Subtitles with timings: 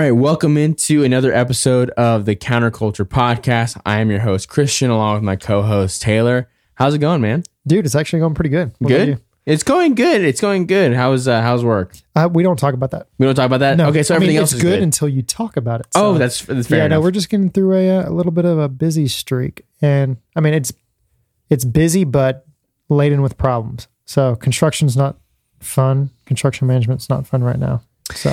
[0.00, 3.78] right, welcome into another episode of the Counterculture Podcast.
[3.84, 6.48] I am your host, Christian, along with my co host, Taylor.
[6.72, 7.44] How's it going, man?
[7.66, 8.72] Dude, it's actually going pretty good.
[8.78, 9.20] What Good?
[9.44, 10.22] It's going good.
[10.22, 10.94] It's going good.
[10.94, 11.94] How's uh, how's work?
[12.16, 13.08] Uh, we don't talk about that.
[13.18, 13.76] We don't talk about that?
[13.76, 13.88] No.
[13.88, 14.82] okay, so I mean, everything else it's is good, good.
[14.82, 15.88] until you talk about it.
[15.94, 16.84] oh, that's, that's fair yeah.
[16.86, 16.96] enough.
[16.96, 20.40] No, we're just getting through a, a little bit of a busy streak, and I
[20.40, 20.72] mean, it's
[21.50, 22.46] it's busy but
[22.88, 23.86] laden with problems.
[24.06, 25.18] So construction's not
[25.58, 26.08] fun.
[26.24, 27.82] Construction management's not fun right now.
[28.14, 28.32] So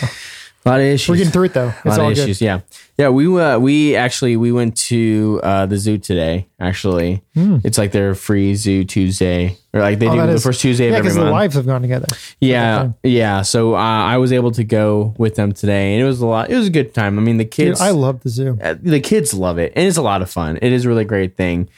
[0.67, 1.09] a lot of issues.
[1.09, 1.73] we're getting through it though.
[1.85, 2.23] a lot all of good.
[2.23, 2.41] issues.
[2.41, 2.59] Yeah,
[2.98, 3.09] yeah.
[3.09, 6.48] We uh, we actually we went to uh, the zoo today.
[6.59, 10.08] Actually, it's like their free zoo Tuesday, or like they.
[10.08, 12.08] Oh, do the is- first Tuesday Yeah, of every because the wives have gone together.
[12.41, 13.41] Yeah, yeah.
[13.44, 16.49] So uh, I was able to go with them today, and it was a lot.
[16.49, 17.17] It was a good time.
[17.17, 18.58] I mean, the Dude, kids, I love the zoo.
[18.61, 20.58] uh, the kids love it, and it's a lot of fun.
[20.61, 21.70] It is a really great thing.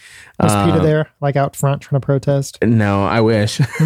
[0.41, 2.57] Was Uh, PETA there, like out front trying to protest?
[2.63, 3.57] No, I wish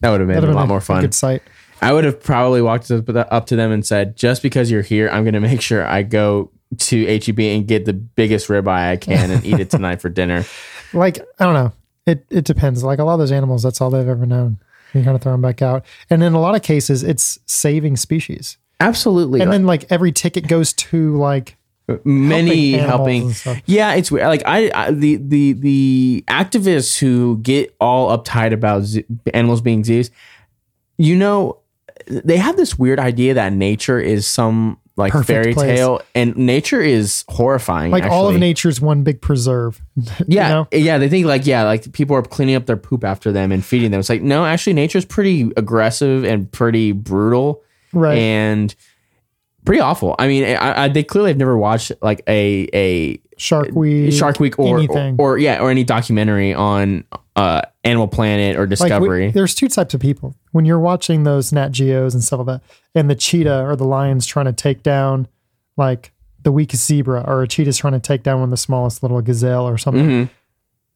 [0.00, 1.00] that would have been That'd a lot been more fun.
[1.00, 1.42] good sight.
[1.86, 5.24] I would have probably walked up to them and said, "Just because you're here, I'm
[5.24, 9.30] going to make sure I go to HEB and get the biggest ribeye I can
[9.30, 10.44] and eat it tonight for dinner."
[10.92, 11.72] like I don't know.
[12.06, 12.82] It it depends.
[12.82, 14.58] Like a lot of those animals, that's all they've ever known.
[14.94, 17.96] You kind of throw them back out, and in a lot of cases, it's saving
[17.96, 18.56] species.
[18.80, 19.40] Absolutely.
[19.40, 21.56] And Like, then like every ticket goes to like
[22.04, 23.62] many helping helping.
[23.66, 24.26] Yeah, it's weird.
[24.26, 28.84] Like I, I the the the activists who get all uptight about
[29.34, 30.10] animals being zoos,
[30.98, 31.58] you know,
[32.06, 35.78] they have this weird idea that nature is some like Perfect fairy place.
[35.78, 37.90] tale, and nature is horrifying.
[37.92, 38.40] like all of actually.
[38.40, 39.80] nature's one big preserve.
[40.26, 40.68] Yeah, you know?
[40.72, 40.98] yeah.
[40.98, 43.90] They think like yeah, like people are cleaning up their poop after them and feeding
[43.90, 44.00] them.
[44.00, 48.16] It's like no, actually, nature's pretty aggressive and pretty brutal right?
[48.16, 48.74] and
[49.64, 50.14] pretty awful.
[50.18, 54.40] I mean, I, I, they clearly have never watched like a a Shark Week, Shark
[54.40, 57.04] Week or, or or yeah or any documentary on
[57.36, 59.30] uh, Animal Planet or like we- Discovery.
[59.30, 62.62] there's two types of people when you're watching those Nat Geos and stuff like that,
[62.94, 65.28] and the cheetah or the lion's trying to take down
[65.76, 66.12] like
[66.42, 69.20] the weakest zebra, or a cheetah's trying to take down one of the smallest little
[69.20, 70.06] gazelle or something.
[70.08, 70.30] Mhm.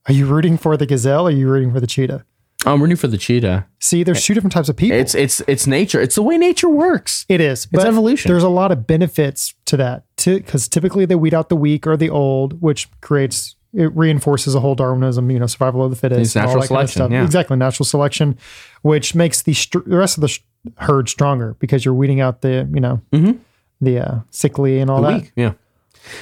[0.09, 1.25] Are you rooting for the gazelle?
[1.27, 2.25] or Are you rooting for the cheetah?
[2.67, 3.67] I'm rooting for the cheetah.
[3.79, 4.97] See, there's two different types of people.
[4.99, 6.01] It's it's it's nature.
[6.01, 7.25] It's the way nature works.
[7.29, 7.65] It is.
[7.67, 8.31] But evolution.
[8.31, 11.87] There's a lot of benefits to that too because typically they weed out the weak
[11.87, 15.97] or the old, which creates it reinforces a whole Darwinism, you know, survival of the
[15.97, 17.11] fittest, It's and all natural that kind of selection, stuff.
[17.13, 17.25] yeah.
[17.25, 18.39] Exactly, natural selection,
[18.83, 20.41] which makes the str- the rest of the sh-
[20.77, 23.39] herd stronger because you're weeding out the you know Mhm.
[23.81, 25.23] the uh, sickly and all The that.
[25.23, 25.33] weak.
[25.37, 25.53] Yeah.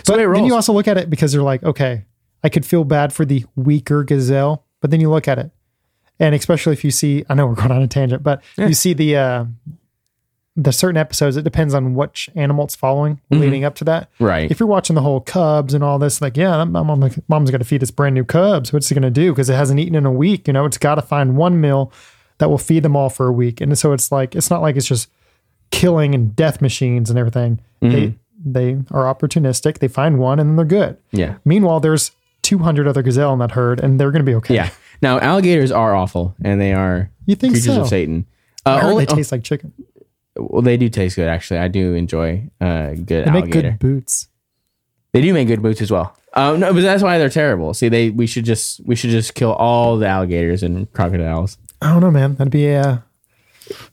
[0.05, 2.05] So But then you also look at it because you're like, okay,
[2.45, 5.51] I could feel bad for the weaker gazelle, but then you look at it,
[6.21, 8.93] and especially if you see, I know we're going on a tangent, but you see
[8.93, 9.45] the uh,
[10.61, 11.37] the certain episodes.
[11.37, 14.11] It depends on which animal it's following leading up to that.
[14.19, 14.51] right.
[14.51, 17.65] If you're watching the whole cubs and all this, like, yeah, mom, mom's got to
[17.65, 18.73] feed its brand new cubs.
[18.73, 19.31] What's it going to do?
[19.33, 20.49] Because it hasn't eaten in a week.
[20.49, 21.93] You know, it's got to find one meal
[22.39, 23.61] that will feed them all for a week.
[23.61, 25.09] And so it's like, it's not like it's just
[25.71, 27.61] killing and death machines and everything.
[27.81, 28.15] They
[28.45, 29.79] they are opportunistic.
[29.79, 30.97] They find one and then they're good.
[31.13, 31.37] yeah.
[31.45, 32.11] Meanwhile, there's
[32.43, 34.55] 200 other gazelle in that herd, and they're going to be okay.
[34.55, 34.71] Yeah.
[35.03, 37.83] Now alligators are awful, and they are You think creatures so?
[37.83, 38.27] of Satan.
[38.67, 39.73] Uh, only, they taste like chicken.
[40.39, 41.29] Well, they do taste good.
[41.29, 43.71] Actually, I do enjoy uh, good They make alligator.
[43.73, 44.29] good boots.
[45.13, 46.15] They do make good boots as well.
[46.35, 47.73] Um, no, but that's why they're terrible.
[47.75, 51.57] See, they we should just we should just kill all the alligators and crocodiles.
[51.81, 52.35] I don't know, man.
[52.37, 53.05] That'd be a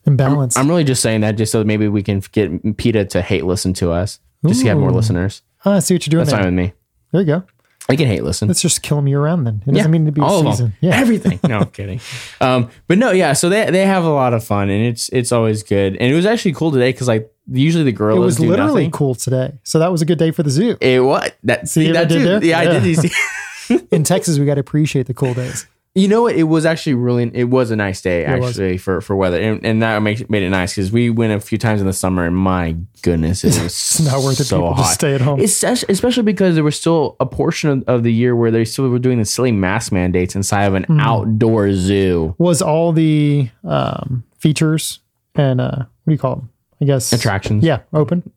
[0.05, 0.57] imbalance.
[0.57, 3.45] I'm really just saying that just so that maybe we can get PETA to hate
[3.45, 5.41] listen to us, just to have more listeners.
[5.65, 6.43] Ah, I see what you're doing That's there.
[6.43, 6.73] fine with me.
[7.11, 7.43] There you go.
[7.87, 8.47] I can hate listen.
[8.47, 9.61] Let's just kill them year round then.
[9.67, 10.67] It doesn't mean to be a all of season.
[10.67, 10.77] them.
[10.81, 10.99] Yeah.
[10.99, 11.39] everything.
[11.47, 11.99] No, I'm kidding.
[12.41, 13.33] Um, but no, yeah.
[13.33, 15.95] So they they have a lot of fun, and it's it's always good.
[15.97, 18.17] And it was actually cool today because like usually the girls.
[18.17, 18.91] It was literally nothing.
[18.91, 19.53] cool today.
[19.63, 20.77] So that was a good day for the zoo.
[20.81, 22.43] It what that see you that did there?
[22.43, 22.97] Yeah, I did.
[22.97, 23.11] See.
[23.91, 25.67] In Texas, we got to appreciate the cool days.
[25.97, 26.35] You know what?
[26.35, 27.31] It was actually really.
[27.33, 30.49] It was a nice day actually for for weather, and, and that made made it
[30.49, 33.63] nice because we went a few times in the summer, and my goodness, it was
[33.65, 34.43] It's not worth it.
[34.43, 34.81] so people hot.
[34.83, 35.39] just stay at home.
[35.39, 38.89] It's especially because there was still a portion of, of the year where they still
[38.89, 41.01] were doing the silly mask mandates inside of an Mm.
[41.01, 44.99] outdoor zoo was all the um, features
[45.33, 46.49] and uh, what do you call them?
[46.81, 47.63] I guess attractions.
[47.63, 48.29] Yeah, open.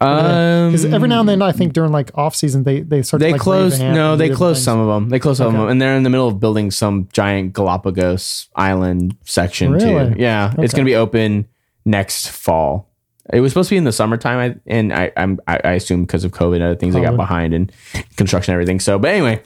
[0.00, 3.20] Um, Because every now and then, I think during like off season, they they start.
[3.20, 4.62] they to, like, revamp No, they things.
[4.62, 5.08] some of them.
[5.08, 8.48] They close some of them, and they're in the middle of building some giant Galapagos
[8.54, 10.14] island section Really?
[10.14, 10.20] too.
[10.20, 11.46] Yeah, it's going to be open
[11.84, 12.88] next fall.
[13.32, 16.04] It was supposed to be in the summertime, I, and I, I'm I, I assume
[16.04, 17.70] because of COVID and other things, they got behind and
[18.16, 18.80] construction and everything.
[18.80, 19.42] So, but anyway,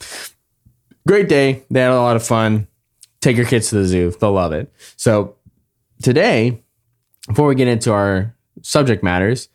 [1.06, 1.64] great day.
[1.70, 2.68] They had a lot of fun.
[3.20, 4.72] Take your kids to the zoo; they'll love it.
[4.96, 5.34] So
[6.02, 6.62] today,
[7.26, 9.48] before we get into our subject matters,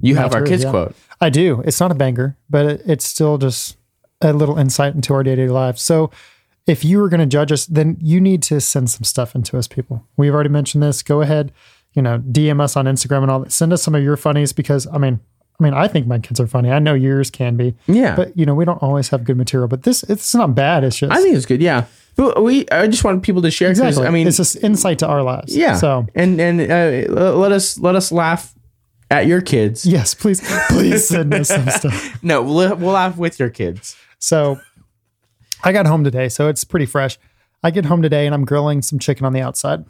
[0.00, 0.70] you have our kids yeah.
[0.70, 0.94] quote.
[1.20, 1.62] I do.
[1.64, 3.76] It's not a banger, but it, it's still just
[4.20, 5.82] a little insight into our day to day lives.
[5.82, 6.10] So,
[6.66, 9.56] if you were going to judge us, then you need to send some stuff into
[9.56, 10.04] us, people.
[10.16, 11.02] We've already mentioned this.
[11.02, 11.50] Go ahead,
[11.94, 13.52] you know, DM us on Instagram and all that.
[13.52, 15.20] Send us some of your funnies because, I mean,
[15.58, 16.70] I mean, I think my kids are funny.
[16.70, 17.74] I know yours can be.
[17.86, 18.14] Yeah.
[18.14, 19.66] But you know, we don't always have good material.
[19.66, 20.84] But this, it's not bad.
[20.84, 21.60] It's just I think it's good.
[21.60, 21.86] Yeah.
[22.16, 23.70] We, I just want people to share.
[23.70, 24.06] exactly.
[24.06, 25.56] I mean, it's just insight to our lives.
[25.56, 25.76] yeah.
[25.76, 28.54] So and and uh, let us let us laugh
[29.10, 29.86] at your kids.
[29.86, 32.18] yes, please, please send us some stuff.
[32.22, 33.96] No, we'll, we'll laugh with your kids.
[34.18, 34.60] So
[35.64, 37.18] I got home today, so it's pretty fresh.
[37.62, 39.84] I get home today and I'm grilling some chicken on the outside.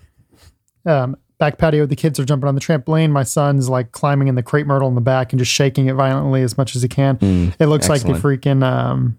[0.87, 3.11] Um, back patio, the kids are jumping on the trampoline.
[3.11, 5.95] My son's like climbing in the crepe myrtle in the back and just shaking it
[5.95, 7.19] violently as much as he can.
[7.59, 9.19] it looks like the freaking um,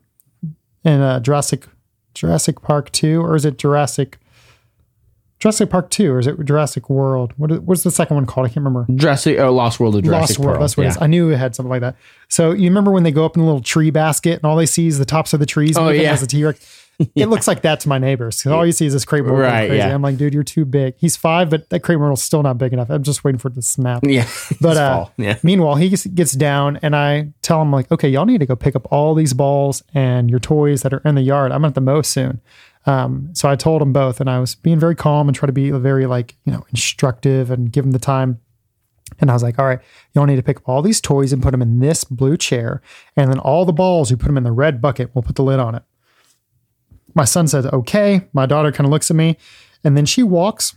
[0.83, 1.65] in uh, Jurassic
[2.15, 4.17] Jurassic Park two, or is it Jurassic
[5.39, 7.33] Jurassic Park two, or is it Jurassic World?
[7.37, 8.45] What is, what's the second one called?
[8.45, 8.85] I can't remember.
[8.93, 10.55] Jurassic, uh, Lost World of Jurassic Lost World.
[10.55, 10.61] Pearl.
[10.61, 10.89] That's what yeah.
[10.89, 11.01] it is.
[11.01, 11.95] I knew it had something like that.
[12.27, 14.65] So you remember when they go up in the little tree basket and all they
[14.65, 15.77] see is the tops of the trees?
[15.77, 16.11] Oh, yeah.
[16.11, 16.85] As a T Rex.
[17.15, 18.43] It looks like that to my neighbors.
[18.43, 19.77] 'Cause all you see is this going Right, Crazy.
[19.77, 19.93] yeah.
[19.93, 20.95] I'm like, dude, you're too big.
[20.97, 22.89] He's five, but that crepe myrtle's still not big enough.
[22.89, 24.03] I'm just waiting for it to snap.
[24.05, 24.27] Yeah.
[24.59, 25.37] But uh, yeah.
[25.41, 28.57] meanwhile, he gets, gets down and I tell him like, okay, y'all need to go
[28.57, 31.53] pick up all these balls and your toys that are in the yard.
[31.53, 32.41] I'm at the mow soon.
[32.85, 35.53] Um, so I told them both, and I was being very calm and try to
[35.53, 38.39] be very like you know instructive and give them the time.
[39.19, 39.79] And I was like, all right,
[40.13, 42.81] y'all need to pick up all these toys and put them in this blue chair,
[43.15, 45.11] and then all the balls, you put them in the red bucket.
[45.13, 45.83] We'll put the lid on it.
[47.15, 48.27] My son says, okay.
[48.33, 49.37] My daughter kind of looks at me,
[49.83, 50.75] and then she walks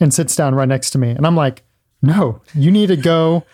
[0.00, 1.64] and sits down right next to me, and I'm like,
[2.00, 3.44] no, you need to go.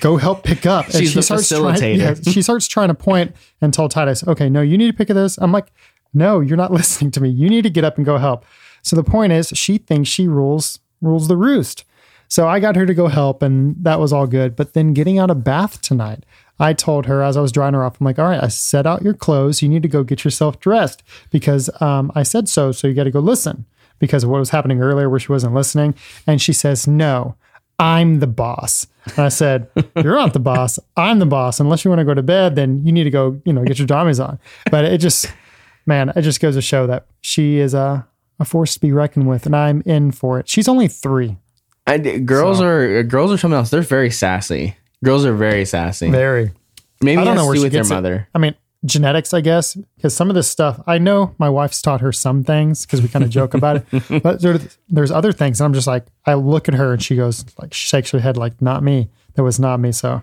[0.00, 0.86] Go help pick up.
[0.86, 1.96] And She's the trying- facilitator.
[2.26, 5.10] yeah, she starts trying to point and tell Titus, okay, no, you need to pick
[5.10, 5.38] up this.
[5.38, 5.72] I'm like,
[6.16, 7.28] no, you're not listening to me.
[7.28, 8.44] You need to get up and go help.
[8.82, 11.84] So the point is, she thinks she rules rules the roost.
[12.28, 14.56] So I got her to go help, and that was all good.
[14.56, 16.24] But then getting out of bath tonight,
[16.58, 18.86] I told her as I was drying her off, I'm like, all right, I set
[18.86, 19.62] out your clothes.
[19.62, 22.72] You need to go get yourself dressed because um, I said so.
[22.72, 23.66] So you got to go listen
[23.98, 25.94] because of what was happening earlier where she wasn't listening.
[26.26, 27.36] And she says, no,
[27.78, 28.86] I'm the boss.
[29.04, 30.78] And I said, You're not the boss.
[30.96, 31.60] I'm the boss.
[31.60, 33.78] Unless you want to go to bed, then you need to go, you know, get
[33.78, 34.38] your jammies on.
[34.70, 35.30] But it just,
[35.86, 38.06] man, it just goes to show that she is a,
[38.38, 40.48] a force to be reckoned with, and I'm in for it.
[40.48, 41.38] She's only three.
[41.86, 43.70] I, girls are girls are something else.
[43.70, 44.76] They're very sassy.
[45.04, 46.10] Girls are very sassy.
[46.10, 46.50] Very.
[47.00, 48.26] Maybe I don't know where she with their gets it.
[48.34, 48.54] I mean,
[48.84, 52.44] genetics, I guess, because some of this stuff, I know my wife's taught her some
[52.44, 54.58] things because we kind of joke about it, but there,
[54.88, 55.60] there's other things.
[55.60, 58.20] And I'm just like, I look at her and she goes, like, she shakes her
[58.20, 59.10] head, like, not me.
[59.34, 59.92] That was not me.
[59.92, 60.22] So,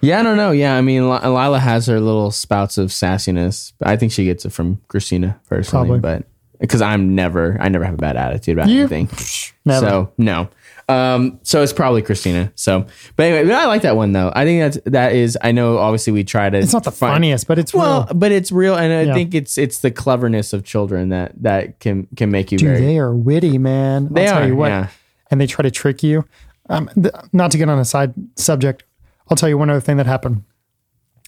[0.00, 0.52] Yeah, I don't know.
[0.52, 3.72] Yeah, I mean, Li- Lila has her little spouts of sassiness.
[3.82, 6.00] I think she gets it from Christina personally, Probably.
[6.00, 6.24] but
[6.60, 9.08] because I'm never, I never have a bad attitude about You- anything.
[9.64, 9.86] never.
[9.88, 10.48] So no.
[10.90, 12.50] Um, so it's probably Christina.
[12.54, 12.86] So,
[13.16, 14.32] but anyway, but I like that one though.
[14.34, 15.36] I think that's that is.
[15.42, 16.56] I know obviously we try to.
[16.56, 18.14] it's not the funniest, but it's Well, real.
[18.14, 19.12] but it's real, and I Yeah.
[19.14, 22.80] think it's it's the cleverness of children that that can can make you Dude, very.
[22.80, 24.08] they are witty, man.
[24.14, 24.68] They I'll tell are, you what.
[24.68, 24.88] yeah.
[25.30, 26.24] And they try to trick you.
[26.70, 28.84] Um, th- not to get on a side subject,
[29.30, 30.44] I'll tell you one other thing that happened.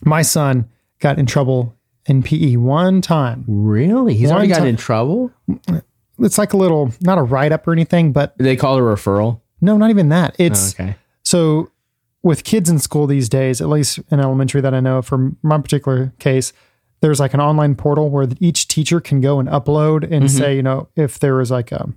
[0.04, 0.68] My son
[1.00, 1.76] got in trouble
[2.06, 3.44] in PE one time.
[3.46, 5.30] Really, he's One already gotten time- in trouble.
[6.18, 8.82] It's like a little, not a write up or anything, but They call it a
[8.84, 9.40] referral.
[9.60, 10.34] no, not even that.
[10.38, 10.96] It's Okay.
[11.22, 11.70] so
[12.22, 15.58] with kids in school these days, at least in elementary that I know from my
[15.58, 16.52] particular case,
[17.00, 20.26] there's like an online portal where each teacher can go and upload and Mm-hmm.
[20.26, 21.88] say, you know, if there was like a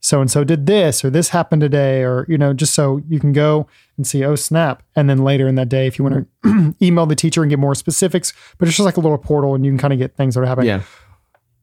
[0.00, 3.20] so and so did this or this happened today, or, you know, just so you
[3.20, 3.66] can go
[3.96, 4.82] and see, oh, snap.
[4.96, 7.58] And then later in that day, if you want to email the teacher and get
[7.58, 10.16] more specifics, but it's just like a little portal and you can kind of get
[10.16, 10.82] things that are happening Yeah.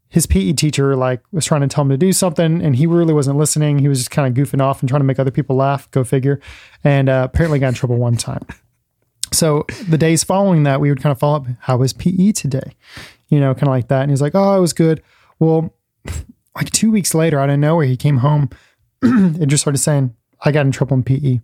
[0.10, 3.14] his PE teacher like was trying to tell him to do something and he really
[3.14, 3.80] wasn't listening.
[3.80, 6.04] He was just kind of goofing off and trying to make other people laugh, go
[6.04, 6.40] figure.
[6.84, 8.46] And uh, apparently got in trouble one time.
[9.34, 12.76] So the days following that, we would kind of follow up, how was PE today?
[13.30, 14.04] You know, kind of like that.
[14.04, 15.02] And he's like, oh, it was good.
[15.40, 15.74] Well,
[16.58, 18.50] like two weeks later, out of nowhere, he came home
[19.02, 21.40] and just started saying, I got in trouble in PE.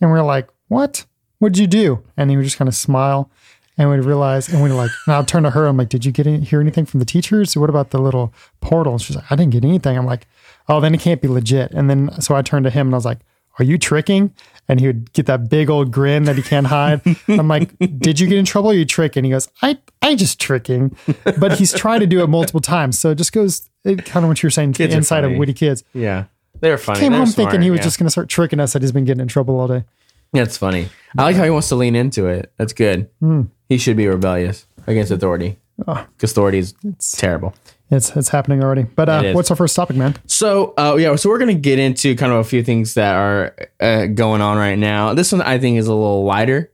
[0.00, 1.06] And we're like, what?
[1.38, 2.02] What'd you do?
[2.16, 3.30] And he would just kind of smile
[3.76, 5.66] and we'd realize, and we'd like, and I'll turn to her.
[5.66, 7.56] I'm like, did you get any, hear anything from the teachers?
[7.56, 8.92] What about the little portal?
[8.92, 9.98] And she's like, I didn't get anything.
[9.98, 10.26] I'm like,
[10.68, 11.72] oh, then it can't be legit.
[11.72, 13.18] And then, so I turned to him and I was like,
[13.58, 14.34] are you tricking?
[14.66, 17.02] And he would get that big old grin that he can't hide.
[17.28, 18.70] I'm like, did you get in trouble?
[18.70, 19.22] Or are you tricking?
[19.24, 20.96] He goes, I, I just tricking,
[21.38, 22.98] but he's tried to do it multiple times.
[22.98, 25.52] So it just goes, it, kind of what you're saying, Kids the inside of witty
[25.52, 25.84] kids.
[25.92, 26.24] Yeah.
[26.60, 27.00] They're funny.
[27.00, 27.84] Came They're home smart, thinking he was yeah.
[27.84, 29.84] just going to start tricking us that he's been getting in trouble all day.
[30.32, 30.88] That's funny.
[31.18, 32.50] I like how he wants to lean into it.
[32.56, 33.10] That's good.
[33.20, 33.42] Hmm.
[33.68, 36.06] He should be rebellious against authority Oh.
[36.16, 36.74] because authority is
[37.18, 37.54] terrible.
[37.90, 38.82] It's it's happening already.
[38.84, 40.16] But uh, what's our first topic, man?
[40.26, 43.14] So, uh, yeah, so we're going to get into kind of a few things that
[43.14, 45.12] are uh, going on right now.
[45.14, 46.72] This one I think is a little lighter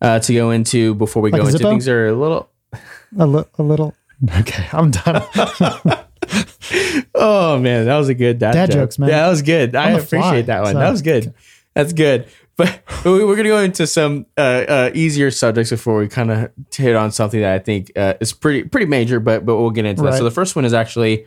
[0.00, 1.68] uh, to go into before we Like go into Zippo?
[1.70, 2.48] things that are a little.
[3.18, 3.94] A, li- a little.
[4.40, 5.22] Okay, I'm done.
[7.14, 8.74] Oh man, that was a good dad, Dad joke.
[8.80, 9.08] jokes, man.
[9.08, 9.74] Yeah, that was good.
[9.74, 10.72] I On the appreciate fly, that one.
[10.74, 11.34] so- That was good.
[11.74, 12.28] That's good.
[12.56, 16.50] But we- we're gonna go into some uh, uh, easier subjects before we kind of
[16.74, 19.20] hit on something that I think uh, is pretty pretty major.
[19.20, 20.18] But but we'll get into that.
[20.18, 21.26] So the first one is actually,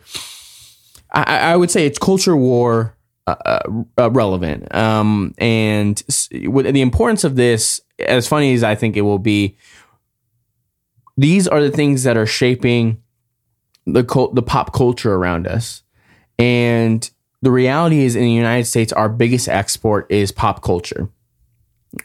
[1.13, 2.95] I, I would say it's culture war
[3.27, 3.59] uh, uh,
[3.98, 6.01] uh, relevant, um, and
[6.48, 9.55] with the importance of this, as funny as I think it will be,
[11.17, 13.01] these are the things that are shaping
[13.86, 15.83] the cult, the pop culture around us,
[16.38, 17.09] and
[17.41, 21.09] the reality is in the United States, our biggest export is pop culture.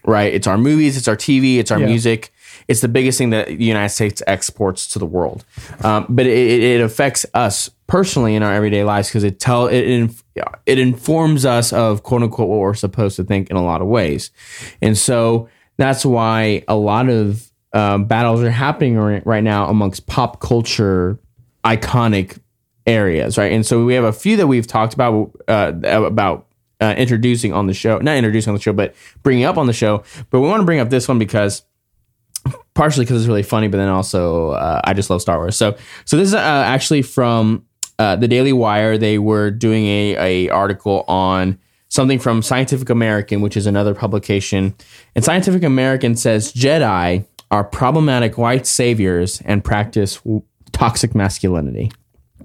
[0.07, 0.33] Right?
[0.33, 1.87] It's our movies, it's our TV, it's our Yeah.
[1.87, 2.33] music.
[2.69, 5.45] It's the biggest thing that the United States exports to the world.
[5.83, 9.83] Um, but it, it affects us personally in our everyday lives because it tell it
[9.85, 10.25] inf-
[10.64, 13.87] it informs us of quote unquote what we're supposed to think in a lot of
[13.88, 14.31] ways,
[14.81, 20.07] and so that's why a lot of um, battles are happening right right now amongst
[20.07, 21.19] pop culture
[21.64, 22.38] iconic
[22.87, 23.53] areas, right?
[23.53, 26.47] And so we have a few that we've talked about uh, about
[26.85, 29.73] uh, introducing on the show, not introducing on the show, but bringing up on the
[29.73, 30.03] show.
[30.31, 31.62] But we want to bring up this one because
[32.75, 35.57] partially because it's really funny, but then also uh, I just love Star Wars.
[35.57, 37.64] So so this is uh, actually from
[37.99, 38.99] uh, the Daily Wire.
[38.99, 44.75] They were doing a a article on something from Scientific American, which is another publication.
[45.14, 51.91] And Scientific American says Jedi are problematic white saviors and practice w- toxic masculinity.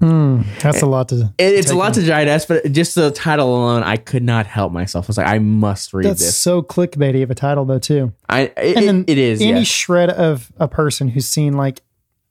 [0.00, 1.32] That's a lot to.
[1.38, 4.72] It, it's a lot to digest, but just the title alone, I could not help
[4.72, 5.06] myself.
[5.06, 6.36] I was like, I must read That's this.
[6.38, 8.12] so clickbaity of a title, though, too.
[8.28, 9.66] I it, And then it is any yes.
[9.68, 11.82] shred of a person who's seen like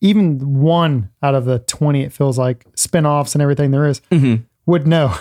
[0.01, 4.43] even one out of the 20, it feels like spin-offs and everything there is, Mm-hmm.
[4.65, 5.15] would know.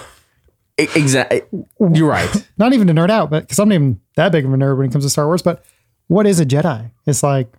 [0.79, 1.43] exactly.
[1.93, 2.49] You're right.
[2.59, 4.77] Not even to nerd out, but because I'm not even that big of a nerd
[4.79, 5.43] when it comes to Star Wars.
[5.43, 5.65] But
[6.07, 6.91] what is a Jedi?
[7.07, 7.53] It's like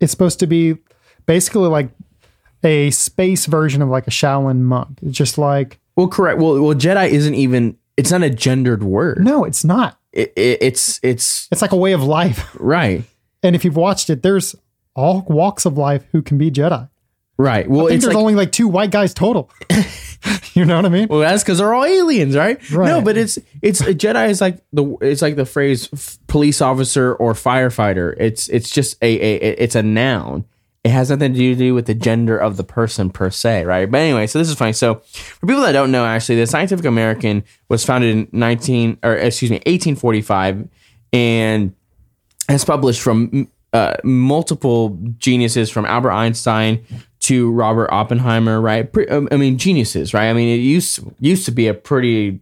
[0.00, 0.78] it's supposed to be
[1.26, 1.90] basically like
[2.64, 4.98] a space version of like a Shaolin monk.
[5.02, 6.38] It's just like Well, correct.
[6.40, 7.76] Well, well, Jedi isn't even.
[7.96, 9.24] It's not a gendered word.
[9.24, 9.98] no, it's not.
[10.12, 12.48] It, it, it's it's It's like a way of life.
[12.58, 13.02] right,
[13.42, 14.54] And if you've watched it, there's
[14.94, 16.88] all walks of life who can be Jedi.
[17.36, 17.68] right.
[17.68, 19.50] Well, I think it's there's like only like two white guys total.
[20.54, 21.08] you know what I mean?
[21.08, 22.58] well, that's because they're all aliens, right?
[22.70, 22.88] right?
[22.88, 26.60] No, but it's it's a Jedi is like the it's like the phrase f- police
[26.60, 28.14] officer or firefighter.
[28.18, 30.44] It's it's just a, a it's a noun.
[30.88, 33.90] It has nothing to do with the gender of the person per se, right?
[33.90, 34.72] But anyway, so this is funny.
[34.72, 39.14] So for people that don't know, actually, the Scientific American was founded in 19 or
[39.14, 40.66] excuse me 1845,
[41.12, 41.74] and
[42.48, 46.82] has published from uh, multiple geniuses from Albert Einstein
[47.20, 48.90] to Robert Oppenheimer, right?
[48.90, 50.30] Pre- um, I mean, geniuses, right?
[50.30, 52.40] I mean, it used used to be a pretty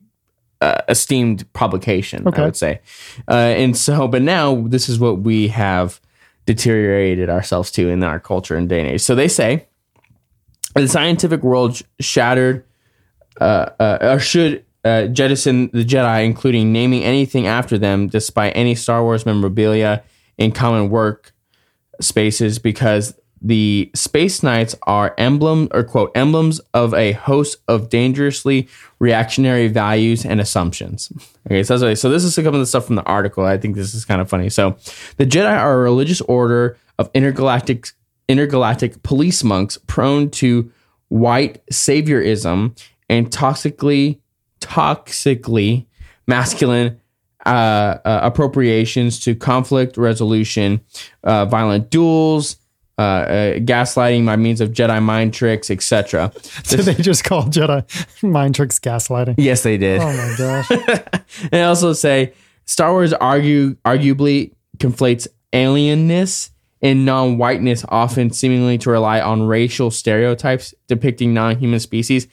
[0.61, 2.43] uh, esteemed publication, Okay.
[2.43, 2.81] I would say,
[3.29, 6.01] uh, and so, but now this is what we have
[6.47, 9.03] deteriorated ourselves to in our culture and day and age.
[9.03, 9.67] So they say
[10.75, 12.65] the scientific world shattered
[13.41, 18.75] uh, uh, or should uh, jettison the Jedi, including naming anything after them, despite any
[18.75, 20.03] Star Wars memorabilia
[20.39, 21.33] in common work
[22.01, 28.69] spaces, because the Space Knights are emblem or quote emblems of a host of dangerously
[28.99, 31.13] reactionary values and assumptions.
[31.49, 33.45] Okay, so so this is some of the stuff from the article.
[33.45, 34.51] I think this is kind of funny.
[34.51, 34.77] So,
[35.17, 37.91] the Jedi are a religious order of intergalactic
[38.29, 40.73] intergalactic police monks prone to
[41.07, 42.77] white saviorism
[43.09, 44.19] and toxically
[44.61, 45.87] toxically
[46.27, 47.01] masculine
[47.45, 50.81] uh, uh, appropriations to conflict resolution,
[51.23, 52.57] uh, violent duels,
[52.99, 56.33] uh, uh, gaslighting by means of Jedi mind tricks, etc.
[56.65, 57.85] So they just call Jedi
[58.23, 59.35] mind tricks gaslighting.
[59.37, 60.01] Yes, they did.
[60.01, 60.71] Oh my gosh.
[60.71, 62.33] and they also say
[62.65, 66.51] Star Wars argue arguably conflates alienness
[66.83, 72.29] and non-whiteness, often seemingly to rely on racial stereotypes depicting non-human species.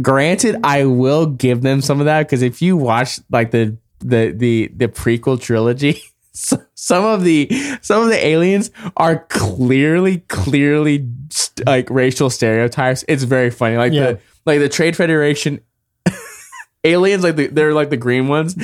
[0.00, 4.32] Granted, I will give them some of that because if you watch like the the
[4.34, 7.48] the the prequel trilogy, so- some of the
[7.82, 13.04] some of the aliens are clearly clearly st- like racial stereotypes.
[13.08, 14.12] It's very funny, like Yeah.
[14.12, 15.60] the like the Trade Federation
[16.84, 18.54] aliens, like the, they're like the green ones.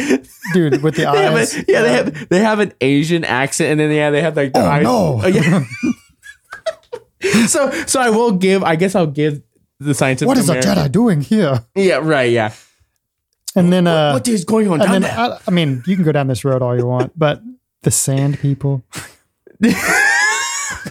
[0.52, 1.54] Dude, with the They eyes.
[1.56, 4.52] a- yeah, they have they have an Asian accent, and then yeah, they have like
[4.52, 4.82] the Oh, eyes.
[4.84, 5.20] no.
[5.22, 5.64] Oh, yeah.
[7.46, 8.62] so so I will give.
[8.62, 9.42] I guess I'll give
[9.80, 10.28] the scientific.
[10.28, 11.64] What is a Jedi doing here?
[11.74, 12.30] Yeah, right.
[12.30, 12.52] Yeah.
[13.54, 15.18] And then uh what is going on and down then there?
[15.18, 17.40] I, I mean, you can go down this road all you want, but
[17.86, 18.82] the sand people.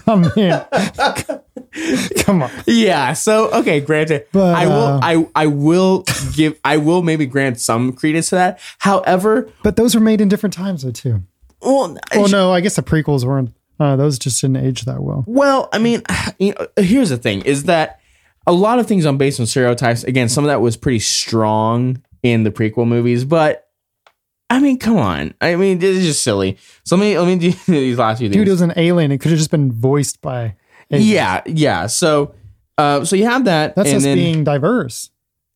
[0.06, 0.66] Come here.
[2.20, 2.52] Come on.
[2.66, 3.12] Yeah.
[3.14, 4.74] So okay, granted, But, I will.
[4.74, 6.58] uh, I I will give.
[6.64, 8.60] I will maybe grant some credence to that.
[8.80, 11.24] However, But those were made in different times though too.
[11.62, 13.52] well, Well, no, I guess the prequels weren't.
[13.78, 15.26] Uh, those just didn't age that well.
[15.28, 16.02] Well, I mean,
[16.40, 18.00] you know, here's the thing: is that
[18.48, 20.06] a lot of things are based on stereotypes.
[20.06, 23.65] Again, some of that was pretty strong in the prequel movies, but
[24.50, 25.34] I mean, come on.
[25.42, 26.58] I mean, this is just silly.
[26.84, 28.38] So let me let me do these last few things.
[28.38, 29.12] Dude, it was an alien.
[29.12, 30.56] It could have just been voiced by.
[30.92, 31.10] aliens.
[31.10, 31.88] yeah, yeah.
[31.88, 32.36] So,
[32.78, 35.10] uh, so you have that, That's and us then being diverse,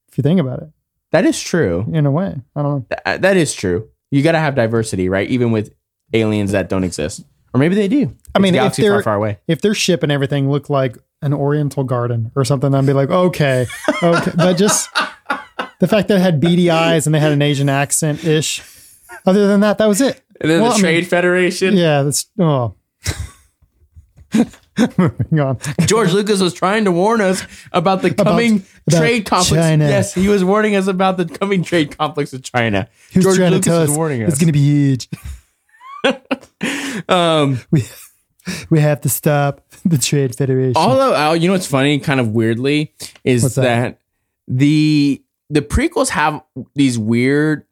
[0.10, 0.69] if you think about it,
[1.12, 1.86] that is true.
[1.91, 2.36] in a way.
[2.55, 2.98] I don't know.
[3.05, 3.89] Th- that is true.
[4.12, 5.29] You got to have diversity, right?
[5.29, 5.74] Even with
[6.13, 8.15] aliens that don't exist, or maybe they do.
[8.34, 9.38] I mean, if they're far, far away.
[9.48, 13.10] if their ship and everything looked like an Oriental garden or something, I'd be like,
[13.10, 13.67] okay,
[14.01, 14.31] okay.
[14.36, 14.89] but just
[15.79, 18.63] the fact that it had beady eyes and they had an Asian accent ish.
[19.25, 20.21] Other than that, that was it.
[20.41, 21.75] And then Well, the I mean, Trade Federation.
[21.75, 22.75] Yeah, that's oh.
[24.97, 25.57] Moving on.
[25.85, 29.61] George Lucas was trying to warn us about the coming about trade conflicts.
[29.61, 29.89] China.
[29.89, 32.88] Yes, he was warning us about the coming trade conflicts with China.
[33.11, 35.09] He was George trying Lucas to tell was warning us it's going to be huge.
[37.09, 37.83] um, We
[38.69, 40.77] we have to stop the trade federation.
[40.77, 43.61] although, you know what's funny, kind of weirdly, is that?
[43.61, 43.99] that?
[44.47, 46.41] the the prequels have
[46.75, 47.65] these weird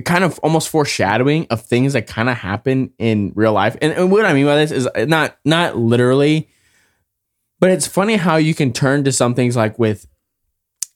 [0.00, 3.76] kind of almost foreshadowing of things that kind of happen in real life.
[3.82, 6.48] And, and what I mean by this is not not literally,
[7.60, 10.06] but it's funny how you can turn to some things like with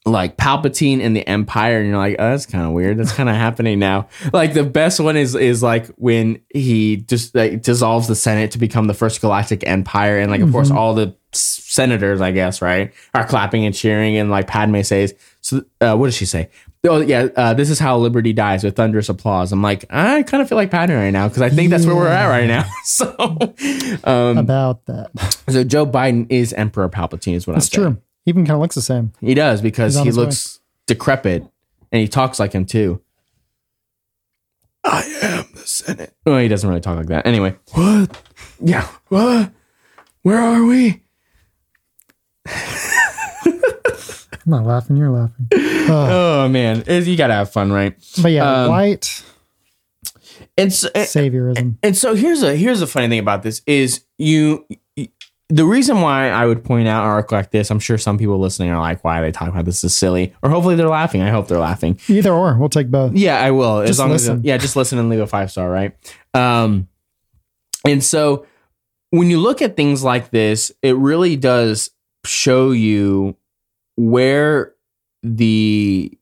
[0.06, 2.96] like Palpatine and the Empire, and you're like, oh, that's kind of weird.
[2.96, 4.08] That's kind of happening now.
[4.32, 8.58] Like the best one is is like when he just like dissolves the Senate to
[8.58, 12.94] become the first galactic empire, and like of course all the senators, I guess, right,
[13.12, 16.50] are clapping and cheering, and like Padme says, so uh, what does she say?
[16.85, 19.50] Oh yeah, uh, this is how liberty dies with thunderous applause.
[19.52, 21.97] I'm like, I kind of feel like Padme right now because I think that's where
[21.97, 22.64] we're at right now.
[22.85, 23.14] So,
[24.04, 25.11] um, about that.
[25.49, 27.85] so Joe Biden is Emperor Palpatine, is what That's I'm saying.
[27.90, 28.02] That's true.
[28.25, 29.12] He even kind of looks the same.
[29.21, 30.25] He does because he his way.
[30.25, 31.42] looks decrepit
[31.90, 33.00] and he talks like him too.
[34.85, 36.14] I am the Senate.
[36.26, 37.26] Oh, he doesn't really talk like that.
[37.26, 38.23] Anyway, what?
[38.61, 39.50] Yeah, what?
[40.23, 41.02] Where are we?
[44.47, 44.97] I'm not laughing.
[44.97, 45.48] You're laughing.
[45.88, 47.94] Oh man, you gotta have fun, right?
[48.22, 49.22] but yeah, Um, white
[50.59, 51.77] And so, saviorism.
[51.83, 54.66] and so here's a here's a funny thing about this is you.
[55.49, 58.37] The reason why I would point out an article like this, I'm sure some people
[58.40, 59.83] listening are like, "Why are they talking about this?
[59.83, 61.22] This is silly." Or hopefully they're laughing.
[61.22, 62.01] I hope they're laughing.
[62.09, 63.12] Either or, we'll take both.
[63.14, 63.79] Yeah, I will.
[63.79, 64.38] as long listen.
[64.38, 65.94] as yeah, just listen and leave a five star, right?
[66.35, 66.88] Um,
[67.87, 68.44] and so
[69.11, 71.90] when you look at things like this, it really does
[72.25, 73.37] show you
[73.96, 74.75] where
[75.22, 76.16] the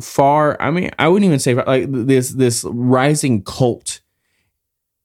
[0.00, 0.60] far.
[0.60, 4.00] I mean, I wouldn't even say like this this rising cult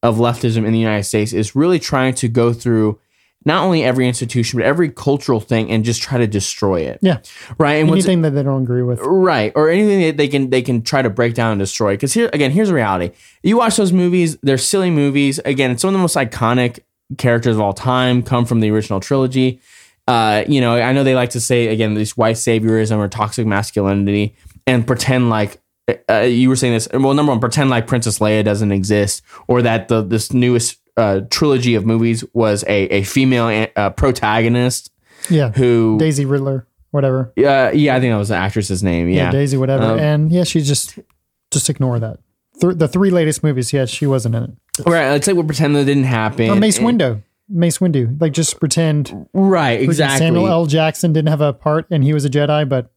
[0.03, 2.99] of leftism in the United States is really trying to go through
[3.45, 6.99] not only every institution but every cultural thing and just try to destroy it.
[7.01, 7.19] Yeah.
[7.57, 7.75] Right.
[7.75, 8.99] And Anything that they don't agree with.
[9.01, 12.13] right or anything that they can they can try to break down and destroy because
[12.13, 15.93] here again here's the reality you watch those movies they're silly movies again some of
[15.93, 16.79] the most iconic
[17.17, 19.61] characters of all time come from the original trilogy
[20.07, 23.45] uh, you know i know they like to say again this white saviorism or toxic
[23.45, 25.61] masculinity and pretend like
[26.09, 29.61] uh, you were saying this well number one pretend like princess leia doesn't exist or
[29.61, 34.91] that the this newest uh, trilogy of movies was a, a female uh, protagonist
[35.29, 35.51] Yeah.
[35.51, 37.31] who Daisy Riddler, whatever.
[37.37, 39.83] uh, yeah i think that was the actress's name Yeah, yeah Daisy, whatever.
[39.83, 40.97] Um, and yeah, she just
[41.51, 42.17] just ignore that.
[42.59, 44.51] Th- the three latest movies, yeah, she wasn't in it.
[44.85, 45.09] Right.
[45.11, 46.49] Let's say we'll pretend that didn't happen.
[46.49, 47.21] Or Mace And- Windu.
[47.49, 48.19] Mace Windu.
[48.19, 49.81] Like just pretend Right.
[49.81, 50.19] Exactly.
[50.19, 50.65] Samuel L.
[50.65, 52.91] Jackson didn't have a part and he was a Jedi, but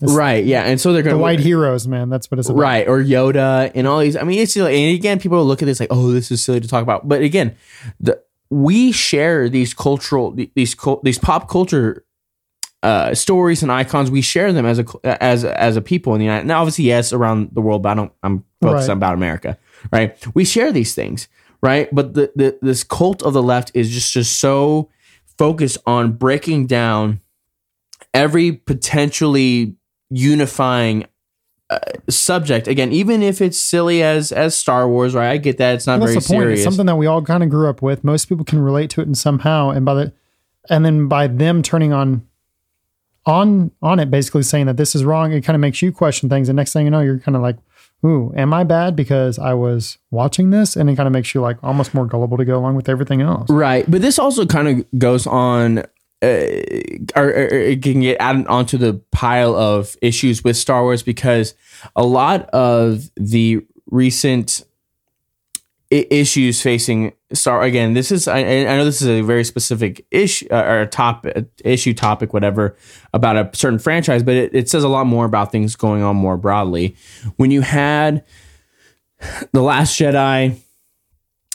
[0.00, 0.44] Right.
[0.44, 0.62] Yeah.
[0.62, 2.60] And so they're going the white heroes, man, that's what it's about.
[2.60, 2.88] Right.
[2.88, 4.16] Or Yoda and all these.
[4.16, 4.84] I mean, it's silly.
[4.84, 7.08] And again, people look at this like, oh, this is silly to talk about.
[7.08, 7.56] But again,
[7.98, 12.04] the we share these cultural, these these pop culture
[12.84, 14.10] uh, stories and icons.
[14.10, 14.84] We share them as a
[15.22, 16.46] as as a people in the United.
[16.46, 18.12] Now, obviously, yes, around the world, but I don't.
[18.22, 18.96] I'm focused Right.
[18.96, 19.58] about America.
[19.92, 20.16] Right.
[20.34, 21.28] We share these things.
[21.62, 21.88] Right.
[21.94, 24.90] But the, the this cult of the left is just just so
[25.38, 27.20] focused on breaking down
[28.12, 29.76] every potentially
[30.10, 31.06] unifying
[31.70, 31.78] uh,
[32.10, 35.86] subject again even if it's silly as as star wars right i get that it's
[35.86, 36.42] not very that's the point.
[36.42, 38.04] serious It's something that we all kind of grew up with.
[38.04, 40.12] Most people can relate to it in somehow, and by the
[40.68, 42.26] and then by them turning on
[43.26, 46.28] on on it, basically saying that this is wrong, it kind of makes you question
[46.28, 46.48] things.
[46.48, 47.56] And next thing you know, you're kind of like,
[48.04, 51.40] "Ooh, am I bad because I was watching this?" And it kind of makes you
[51.40, 53.48] like almost more gullible to go along with everything else.
[53.50, 55.78] right but this also kind of goes on
[56.22, 56.46] uh,
[57.16, 61.54] or, or it can get added onto the pile of issues with Star Wars because
[61.96, 63.60] a lot of the
[63.90, 64.64] recent
[65.92, 67.92] issues facing Star again.
[67.92, 71.26] This is I, I know this is a very specific issue uh, or top
[71.64, 72.76] issue topic, whatever
[73.12, 76.16] about a certain franchise, but it, it says a lot more about things going on
[76.16, 76.96] more broadly.
[77.36, 78.24] When you had
[79.52, 80.58] the Last Jedi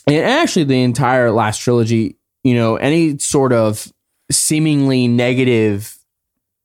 [0.08, 3.92] and actually the entire last trilogy, you know, any sort of
[4.32, 5.98] seemingly negative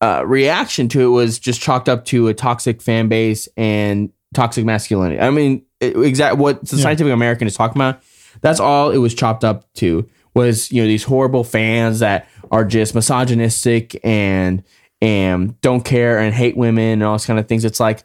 [0.02, 4.64] uh, reaction to it was just chalked up to a toxic fan base and toxic
[4.64, 5.20] masculinity.
[5.20, 8.02] I mean, exact what the Scientific American is talking about.
[8.40, 12.64] That's all it was chopped up to was you know these horrible fans that are
[12.64, 14.62] just misogynistic and
[15.00, 17.64] and don't care and hate women and all those kind of things.
[17.64, 18.04] It's like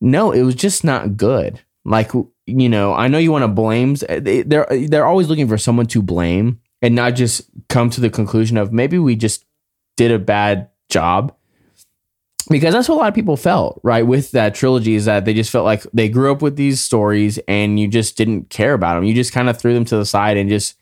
[0.00, 1.60] no, it was just not good.
[1.84, 2.12] Like
[2.46, 3.96] you know, I know you want to blame.
[4.08, 8.10] Eh, they're they're always looking for someone to blame and not just come to the
[8.10, 9.44] conclusion of maybe we just
[9.96, 11.34] did a bad job
[12.50, 15.34] because that's what a lot of people felt right with that trilogy is that they
[15.34, 18.94] just felt like they grew up with these stories and you just didn't care about
[18.94, 20.76] them you just kind of threw them to the side and just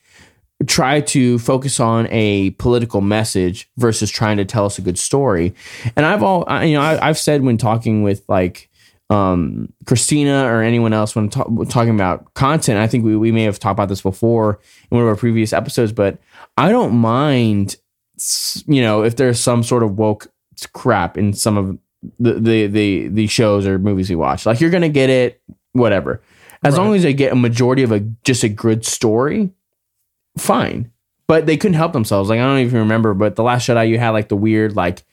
[0.67, 5.55] try to focus on a political message versus trying to tell us a good story.
[5.97, 8.71] And i've all I- you know I, i've said when talking with like
[9.11, 13.45] um christina or anyone else when ta- talking about content i think we, we may
[13.45, 14.59] have talked about this before
[14.91, 16.19] in one of our previous episodes but
[16.57, 17.77] i don't mind
[18.67, 20.27] you know if there's some sort of woke
[20.73, 21.79] crap in some of
[22.19, 24.47] the the the, the shows or movies we watch.
[24.47, 25.43] Like you're gonna get it
[25.73, 26.23] whatever.
[26.63, 29.51] As long as they get a majority of a just a good story
[30.39, 30.91] fine.
[31.29, 32.29] But they couldn't help themselves.
[32.31, 35.05] Like i don't even remember but the last jedi you had like the weird like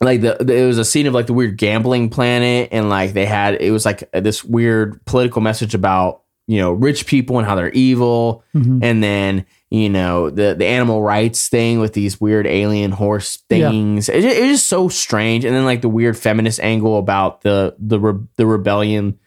[0.00, 3.12] like the, the it was a scene of like the weird gambling planet and like
[3.12, 7.46] they had it was like this weird political message about you know rich people and
[7.46, 8.44] how they're evil.
[8.54, 8.80] Mhm.
[8.82, 14.08] and then you know the the animal rights thing with these weird alien horse things.
[14.08, 15.44] It, it was just so strange.
[15.44, 19.18] And then like the weird feminist angle about the the re- the rebellion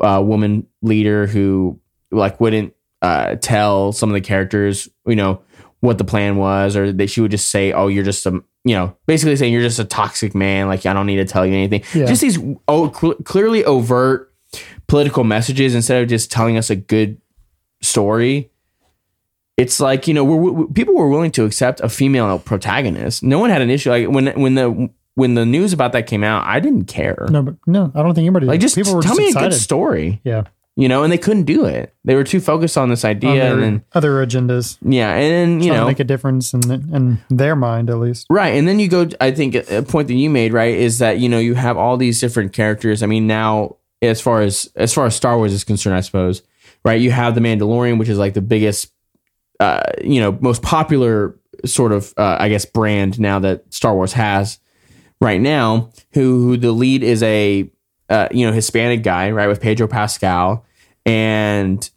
[0.00, 1.78] uh, woman leader who
[2.10, 5.42] like wouldn't uh, tell some of the characters you know
[5.78, 8.30] what the plan was or that she would just say oh you're just a
[8.64, 10.66] you know basically saying you're just a toxic man.
[10.66, 11.84] Like i don't need to tell you anything.
[11.94, 12.06] Yeah.
[12.06, 14.32] just these oh, cl- clearly overt
[14.88, 17.20] political messages instead of just telling us a good
[17.80, 18.50] story
[19.56, 23.38] it's like you know we're, we people were willing to accept a female protagonist no
[23.38, 26.44] one had an issue like when when the when the news about that came out
[26.46, 28.46] i didn't care No, but no, I don't think anybody.
[28.46, 29.46] like just people were tell just me excited.
[29.46, 30.42] a good story Yeah,
[30.76, 33.52] you know and they couldn't do it they were too focused on this idea their
[33.54, 34.76] and then other agendas.
[34.82, 38.26] yeah and then you know make a difference in in their mind at least.
[38.28, 38.54] Right.
[38.56, 41.28] And then you go, I think a point that you made, right, is that, you
[41.28, 43.02] know, you have all these different characters.
[43.02, 46.42] I mean, now as far as, as far as Star Wars is concerned, I suppose,
[46.84, 48.90] right, you have the Mandalorian, which is like the biggest,
[49.60, 54.12] uh, you know, most popular sort of, uh, I guess, brand now that Star Wars
[54.14, 54.58] has
[55.20, 57.70] right now, who, who the lead is a,
[58.10, 60.64] uh, you know, Hispanic guy, right, with Pedro Pascal
[61.06, 61.88] and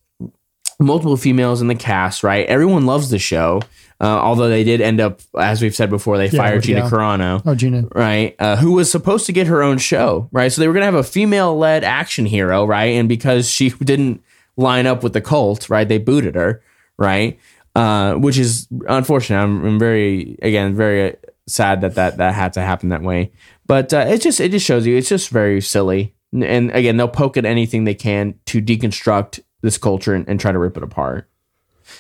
[0.80, 2.46] multiple females in the cast, right?
[2.48, 3.62] Everyone loves the show.
[4.00, 6.90] Uh, although they did end up, as we've said before, they Yeah, fired Gina yeah.
[6.90, 7.88] Carano, Oh, Gina.
[7.96, 8.36] right?
[8.38, 10.52] Uh, who was supposed to get her own show, right?
[10.52, 12.94] So they were going to have a female led action hero, right?
[12.94, 14.22] And because she didn't
[14.56, 16.62] line up with the cult, right, they booted her,
[16.98, 17.40] right?
[17.76, 19.40] Uh, which is unfortunate.
[19.40, 21.16] I'm, I'm very, again, very
[21.48, 23.32] sad that, that that had to happen that way.
[23.68, 26.16] But uh, it just it just shows you it's just very silly.
[26.34, 30.52] And again, they'll poke at anything they can to deconstruct this culture and, and try
[30.52, 31.30] to rip it apart.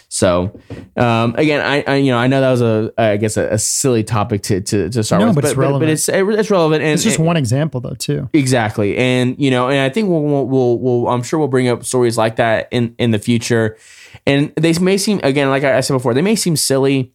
[0.09, 0.59] So,
[0.95, 3.57] um, again, I, I you know I know that was a I guess a, a
[3.57, 5.91] silly topic to to, to start No, with, but it's but, relevant.
[5.91, 8.29] it's it's relevant and It's just and- one example though, too.
[8.33, 11.67] exactly and you know and I think we'll, we'll we'll we'll I'm sure we'll bring
[11.67, 13.77] up stories like that in in the future,
[14.25, 17.13] and they may seem again like I said before they may seem silly,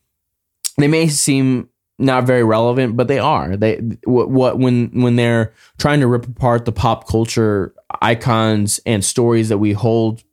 [0.79, 3.57] they may seem not very relevant, but they are.
[3.57, 9.05] They what, what when when they're trying to rip apart the pop culture icons and
[9.05, 10.25] stories that we hold,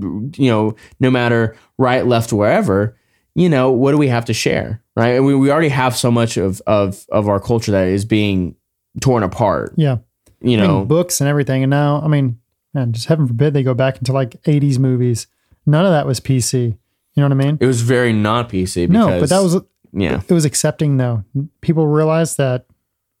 [0.00, 2.96] you know, no matter right, left, wherever.
[3.34, 5.14] You know, what do we have to share, right?
[5.16, 8.56] And we, we already have so much of of of our culture that is being
[9.00, 9.72] torn apart.
[9.76, 9.98] Yeah.
[10.42, 11.62] You I know, mean, books and everything.
[11.62, 12.38] And now, I mean,
[12.74, 15.28] man, just heaven forbid they go back into like 80s movies.
[15.64, 16.76] None of that was PC.
[17.14, 17.58] You know what I mean?
[17.60, 18.88] it was very not PC.
[18.88, 19.60] No, but that was
[19.94, 21.24] yeah, it was accepting though.
[21.60, 22.66] People realized that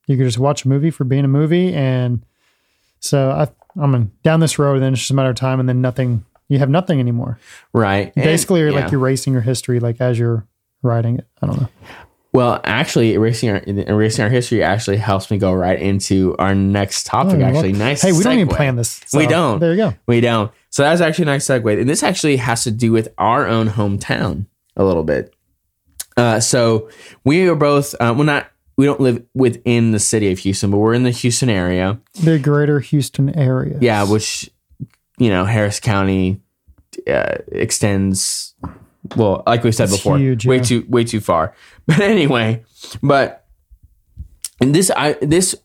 [0.06, 2.24] you could just watch a movie for being a movie, and
[3.00, 3.48] so I,
[3.80, 4.74] I'm down this road.
[4.74, 6.24] and Then it's just a matter of time, and then nothing.
[6.48, 7.38] You have nothing anymore.
[7.72, 8.12] right.
[8.14, 8.84] And- Basically, you're yeah.
[8.84, 10.46] like erasing your history, like as you're
[10.82, 11.26] writing it.
[11.40, 11.68] I don't know.
[12.34, 17.04] Well, actually, erasing our erasing our history actually helps me go right into our next
[17.06, 17.38] topic.
[17.40, 18.00] Oh, actually, well, nice.
[18.00, 19.02] Hey, we don't even plan this.
[19.12, 19.60] We don't.
[19.60, 19.94] There you go.
[20.06, 20.50] We don't.
[20.70, 23.68] So that's actually a nice segue, and this actually has to do with our own
[23.68, 25.34] hometown a little bit.
[26.16, 26.88] Uh, so
[27.22, 27.94] we are both.
[27.94, 28.48] Uh, well, not.
[28.78, 32.00] We don't live within the city of Houston, but we're in the Houston area.
[32.14, 33.76] The greater Houston area.
[33.82, 34.48] Yeah, which
[35.18, 36.40] you know, Harris County
[37.06, 38.54] uh, extends.
[39.16, 40.62] Well, like we said It's before, huge, way yeah.
[40.62, 41.54] too way too far.
[41.86, 42.64] But anyway,
[43.02, 43.44] but
[44.60, 45.56] and this I this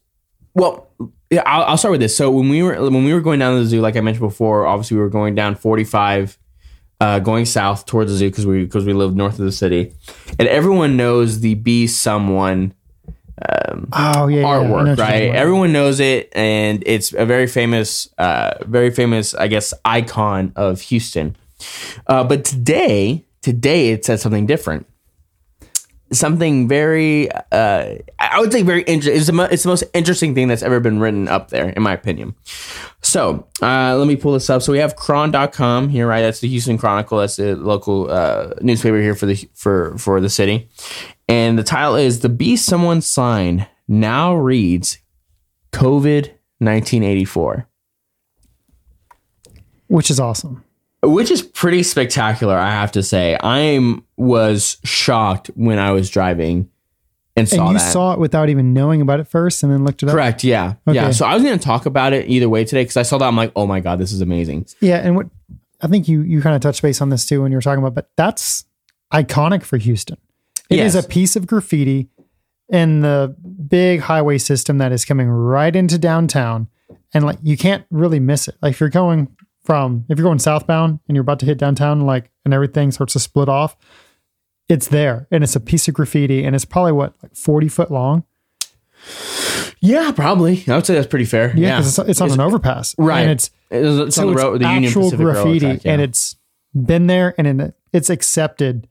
[0.56, 0.90] well,
[1.30, 2.18] yeah, I'll, I'll start with this.
[2.18, 4.28] So when we were when we were going down to the zoo, like I mentioned
[4.28, 6.38] before, obviously we were going down forty five.
[7.00, 9.94] Uh, going south towards the zoo because we because we live north of the city,
[10.40, 12.74] and everyone knows the be someone
[13.42, 15.36] Oh yeah, yeah, I know what artwork, you're right?
[15.36, 20.82] Everyone knows it, and it's a very famous, uh, very famous, I guess, icon of
[20.82, 21.36] Houston.
[22.08, 24.88] Uh, but today, today it says something different.
[26.12, 29.16] Something very, uh, I would say, very interesting.
[29.18, 31.94] It's, the it's the most interesting thing that's ever been written up there, in my
[31.94, 32.34] opinion.
[33.02, 34.62] So uh, let me pull this up.
[34.62, 36.22] So we have Cron.com here, right?
[36.22, 37.20] That's the Houston Chronicle.
[37.20, 40.70] That's the local uh, newspaper here for the for for the city.
[41.28, 45.00] And the title is "The Be Someone Sign Now Reads
[45.74, 47.68] COVID 1984,"
[49.88, 50.64] which is awesome.
[51.08, 52.56] Which is pretty spectacular.
[52.56, 56.70] I have to say, I was shocked when I was driving
[57.36, 57.92] and saw and you that.
[57.94, 60.14] saw it without even knowing about it first, and then looked it up.
[60.14, 60.44] Correct.
[60.44, 60.74] Yeah.
[60.88, 61.12] Yeah.
[61.12, 63.26] So I was going to talk about it either way today because I saw that.
[63.26, 64.66] I'm like, oh my God, this is amazing.
[64.82, 65.28] Yeah, and what
[65.82, 67.84] I think you you kind of touched base on this too when you were talking
[67.84, 68.66] about, but that's
[69.14, 70.18] iconic for Houston.
[70.70, 71.06] It is Yes.
[71.06, 72.10] a piece of graffiti
[72.70, 73.34] in the
[73.70, 76.68] big highway system that is coming right into downtown,
[77.14, 78.56] and like you can't really miss it.
[78.62, 79.28] Like if you're going
[79.68, 83.12] from if you're going southbound and you're about to hit downtown, like and everything starts
[83.14, 83.76] to split off,
[84.70, 87.92] it's there, and it's a piece of graffiti, and it's probably what like forty foot
[87.92, 88.24] long.
[89.82, 90.64] Yeah, probably.
[90.70, 91.50] I would say that's pretty fair.
[91.50, 91.80] Yeah, Yeah.
[91.80, 93.20] it's, it's on an overpass, right.
[93.24, 95.92] And it's it's, it's on the road, the Union actual Pacific graffiti, track, yeah.
[95.92, 96.38] and it's
[96.74, 98.88] been there, and in, it's accepted.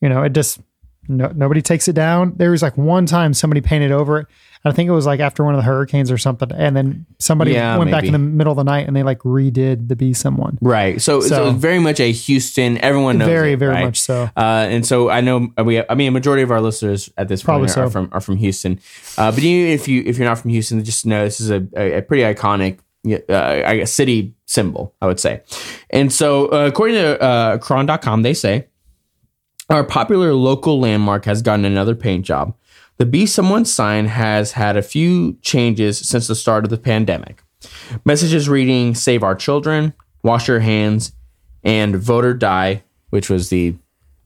[0.00, 0.58] You know, it just
[1.06, 2.34] no, nobody takes it down.
[2.38, 4.26] There was like one time somebody painted over it.
[4.64, 7.52] I think it was like after one of the hurricanes or something, and then somebody
[7.52, 10.14] Yeah, went back in the middle of the night and they like redid the "Be
[10.14, 11.00] Someone." Right.
[11.02, 12.78] So, so, So- very much a Houston.
[12.78, 13.28] Everyone knows.
[13.28, 13.84] Very, it, very right?
[13.86, 14.30] much so.
[14.36, 15.82] Uh, and so I know we.
[15.88, 17.90] I mean, a majority of our listeners at this Probably point are, so.
[17.90, 18.78] from are from Houston.
[19.18, 21.66] Uh, but even if you if you're not from Houston, just know this is a,
[21.76, 22.78] a, a pretty iconic.
[23.04, 25.42] Uh, I guess city symbol, I would say.
[25.90, 28.68] And so, uh, according to uh, Cron.com, they say
[29.68, 32.54] our popular local landmark has gotten another paint job.
[33.02, 37.42] The Be Someone sign has had a few changes since the start of the pandemic.
[38.04, 41.10] Messages reading Save Our Children, Wash Your Hands,
[41.64, 43.74] and Vote or Die, which was the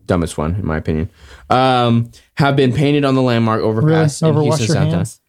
[0.04, 1.08] dumbest one, in my opinion,
[1.48, 4.98] um, have been painted on the landmark Really, overpass in over wash Houston your downtown.
[4.98, 5.20] hands.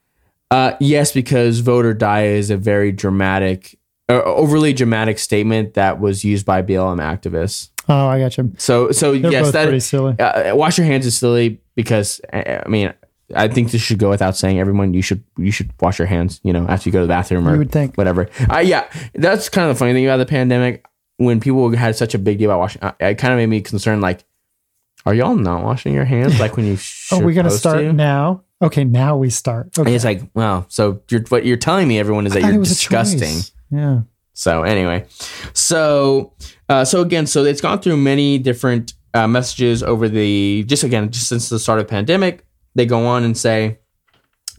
[0.51, 3.79] Uh, yes, because vote or die is a very dramatic,
[4.09, 7.69] uh, overly dramatic statement that was used by BLM activists.
[7.87, 8.51] Oh, I got you.
[8.57, 10.19] So, so They're yes, that silly.
[10.19, 12.93] uh, wash your hands is silly because I mean
[13.35, 14.59] I think this should go without saying.
[14.59, 16.39] Everyone, you should you should wash your hands.
[16.43, 17.95] You know, after you go to the bathroom or You would think.
[17.95, 18.29] whatever.
[18.49, 20.85] Uh, yeah, that's kind of the funny thing about the pandemic.
[21.17, 24.01] When people had such a big deal about washing, it kind of made me concerned.
[24.01, 24.23] Like,
[25.05, 26.77] are y'all not washing your hands like when you?
[27.11, 27.91] Oh, we're gonna start to?
[27.93, 28.43] now.
[28.61, 29.77] Okay, now we start.
[29.77, 29.95] And Okay.
[29.95, 30.65] it's like, wow.
[30.67, 33.37] So you're, what you're telling me, everyone, is that you're it was a disgusting.
[33.71, 34.01] Yeah.
[34.33, 35.05] So anyway,
[35.53, 36.33] so
[36.69, 41.09] uh, so again, so it's gone through many different uh, messages over the just again
[41.11, 42.45] just since the start of the pandemic.
[42.77, 43.79] They go on and say,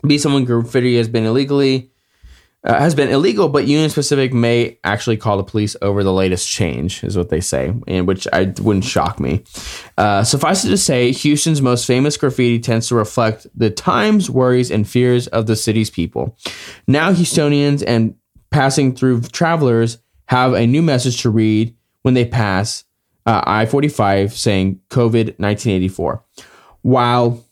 [0.07, 1.93] "Be someone graffiti has been illegally
[2.65, 6.49] uh, has been illegal, but Union Pacific may actually call the police over the latest
[6.49, 9.45] change," is what they say, and which I wouldn't shock me.
[9.97, 14.73] Uh, suffice it to say, Houston's most famous graffiti tends to reflect the times, worries,
[14.73, 16.37] and fears of the city's people.
[16.89, 18.17] Now, Houstonians and
[18.51, 22.85] passing through travelers have a new message to read when they pass
[23.25, 26.25] uh, I 45 saying COVID 1984.
[26.83, 27.45] While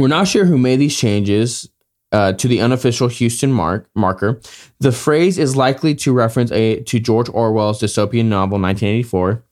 [0.00, 1.68] we're not sure who made these changes
[2.12, 4.40] uh, to the unofficial Houston mark, marker,
[4.80, 9.42] the phrase is likely to reference a, to George Orwell's dystopian novel 1984.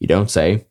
[0.00, 0.64] You don't say.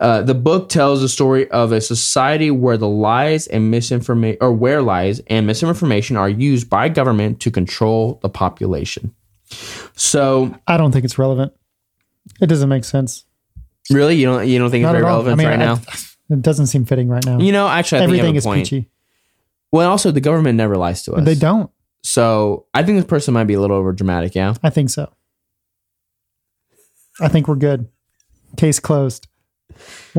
[0.00, 4.50] Uh, the book tells the story of a society where the lies and misinformation, or
[4.52, 9.14] where lies and misinformation are used by government to control the population.
[9.96, 11.52] So, I don't think it's relevant.
[12.40, 13.24] It doesn't make sense.
[13.90, 15.80] really, you don't you don't think it's very relevant I mean, right I- now?
[16.30, 17.38] It doesn't seem fitting right now.
[17.38, 18.64] You know, actually, I think Everything is point.
[18.64, 18.88] peachy.
[19.72, 21.24] Well, also, the government never lies to us.
[21.24, 21.70] They don't.
[22.02, 24.34] So, I think this person might be a little over dramatic.
[24.34, 24.54] Yeah.
[24.62, 25.12] I think so.
[27.20, 27.88] I think we're good.
[28.56, 29.28] Case closed.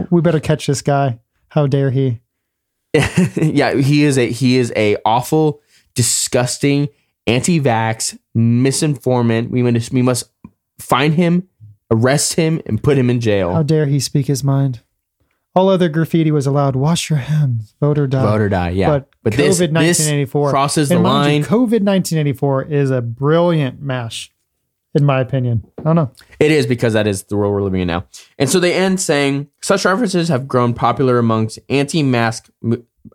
[0.10, 1.20] We better catch this guy.
[1.50, 2.22] How dare he?
[2.94, 5.62] yeah, he is a he is a awful,
[5.96, 6.90] disgusting,
[7.26, 9.50] anti-vax, misinformant.
[9.50, 10.30] We must we must
[10.80, 11.48] find him,
[11.90, 13.54] arrest him, and put him in jail.
[13.54, 14.82] How dare he speak his mind?
[15.54, 16.76] All other graffiti was allowed.
[16.78, 17.76] Wash your hands.
[17.82, 18.22] Vote or die.
[18.22, 18.70] Vote or die.
[18.70, 21.44] Yeah, But, but COVID this, this 1984 crosses the and line.
[21.44, 24.32] COVID 1984 is a brilliant mash,
[24.96, 25.66] in my opinion.
[25.80, 26.12] I don't know.
[26.40, 28.06] It is because that is the world we're living in now.
[28.40, 32.50] And so they end saying such references have grown popular amongst anti-mask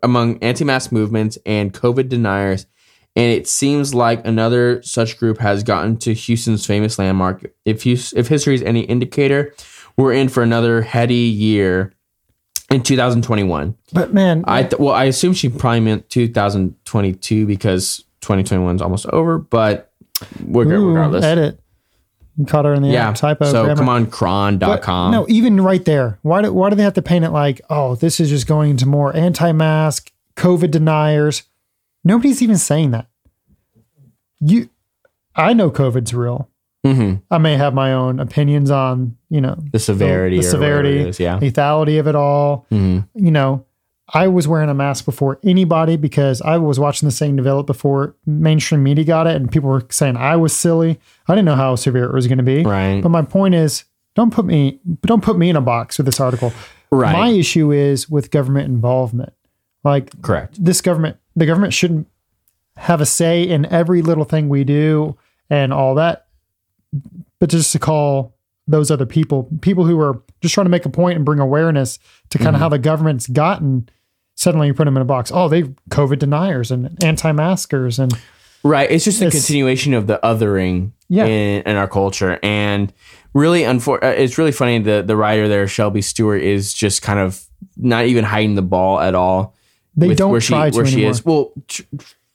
[0.03, 2.67] among anti-mask movements and COVID deniers.
[3.15, 7.51] And it seems like another such group has gotten to Houston's famous landmark.
[7.65, 9.55] If Hus- if history is any indicator,
[9.97, 11.93] we're in for another heady year
[12.69, 13.75] in 2021.
[13.93, 19.05] But man, I th- well, I assume she probably meant 2022 because 2021 is almost
[19.07, 19.37] over.
[19.37, 19.91] But
[20.43, 21.23] we're good ooh, regardless.
[21.23, 21.59] edit.
[22.37, 23.11] You caught her in the yeah.
[23.13, 23.45] typo.
[23.45, 23.79] so grammar.
[23.79, 25.11] come on, But cron.com.
[25.11, 26.19] No, even right there.
[26.21, 28.69] Why do why do they have to paint it like, oh, this is just going
[28.71, 31.43] into more anti-mask, COVID deniers?
[32.03, 33.07] Nobody's even saying that.
[34.39, 34.69] You,
[35.35, 36.47] I know COVID's real.
[36.85, 37.21] Mhm.
[37.31, 41.19] I may have my own opinions on, you know, The severity, the, or severity, is,
[41.19, 41.39] yeah.
[41.39, 42.65] lethality of it all.
[42.71, 43.07] Mhm.
[43.15, 43.65] You know,
[44.13, 48.15] I was wearing a mask before anybody because I was watching this thing develop before
[48.25, 50.97] mainstream media got it, and people were saying I was silly.
[51.27, 52.63] I didn't know how severe it was going to be.
[52.63, 53.01] Right.
[53.01, 53.83] But my point is,
[54.15, 56.53] don't put me don't put me in a box with this article.
[56.89, 57.11] Right.
[57.11, 59.33] My issue is with government involvement.
[59.83, 60.63] Like Correct.
[60.63, 62.07] this government, the government shouldn't
[62.77, 65.17] have a say in every little thing we do
[65.49, 66.26] and all that.
[67.39, 68.35] But just to call
[68.67, 71.97] those other people, people who are just trying to make a point and bring awareness
[72.29, 72.43] to Mm-hmm.
[72.45, 73.87] kind of how the government's gotten,
[74.35, 75.31] suddenly you put them in a box.
[75.33, 78.11] Oh, they COVID deniers and anti-maskers and
[78.63, 78.89] Right.
[78.91, 81.25] It's just a It's- continuation of the othering Yeah.
[81.25, 82.39] in, in our culture.
[82.43, 82.91] And
[83.33, 84.79] really, unfor- uh, it's really funny.
[84.79, 87.45] The, the writer there, Shelby Stewart, is just kind of
[87.77, 89.55] not even hiding the ball at all.
[89.95, 91.23] they don't where try she, to where she is.
[91.23, 91.83] Well, tr-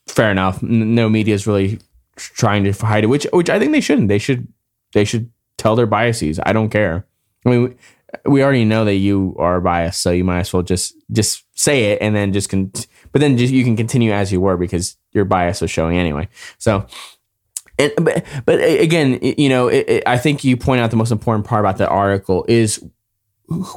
[0.07, 0.63] fair enough.
[0.63, 1.81] No media is really
[2.17, 4.09] trying to hide it, which which I think they shouldn't.
[4.09, 4.47] They should
[4.93, 6.39] they should tell their biases.
[6.45, 7.07] I don't care.
[7.45, 7.77] I mean,
[8.25, 11.93] we, already know that you are biased, so you might as well just just say
[11.93, 12.73] it and then just con-
[13.11, 16.29] but then just you can continue as you were because your bias was showing anyway.
[16.59, 16.87] So.
[17.79, 21.11] And, but, but again, you know, it, it, I think you point out the most
[21.11, 22.85] important part about the article is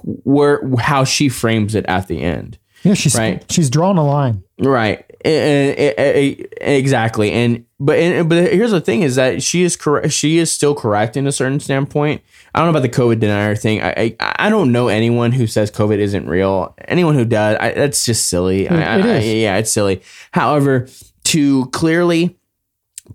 [0.03, 2.57] where how she frames it at the end.
[2.83, 3.43] Yeah, she's Right.
[3.49, 4.43] she's drawn a line.
[4.59, 5.05] Right.
[5.23, 7.31] Eh, Exactly.
[7.31, 10.11] And but and, but here's the thing is that she is correct.
[10.13, 12.21] She is still correct in a certain standpoint.
[12.53, 13.81] I don't know about the COVID denier thing.
[13.81, 16.73] I I, I don't know anyone who says COVID isn't real.
[16.87, 18.69] Anyone who does, I, that's just silly.
[18.69, 19.33] I, it I- is.
[19.33, 20.01] yeah, it's silly.
[20.31, 20.87] However,
[21.25, 22.37] to clearly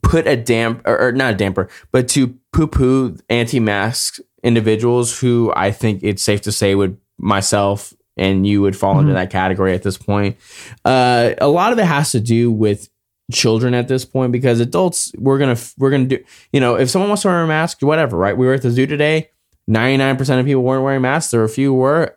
[0.03, 5.53] put a damp or, or not a damper, but to poo poo anti-mask individuals who
[5.57, 9.73] I think it's safe to say would myself and you would fall into that category
[9.75, 10.37] at this point.
[10.85, 12.89] Uh, a lot of it has to do with
[13.33, 16.19] children at this point because adults we're gonna we're gonna do
[16.53, 18.71] you know if someone wants to wear a mask whatever right we were at the
[18.71, 19.31] zoo today
[19.69, 22.17] 99% of people weren't wearing masks there were a few were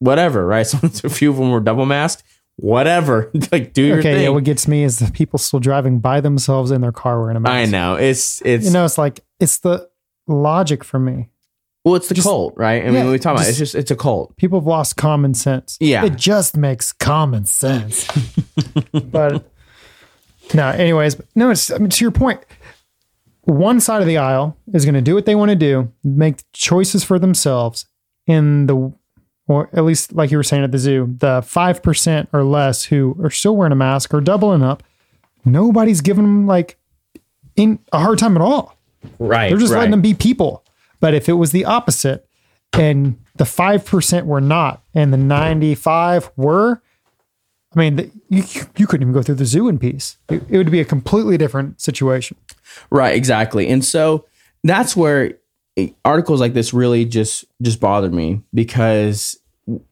[0.00, 2.22] whatever right so a few of them were double masked
[2.56, 4.28] whatever like do your Okay, thing yeah.
[4.30, 7.40] What gets me is the people still driving by themselves in their car wearing a
[7.40, 7.52] mask.
[7.52, 9.88] I know it's it's You know, it's like it's the
[10.26, 11.28] logic for me.
[11.84, 13.76] well it's the just- cult right I mean yeah, we talk about it, it's just
[13.76, 15.76] it's a cult People have lost common sense.
[15.78, 16.04] Yeah.
[16.04, 18.08] it just makes common sense.
[18.92, 19.48] but
[20.54, 21.50] no, anyways, no.
[21.50, 22.44] It's I mean, to your point.
[23.42, 26.42] One side of the aisle is going to do what they want to do, make
[26.52, 27.86] choices for themselves.
[28.26, 28.92] In the,
[29.46, 32.84] or at least like you were saying at the zoo, the five percent or less
[32.84, 34.82] who are still wearing a mask or doubling up,
[35.46, 36.78] nobody's giving them like
[37.56, 38.76] in a hard time at all.
[39.18, 39.78] right They're just right.
[39.78, 40.62] letting them be people.
[41.00, 42.28] But if it was the opposite
[42.74, 46.82] and the 5% were not and the 95 were,
[47.74, 48.44] I mean, the, you,
[48.76, 50.16] you couldn't even go through the zoo in peace.
[50.30, 52.36] It, it would be a completely different situation.
[52.90, 53.68] Right, exactly.
[53.68, 54.26] And so
[54.64, 55.34] that's where
[56.04, 59.38] articles like this really just just bothered me because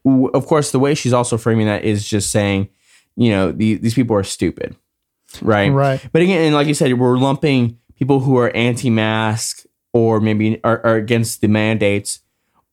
[0.05, 2.67] w- of course the way she's also framing that is just saying,
[3.15, 4.75] you know, the, these people are stupid.
[5.41, 5.69] Right.
[5.69, 6.03] Right.
[6.11, 10.85] But again, and like you said, we're lumping people who are anti-mask or maybe are,
[10.85, 12.19] are against the mandates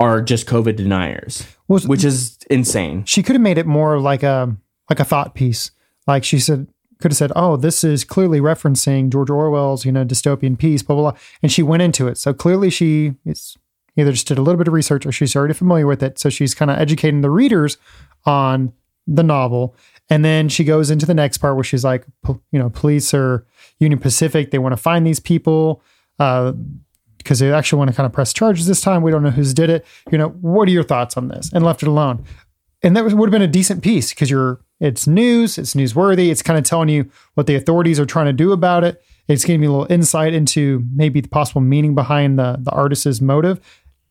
[0.00, 3.04] are just COVID deniers, Well, which is insane.
[3.04, 4.56] she could have made it more like a
[4.88, 5.70] like a thought piece.
[6.06, 6.68] Like she said,
[7.00, 10.96] could have said, "Oh, this is clearly referencing George Orwell's, you know, dystopian piece." Blah
[10.96, 12.18] blah blah, and she went into it.
[12.18, 13.56] So clearly, she is
[13.96, 16.18] either just did a little bit of research or she's already familiar with it.
[16.18, 17.78] So she's kind of educating the readers
[18.24, 18.72] on
[19.06, 19.74] the novel,
[20.08, 23.46] and then she goes into the next part where she's like, you know, police or
[23.78, 25.82] Union Pacific, they want to find these people.
[26.18, 26.52] Uh,
[27.18, 29.00] because they actually want to kind of press charges this time.
[29.00, 29.87] We don't know who's did it.
[30.12, 31.50] You know, what are your thoughts on this?
[31.54, 32.22] And left it alone
[32.85, 36.30] and that was, would have been a decent piece because you're it's news, it's newsworthy,
[36.30, 39.02] it's kind of telling you what the authorities are trying to do about it.
[39.26, 43.20] It's giving you a little insight into maybe the possible meaning behind the the artist's
[43.22, 43.60] motive,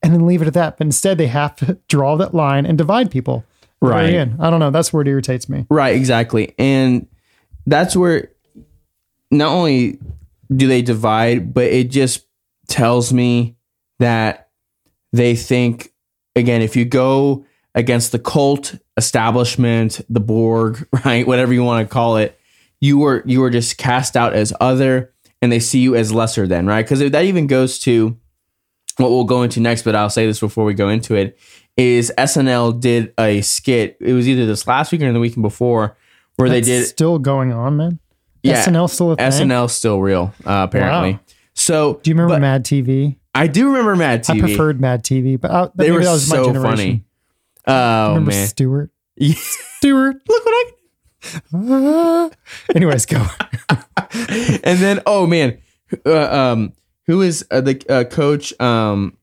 [0.01, 0.78] and then leave it at that.
[0.78, 3.45] But instead, they have to draw that line and divide people.
[3.84, 4.13] at the very Right.
[4.39, 4.71] I don't know.
[4.71, 5.67] That's where it irritates me.
[5.69, 6.55] Right, exactly.
[6.57, 7.07] And
[7.67, 8.32] that's where
[9.30, 9.99] not only
[10.55, 12.26] do they divide, but it just
[12.67, 13.55] tells me
[13.99, 14.49] that
[15.11, 15.93] they think
[16.36, 17.45] again, if you go
[17.76, 22.39] against the cult establishment, the Borg, right, whatever you want to call it,
[22.80, 26.47] you were you are just cast out as other and they see you as lesser
[26.47, 26.86] than, right?
[26.86, 28.17] Because that even goes to
[28.97, 31.38] what we'll go into next, but I'll say this before we go into it,
[31.78, 33.97] is SNL did a skit.
[33.99, 35.97] It was either this last week or the weekend before
[36.36, 37.99] where That's they did still going on, man.
[38.43, 39.26] Yeah, SNL still a thing.
[39.26, 41.13] SNL still real uh, apparently.
[41.13, 41.19] Wow.
[41.55, 43.17] So Do you remember Mad TV?
[43.36, 44.36] I do remember Mad TV.
[44.36, 47.03] I preferred Mad TV, but I, they were that was my so funny.
[47.68, 48.89] Oh remember man, Stuart?
[49.16, 49.36] Yeah.
[49.78, 50.22] Stuart.
[50.28, 50.72] look what I.
[51.55, 52.30] Ah.
[52.76, 53.26] Anyways, go.
[54.64, 55.59] and then oh man,
[56.05, 56.74] uh, um,
[57.05, 58.59] who is uh, the uh, coach?
[58.59, 59.18] Um,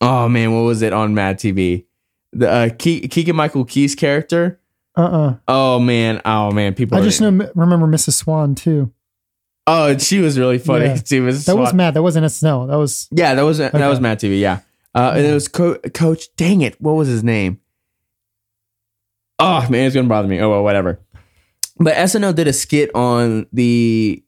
[0.00, 1.86] oh man, what was it on Mad TV?
[2.32, 4.60] The uh, Ke- Keegan Michael Key's character.
[4.96, 6.98] Uh uh Oh man, oh man, people.
[6.98, 8.12] I just know, remember Mrs.
[8.14, 8.92] Swan too.
[9.66, 10.84] Oh, she was really funny.
[10.86, 10.98] Yeah.
[11.04, 11.94] She was That was swat- mad.
[11.94, 12.68] That wasn't SNL.
[12.68, 14.38] That was Yeah, that was that was Mad TV.
[14.40, 14.60] Yeah,
[14.96, 16.34] uh, and it was co- Coach.
[16.36, 17.60] Dang it, what was his name?
[19.38, 20.40] Oh man, it's gonna bother me.
[20.40, 21.00] Oh well, whatever.
[21.78, 24.22] But SNL did a skit on the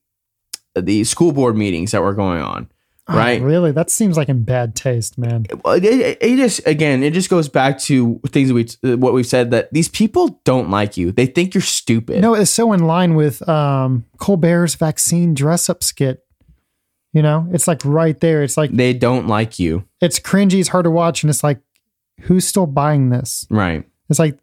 [0.75, 2.69] the school board meetings that were going on.
[3.09, 3.41] oh, Right.
[3.41, 5.47] really, that seems like in bad taste, man.
[5.49, 9.27] It, it, it just again, it just goes back to things that we what we've
[9.27, 11.11] said that these people don't like you.
[11.11, 12.21] They think you're stupid.
[12.21, 16.23] No, it's so in line with um, Colbert's vaccine dress up skit.
[17.13, 18.43] You know, it's like right there.
[18.43, 19.85] It's like they don't like you.
[20.01, 20.61] it's cringy.
[20.61, 21.59] It's hard to watch, and it's like,
[22.23, 23.47] who's still buying this?
[23.51, 23.85] Right.
[24.11, 24.39] It's like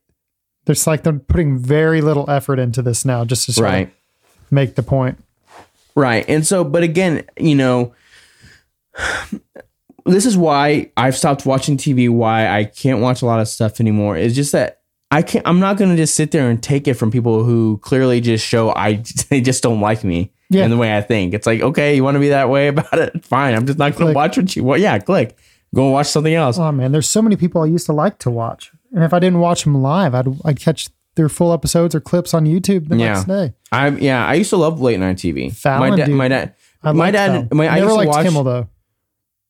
[0.66, 3.94] there's like they're putting very little effort into this now, just to sort of Right.
[4.50, 5.24] make the point.
[5.96, 6.26] Right.
[6.28, 7.94] And so, but again, you know,
[10.06, 13.80] this is why I've stopped watching TV, why I can't watch a lot of stuff
[13.80, 14.18] anymore.
[14.18, 16.96] It's just that I can't, I'm not going to just sit there and take it
[16.96, 20.64] from people who clearly just show I, they just don't like me Yeah.
[20.64, 21.34] and the way I think.
[21.34, 23.24] It's like, okay, you want to be that way about it?
[23.26, 23.54] Fine.
[23.56, 24.82] I'm just not going to watch what you want.
[24.82, 25.38] Yeah, click.
[25.74, 26.58] Go and watch something else.
[26.58, 29.20] Oh man, there's so many people I used to like to watch, and if I
[29.20, 32.98] didn't watch them live, I'd I'd catch their full episodes or clips on YouTube the
[32.98, 33.14] Yeah.
[33.14, 33.54] next day.
[33.72, 35.54] I'm, yeah, I used to love late night TV.
[35.54, 36.16] Fallon, my dad, dude.
[36.16, 37.48] my dad, I my dad, Fallon.
[37.54, 38.70] my, I never used to liked watch, Kimmel though.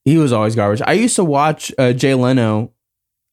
[0.04, 0.82] he was always garbage.
[0.86, 2.72] I used to watch uh, Jay Leno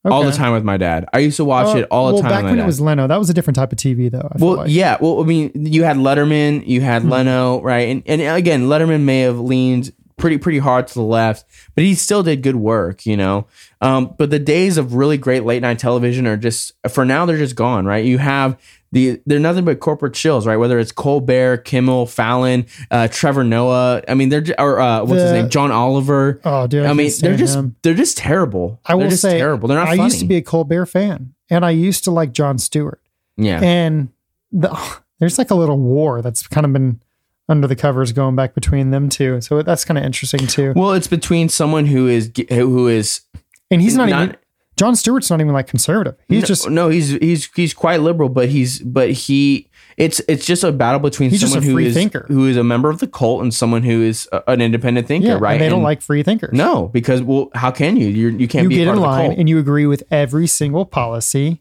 [0.05, 1.07] all the time with my dad.
[1.13, 2.31] I used to watch Uh, it all the well, time.
[2.31, 2.65] back with when dad.
[2.65, 4.29] it was Leno, that was a different type of TV though.
[4.33, 4.71] I Well, like.
[4.71, 4.97] yeah.
[5.01, 7.11] Well, I mean, you had Letterman, you had Hmm.
[7.11, 7.89] Leno, right?
[7.89, 11.45] And and again, Letterman may have leaned pretty pretty hard to the left,
[11.75, 13.47] but he still did good work, you know.
[13.81, 17.39] Um, but the days of really great late night television are just for now they're
[17.39, 18.05] just gone, right?
[18.05, 18.57] You have
[18.93, 20.57] the they're nothing but corporate chills, right?
[20.57, 24.03] Whether it's Colbert, Kimmel, Fallon, uh, Trevor Noah.
[24.07, 26.41] I mean, they're or uh, what's his name, John Oliver.
[26.45, 26.85] Oh, dude.
[26.87, 27.75] I mean, they're just him.
[27.83, 28.81] they're just terrible.
[28.85, 29.67] I they're will just say terrible.
[29.69, 29.89] They're not.
[29.89, 30.05] I funny.
[30.05, 33.01] used to be a Colbert fan, and I used to like Jon Stewart.
[33.37, 33.61] yeah.
[33.63, 34.11] And
[34.53, 34.69] the,
[35.19, 37.01] there's like a little war that's kind of been
[37.49, 39.41] under the covers going back between them two.
[39.41, 40.75] So that's kind of interesting too.
[40.77, 43.23] Well, it's between someone who is who is
[43.71, 44.37] And he's not, not- even
[44.83, 46.17] Jon Stewart's not even like conservative.
[46.27, 50.45] He's no, just no he's he's he's quite liberal but he's but he it's it's
[50.45, 52.25] just a battle between He's someone a free thinker.
[52.27, 55.29] who is a member of the cult and someone who is a, an independent thinker
[55.29, 56.53] yeah, right and they don't And like free thinkers.
[56.53, 59.39] no because well how can you you're, you can't you be get in line cult
[59.39, 61.61] and you agree with every single policy.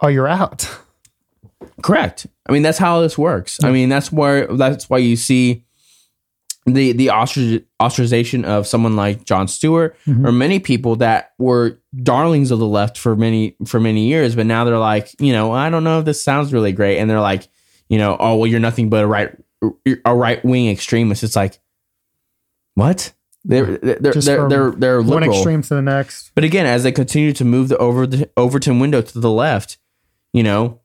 [0.00, 0.66] Oh, you're out.
[1.82, 5.63] correct i mean that's how this works i mean that's where that's why you see
[6.66, 10.26] the the ostrich, ostracization of someone like Jon Stewart Mhm.
[10.26, 14.46] or many people that were darlings of the left for many for many years, but
[14.46, 17.20] now they're like, you know, I don't know if this sounds really great, and they're
[17.20, 17.48] like,
[17.88, 19.30] you know, oh well, you're nothing but a right
[20.06, 21.22] a right wing extremist.
[21.22, 21.58] It's like,
[22.74, 23.12] what?
[23.44, 25.34] They're they're Just they're they're, they're One liberal.
[25.36, 26.30] extreme to the next.
[26.34, 29.76] But again, as they continue to move the over the Overton window to the left,
[30.32, 30.80] you know,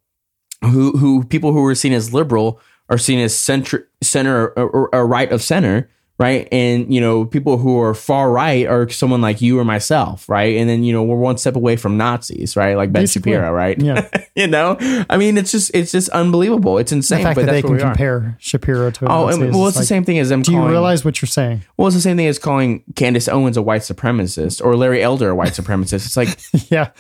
[0.62, 2.60] who who people who were seen as liberal
[2.90, 6.48] are seen as center center or, or, right of center, right?
[6.52, 10.58] And you know, people who are far right are someone like you or myself, right?
[10.58, 12.76] And then you know, we're one step away from Nazis, right?
[12.76, 13.34] Like Ben Basically.
[13.34, 13.80] Shapiro, right?
[13.80, 14.10] Yeah.
[14.36, 14.78] you know,
[15.10, 16.78] I mean, it's just it's just unbelievable.
[16.78, 19.78] It's The insane, fact but that they can compare Shapiro to Oh, and, well, it's
[19.78, 20.42] the same thing as them.
[20.42, 21.62] Do you realize what you're saying?
[21.78, 25.30] Well, it's the same thing as calling Candace Owens a white supremacist or Larry Elder
[25.30, 26.06] a white supremacist.
[26.06, 26.38] It's like
[26.72, 26.92] yeah.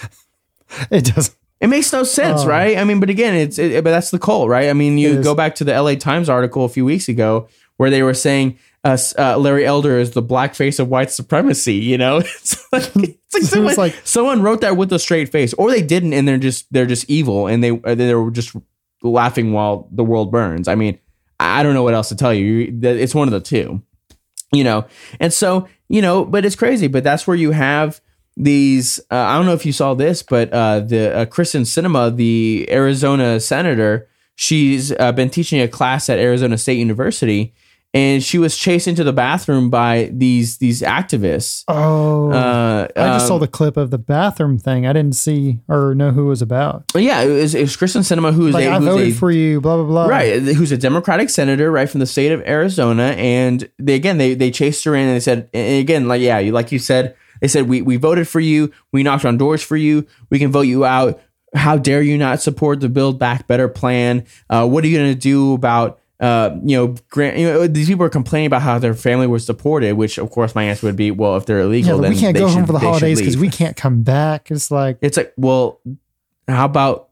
[0.91, 1.35] It does.
[1.61, 2.47] It makes no sense, Oh.
[2.47, 2.77] right?
[2.77, 4.69] I mean, but again, it's it, but that's the cult, right?
[4.69, 5.95] I mean, you go back to the L.A.
[5.97, 7.47] Times article a few weeks ago
[7.77, 11.75] where they were saying uh, uh, Larry Elder is the black face of white supremacy.
[11.75, 15.53] You know, it's like, it's like, someone, like- someone wrote that with a straight face,
[15.55, 18.55] or they didn't, and they're just they're just evil, and they uh, they were just
[19.03, 20.67] laughing while the world burns.
[20.69, 20.97] I mean,
[21.41, 22.33] I don't know what else to tell.
[22.33, 23.81] You- It's one of the two
[24.51, 24.83] you know
[25.19, 28.01] and so you know but it's crazy but that's where you have
[28.39, 32.15] these uh, i don't know if you saw this but uh the uh, Kyrsten Sinema
[32.15, 37.53] the arizona senator she's uh, been teaching a class at arizona state university
[37.91, 43.27] and she was chased into the bathroom by these these activists Oh, uh I just
[43.27, 44.85] saw um, the clip of the bathroom thing.
[44.85, 46.83] I didn't see or know who it was about.
[46.95, 49.11] yeah it was, it was Kyrsten Sinema who is Like a, I who's voted a
[49.13, 50.05] for you, blah blah blah.
[50.05, 54.33] right who's a democratic senator right from the state of arizona and they again they
[54.35, 57.15] they chased her in and they said and again like yeah you like you said
[57.41, 60.51] They said we we voted for you, we knocked on doors for you, we can
[60.51, 61.21] vote you out.
[61.55, 64.25] How dare you not support the Build Back Better plan?
[64.49, 67.87] Uh, what are you going to do about uh, you know, grant, you know, these
[67.87, 70.97] people are complaining about how their family was deported, which of course my answer would
[70.97, 73.37] be, well, if they're illegal, Yeah, then we can't go home for the holidays because
[73.37, 74.51] we can't come back.
[74.51, 75.79] It's like It's like, well,
[76.47, 77.09] how about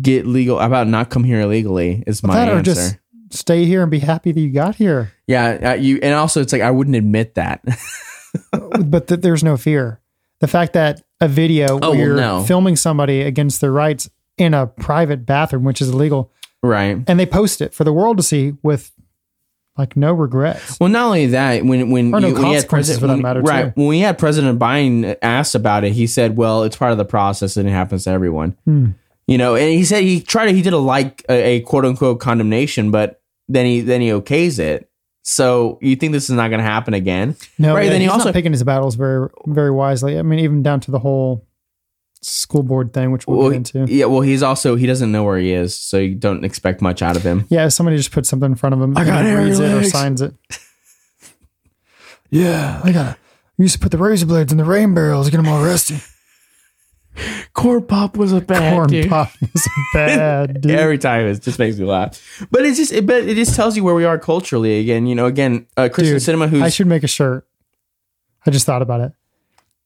[0.00, 0.60] get legal?
[0.60, 2.04] How about not come here illegally?
[2.06, 2.62] Is my answer.
[2.62, 2.98] just
[3.30, 5.12] stay here and be happy that you got here.
[5.26, 7.64] yeah, uh, you and also it's like I wouldn't admit that.
[8.84, 10.00] but th- there's no fear.
[10.40, 12.42] The fact that a video Oh, where you're no.
[12.44, 16.32] filming somebody against their rights in a private bathroom, which is illegal,
[16.62, 16.98] right.
[17.06, 18.90] and they post it for the world to see with
[19.76, 20.78] like no regrets.
[20.80, 23.22] Well, not only that, when when no you, when had consequences President, for that when-
[23.22, 23.80] matter, right too.
[23.80, 27.04] when we had President Biden asked about it, he said, "Well, it's part of the
[27.04, 28.90] process and it happens to everyone." Hmm.
[29.26, 31.84] You know, and he said he tried to he did a like a, a quote
[31.84, 34.90] unquote condemnation, but then he then he okays it.
[35.26, 37.34] So you think this is not going to happen again?
[37.58, 40.18] No, Right, yeah, then he he's also- not picking his battles very very wisely.
[40.18, 41.46] I mean, even down to the whole
[42.20, 43.86] school board thing, which we'll Well, get into.
[43.92, 44.04] yeah.
[44.04, 47.16] Well, he's also he doesn't know where he is, so you don't expect much out
[47.16, 47.46] of him.
[47.48, 49.82] Yeah, somebody just puts something in front of him, and got he reads it or
[49.84, 50.34] signs it.
[52.30, 53.18] yeah, I got.
[53.56, 55.62] We used to put the razor blades in the rain barrels, to get them all
[55.64, 55.96] rusty.
[57.52, 60.72] Corn pop was a bad Corn pop is bad, dude.
[60.72, 62.46] Every time it just makes me laugh.
[62.50, 65.06] But it's just it, but it just tells you where we are culturally again.
[65.06, 67.46] You know, again, uh, Kyrsten Dude, Sinema who's I should make a shirt.
[68.46, 69.12] I just thought about it.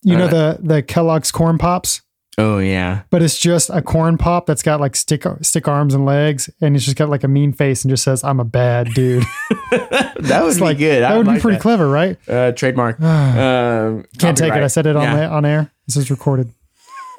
[0.02, 2.02] You know the the Kellogg's corn pops,
[2.38, 3.02] oh yeah.
[3.10, 6.76] but it's just a corn pop that's got like stick stick arms and legs, and
[6.76, 9.24] it's just got like a mean face and just says, "I'm a bad dude."
[10.20, 11.02] That was like good.
[11.04, 11.62] I that would be like pretty that.
[11.62, 12.16] clever, right?
[12.28, 13.00] Uh, trademark.
[13.02, 14.62] um, Can't take it.
[14.62, 15.28] I said it on Yeah.
[15.28, 15.70] on air.
[15.86, 16.52] This is recorded.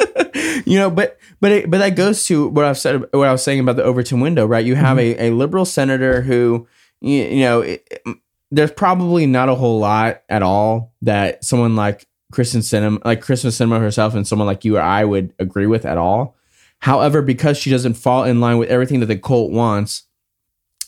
[0.66, 3.44] you know but but it, but that goes to what i've said what i was
[3.44, 4.66] saying about the overton window right?
[4.66, 5.22] You have Mm-hmm.
[5.22, 6.68] a, a liberal senator who
[7.02, 8.04] you, you know it,
[8.52, 13.52] there's probably not a whole lot at all that someone like Kyrsten Sinema like Kyrsten
[13.52, 16.36] Sinema herself and someone like you or i would agree with at all.
[16.80, 20.04] However because she doesn't fall in line with everything that the cult wants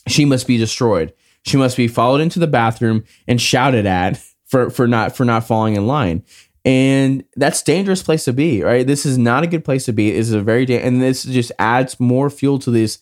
[0.08, 1.12] she must be destroyed.
[1.44, 5.46] She must be followed into the bathroom and shouted at for for not for not
[5.46, 6.24] falling in line
[6.64, 8.86] and that's dangerous place to be right?
[8.86, 10.12] This is not a good place to be.
[10.12, 12.98] This is a very da- and this just adds more fuel to this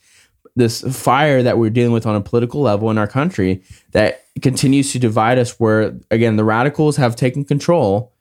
[0.56, 4.92] this fire that we're dealing with on a political level in our country that continues
[4.92, 8.12] to divide us where again the radicals have taken control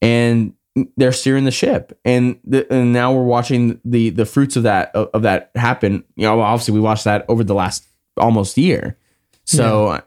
[0.00, 0.54] and
[0.96, 1.98] they're steering the ship.
[2.04, 6.04] And the, and now we're watching the the fruits of that of, of that happen.
[6.16, 7.86] You know obviously we watched that over the last
[8.16, 8.98] almost year.
[9.44, 10.00] So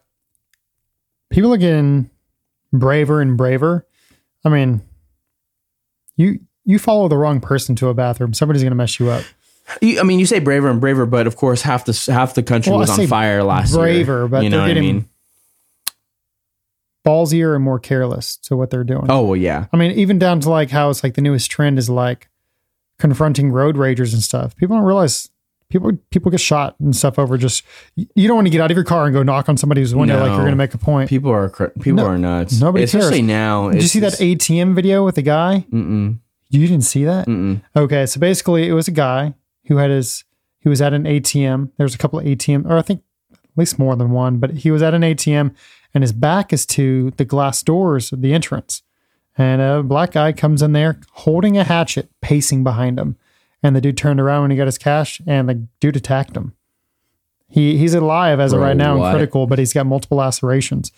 [1.31, 2.09] People are getting
[2.73, 3.87] braver and braver.
[4.43, 4.81] I mean,
[6.15, 9.23] you you follow the wrong person to a bathroom, somebody's going to mess you up.
[9.81, 12.43] You, I mean, you say braver and braver, but of course, half the half the
[12.43, 13.81] country Well, was on fire last year.
[13.81, 15.05] braver, but you know they're what I mean?
[17.05, 19.05] Ballsier and more careless to what they're doing.
[19.09, 21.79] Oh well, yeah, I mean, even down to like how it's like the newest trend
[21.79, 22.29] is like
[22.99, 24.55] confronting road ragers and stuff.
[24.55, 25.29] People don't realize
[25.71, 27.63] people people get shot and stuff over just
[27.95, 30.19] you don't want to get out of your car and go knock on somebody's window
[30.19, 31.09] like you're going to make a point.
[31.09, 32.59] people are cr- people No, are nuts.
[32.59, 33.27] nobody especially cares.
[33.27, 33.69] now.
[33.71, 35.65] Did you see that ATM video with the guy?
[35.71, 36.19] Mm-mm,
[36.49, 37.27] You didn't see that?
[37.27, 37.61] mm-mm.
[37.75, 39.33] Okay, so basically, it was a guy
[39.67, 40.23] who had his
[40.59, 41.71] he was at an ATM.
[41.77, 43.01] There's a couple of ATM, or I think
[43.31, 45.55] at least more than one, but he was at an ATM,
[45.93, 48.83] and his back is to the glass doors of the entrance.
[49.37, 53.15] And a black guy comes in there holding a hatchet, pacing behind him.
[53.63, 56.53] And the dude turned around when he got his cash, and the dude attacked him.
[57.47, 59.07] He he's alive as of right now what?
[59.07, 60.91] and critical, but he's got multiple lacerations.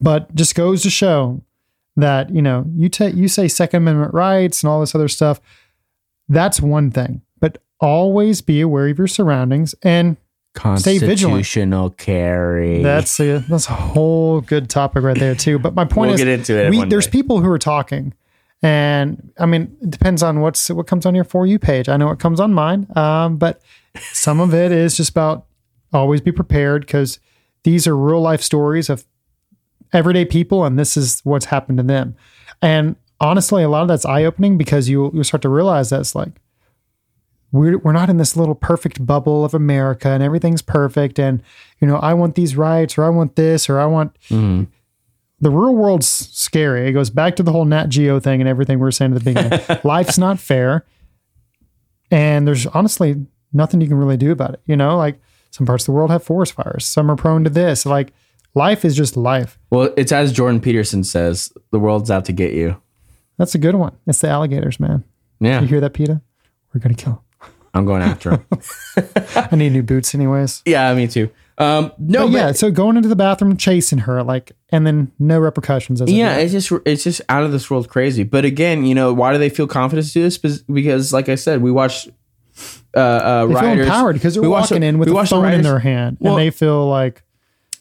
[0.00, 1.42] But just goes to show
[1.96, 5.40] that you know you take you say Second Amendment rights and all this other stuff.
[6.28, 10.16] That's one thing, but always be aware of your surroundings, and
[10.56, 11.38] Stay vigilant.
[11.42, 12.80] Constitutional carry.
[12.80, 15.58] that's a that's a whole good topic right there too.
[15.58, 17.10] But my point We'll is, get into it we, one there's day.
[17.10, 18.14] people who are talking,
[18.64, 21.88] and I mean, it depends on what's what comes on your for you page.
[21.88, 23.60] I know what comes on mine, um, but
[24.12, 25.44] some of it is just about
[25.92, 27.18] always be prepared because
[27.62, 29.04] these are real life stories of
[29.92, 32.16] everyday people, and this is what's happened to them.
[32.62, 36.00] And honestly, a lot of that's eye opening because you you start to realize that
[36.00, 36.32] it's like
[37.52, 41.42] we're we're not in this little perfect bubble of America and everything's perfect and
[41.80, 44.66] you know I want these rights or I want this or I want Mhm.
[45.40, 46.88] The real world's scary.
[46.88, 49.22] It goes back to the whole Nat Geo thing and everything we were saying at
[49.22, 49.80] the beginning.
[49.84, 50.84] Life's not fair,
[52.10, 54.60] and there's honestly nothing you can really do about it.
[54.66, 55.20] You know, like
[55.50, 57.84] some parts of the world have forest fires, some are prone to this.
[57.86, 58.12] Like
[58.54, 59.58] life is just life.
[59.70, 62.80] Well, it's as Jordan Peterson says, the world's out to get you.
[63.36, 63.96] That's a good one.
[64.06, 65.04] It's the alligators, man.
[65.40, 66.20] Yeah, You hear that, PETA?
[66.72, 67.12] We're gonna kill.
[67.12, 67.18] 'em.
[67.74, 68.46] I'm going after him.
[69.50, 70.62] I need new boots, anyways.
[70.64, 71.28] yeah, me too.
[71.56, 75.12] Um, no, But but yeah, so going into the bathroom, chasing her, like, and then
[75.20, 76.00] no repercussions.
[76.02, 78.24] As yeah, yeah, it's just it's just out of this world crazy.
[78.24, 80.36] But again, you know, why do they feel confident to do this?
[80.36, 82.08] Because- Because, like I said, we watched
[82.96, 85.36] uh, uh, they feel empowered because they're we walking the- in with a watched the
[85.36, 87.22] phone in their hand, Well- and they feel like,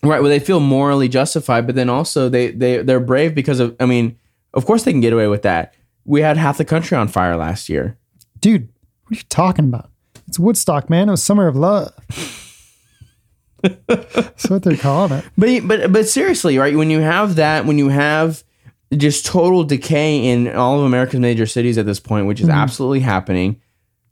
[0.04, 3.76] Right, well, they feel morally justified, but then also they they they're brave because of.
[3.80, 4.18] I mean,
[4.54, 5.74] of course they can get away with that.
[6.06, 7.98] We had half the country on fire last year.
[8.42, 8.68] dude,
[9.06, 9.90] what are you talking about?
[10.28, 11.08] It's Woodstock, man.
[11.08, 11.92] It was Summer of Love.
[13.88, 15.26] That's what they're calling it.
[15.38, 16.76] But but but seriously, right?
[16.76, 18.44] When you have that, when you have
[18.96, 23.00] just total decay in all of America's major cities at this point, which is absolutely
[23.00, 23.60] happening,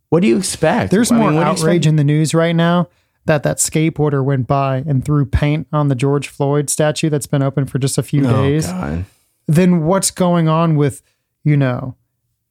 [0.10, 0.86] what do you expect?
[0.88, 0.96] Mm-hmm.
[0.96, 2.88] There's I more mean, outrage in the news right now
[3.26, 7.44] that that skateboarder went by and threw paint on the George Floyd statue that's been
[7.44, 8.66] open for just a few Oh, days.
[8.68, 9.06] God.
[9.48, 11.04] Then what's going on with,
[11.44, 11.96] you know,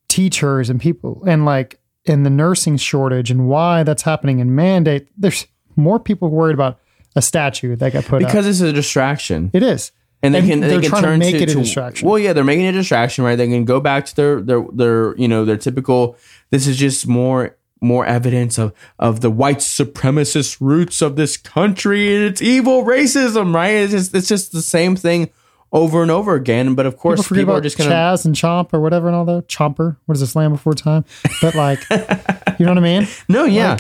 [0.09, 5.09] teachers and people and like in the nursing shortage and why that's happening and mandate?
[5.16, 5.46] There's
[5.76, 6.78] more people worried about
[7.16, 8.28] a statue that got put up.
[8.28, 9.50] Because it's a distraction.
[9.52, 9.92] It is.
[10.22, 12.08] and they And can they can trying to turn make to, it a to- distraction.
[12.08, 13.36] Well, yeah, they're making it a distraction, right?
[13.36, 16.16] They can go back to their their their you know their typical.
[16.50, 22.14] This is just more more evidence of of the white supremacist roots of this country
[22.14, 23.70] and its evil racism, right?
[23.70, 25.30] It's just it's just the same thing
[25.72, 26.74] over and over again.
[26.74, 27.90] But of course, People people, forget are about just gonna.
[27.90, 29.48] Chaz and Chomp or whatever and all that.
[29.48, 29.96] Chomper.
[30.06, 31.04] What is this Land Before Time?
[31.40, 31.80] But like,
[32.58, 33.08] you know what I mean?
[33.28, 33.78] No, yeah,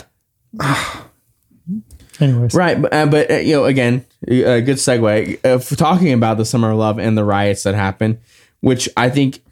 [2.20, 2.54] Anyways.
[2.54, 2.80] right.
[2.80, 6.44] But, uh, but uh, you know, again, a good segue uh, for talking about the
[6.44, 8.18] summer of love and the riots that happened,
[8.60, 9.42] which I think,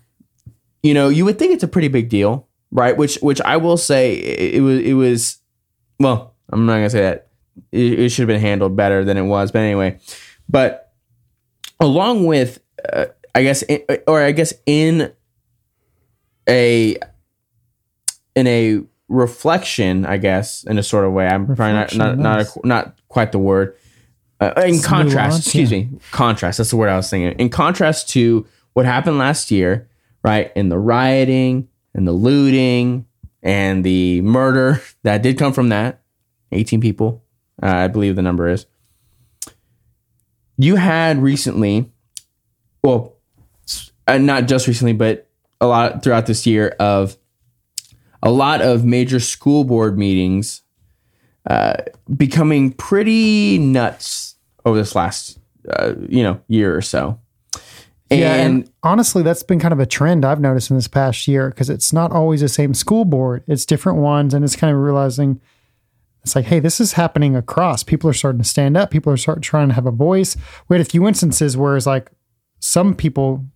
[0.82, 2.96] you know, you would think it's a pretty big deal, right?
[2.96, 5.38] Which which I will say it, it was it was.
[5.98, 7.28] Well, I'm not gonna say that
[7.72, 9.98] it, it should have been handled better than it was, but anyway,
[10.48, 10.92] but
[11.80, 12.60] along with,
[12.92, 15.12] uh, I guess, in, or I guess in
[16.48, 16.96] a
[18.34, 21.26] in a reflection, I guess, in a sort of way.
[21.26, 22.56] I'm probably not not Reflection, not, nice.
[22.56, 23.76] a, not quite the word.
[24.40, 26.58] Uh, in It's contrast, nuanced, excuse me, contrast.
[26.58, 27.38] That's the word I was thinking.
[27.40, 29.88] In contrast to what happened last year,
[30.22, 30.52] right?
[30.54, 33.06] In the rioting and the looting
[33.42, 36.02] and the murder that did come from that,
[36.52, 37.24] 18 people,
[37.62, 38.66] uh, I believe the number is.
[40.56, 41.90] You had recently,
[42.82, 43.16] well,
[44.06, 45.28] uh, not just recently, but
[45.60, 47.16] a lot throughout this year of
[48.22, 50.62] a lot of major school board meetings
[51.48, 51.74] uh,
[52.16, 55.38] becoming pretty nuts over this last
[55.70, 57.18] uh, you know year or so.
[58.10, 61.28] And, Yeah, and honestly, that's been kind of a trend I've noticed in this past
[61.28, 64.74] year because it's not always the same school board; it's different ones, and it's kind
[64.74, 65.40] of realizing
[66.22, 67.82] it's like, hey, this is happening across.
[67.82, 68.90] People are starting to stand up.
[68.90, 70.36] People are start trying to have a voice.
[70.68, 72.10] We had a few instances where it's like
[72.60, 73.46] some people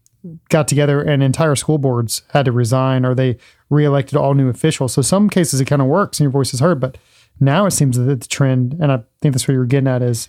[0.51, 3.37] got together and entire school boards had to resign or they
[3.71, 4.93] reelected all new officials.
[4.93, 6.97] So some cases it kind of works and your voice is heard, but
[7.41, 10.29] now it seems that the trend, and I think that's what you're getting at, is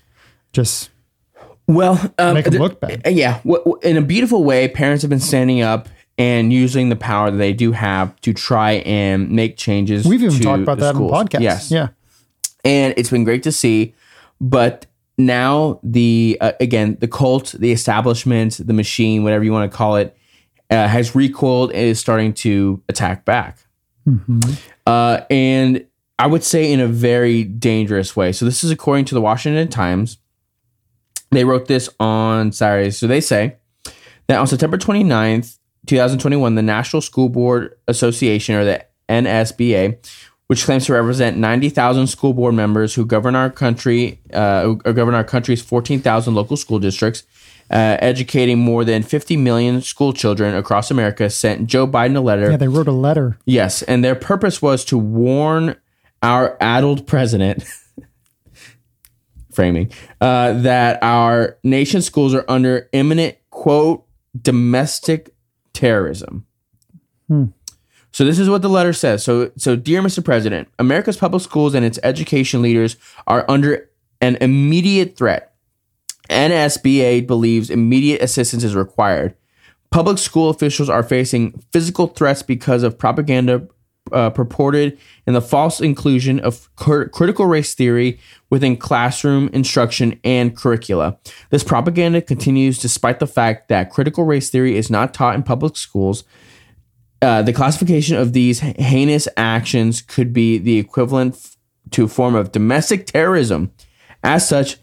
[0.54, 0.90] just
[1.68, 3.02] well, um, Make 'em th- look bad.
[3.06, 3.40] uh, Yeah,
[3.84, 5.88] in a beautiful way, parents have been standing up
[6.18, 10.06] and using the power that they do have to try and make changes.
[10.06, 11.12] we've even talked about that schools.
[11.22, 11.42] in podcasts.
[11.42, 11.88] Yes, Yeah.
[12.66, 13.94] and it's been great to see.
[14.42, 14.86] But
[15.18, 19.96] now the uh, again the cult, the establishment, the machine, whatever you want to call
[19.96, 20.18] it,
[20.70, 23.60] uh, has recoiled and is starting to attack back.
[24.86, 25.86] Uh, and
[26.20, 28.32] I would say in a very dangerous way.
[28.32, 30.18] So this is according to the Washington Times.
[31.32, 32.92] They wrote this on Saturday.
[32.92, 33.58] So they say
[34.28, 35.58] that on September 29th,
[35.88, 39.98] 2021, the National School Board Association, or the NSBA,
[40.54, 45.16] which claims to represent 90,000 school board members who govern our country, uh, who govern
[45.16, 47.24] our country's 14,000 local school districts,
[47.72, 52.52] uh, educating more than 50 million school children across America, sent Joe Biden a letter.
[52.52, 53.40] Yeah, they wrote a letter.
[53.46, 55.76] Yes, and their purpose was to warn
[56.22, 57.64] our addled president,
[59.52, 59.92] framing,
[60.22, 64.06] uh, that our nation's schools are under imminent quote
[64.40, 65.34] domestic
[65.74, 66.46] terrorism.
[68.14, 69.24] So this is what the letter says.
[69.24, 70.24] So so dear Mr.
[70.24, 72.96] President, America's public schools and its education leaders
[73.28, 73.90] are under
[74.22, 75.54] an immediate threat.
[76.30, 79.36] NSBA believes immediate assistance is required.
[79.90, 83.68] Public school officials are facing physical threats because of propaganda
[84.12, 90.56] uh, purported in the false inclusion of cr- critical race theory within classroom instruction and
[90.56, 91.18] curricula.
[91.50, 95.78] This propaganda continues despite the fact that critical race theory is not taught in public
[95.78, 96.24] schools.
[97.24, 101.56] Uh, the classification of these heinous actions could be the equivalent f-
[101.90, 103.72] to a form of domestic terrorism.
[104.26, 104.76] As such,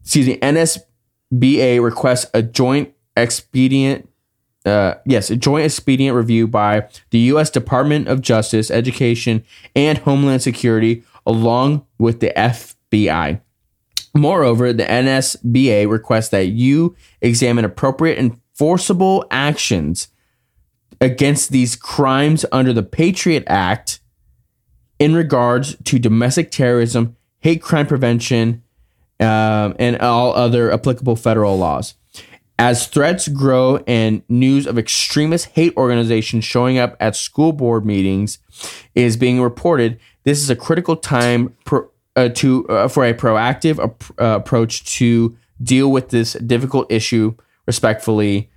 [0.00, 4.08] excuse me, NSBA requests a joint expedient,
[4.64, 7.50] uh, yes, a joint expedient review by the U.S.
[7.50, 13.40] Department of Justice, Education, and Homeland Security, along with the FBI.
[14.14, 20.06] Moreover, the NSBA requests that you examine appropriate enforceable actions
[21.04, 24.00] against these crimes under the Patriot Act
[24.98, 28.62] in regards to domestic terrorism, hate crime prevention,
[29.20, 31.94] um, and all other applicable federal laws.
[32.58, 38.38] As threats grow and news of extremist hate organizations showing up at school board meetings
[38.94, 43.82] is being reported, this is a critical time pro, uh, to uh, for a proactive
[43.82, 47.34] ap- uh, approach to deal with this difficult issue.
[47.66, 48.50] Respectfully,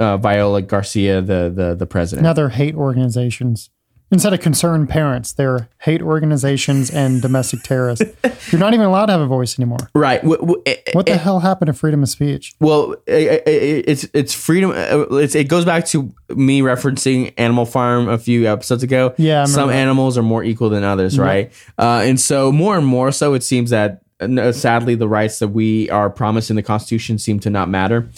[0.00, 2.24] uh, Viola Garcia, the the the president.
[2.24, 3.70] Now they're hate organizations.
[4.12, 8.04] Instead of concerned parents, they're hate organizations and domestic terrorists.
[8.52, 9.78] You're not even allowed to have a voice anymore.
[9.94, 10.20] right.
[10.22, 12.54] W- w- What the hell happened to freedom of speech?
[12.60, 14.70] Well, i- i- i- it's it's freedom.
[14.70, 19.14] uh, It's, it goes back to me referencing Animal Farm a few episodes ago.
[19.16, 19.74] Yeah, some that.
[19.76, 21.50] animals are more equal than others, right?
[21.76, 25.48] Uh, and so more and more so, it seems that uh, sadly the rights that
[25.48, 28.08] we are promised in the Constitution seem to not matter.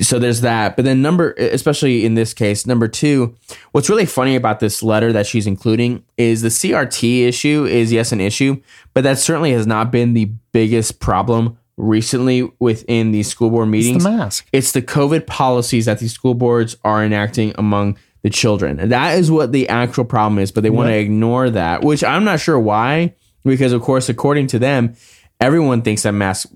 [0.00, 0.76] So there's that.
[0.76, 3.34] But then number, especially in this case, number two,
[3.72, 8.12] what's really funny about this letter that she's including is the CRT issue is yes
[8.12, 8.60] an issue,
[8.94, 14.02] but that certainly has not been the biggest problem recently within these school board meetings
[14.02, 14.48] The mask.
[14.52, 18.80] it's the COVID policies that these school boards are enacting among the children.
[18.80, 22.02] And that is what the actual problem is, but they want to ignore that, which
[22.02, 24.96] I'm not sure why, because of course, according to them,
[25.40, 26.46] everyone thinks that masks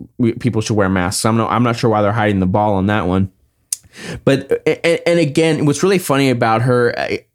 [0.40, 1.24] people should wear masks.
[1.24, 3.30] I'm not, I'm not sure why they're hiding the ball on that one.
[4.24, 7.26] But and, and again, what's really funny about her, I,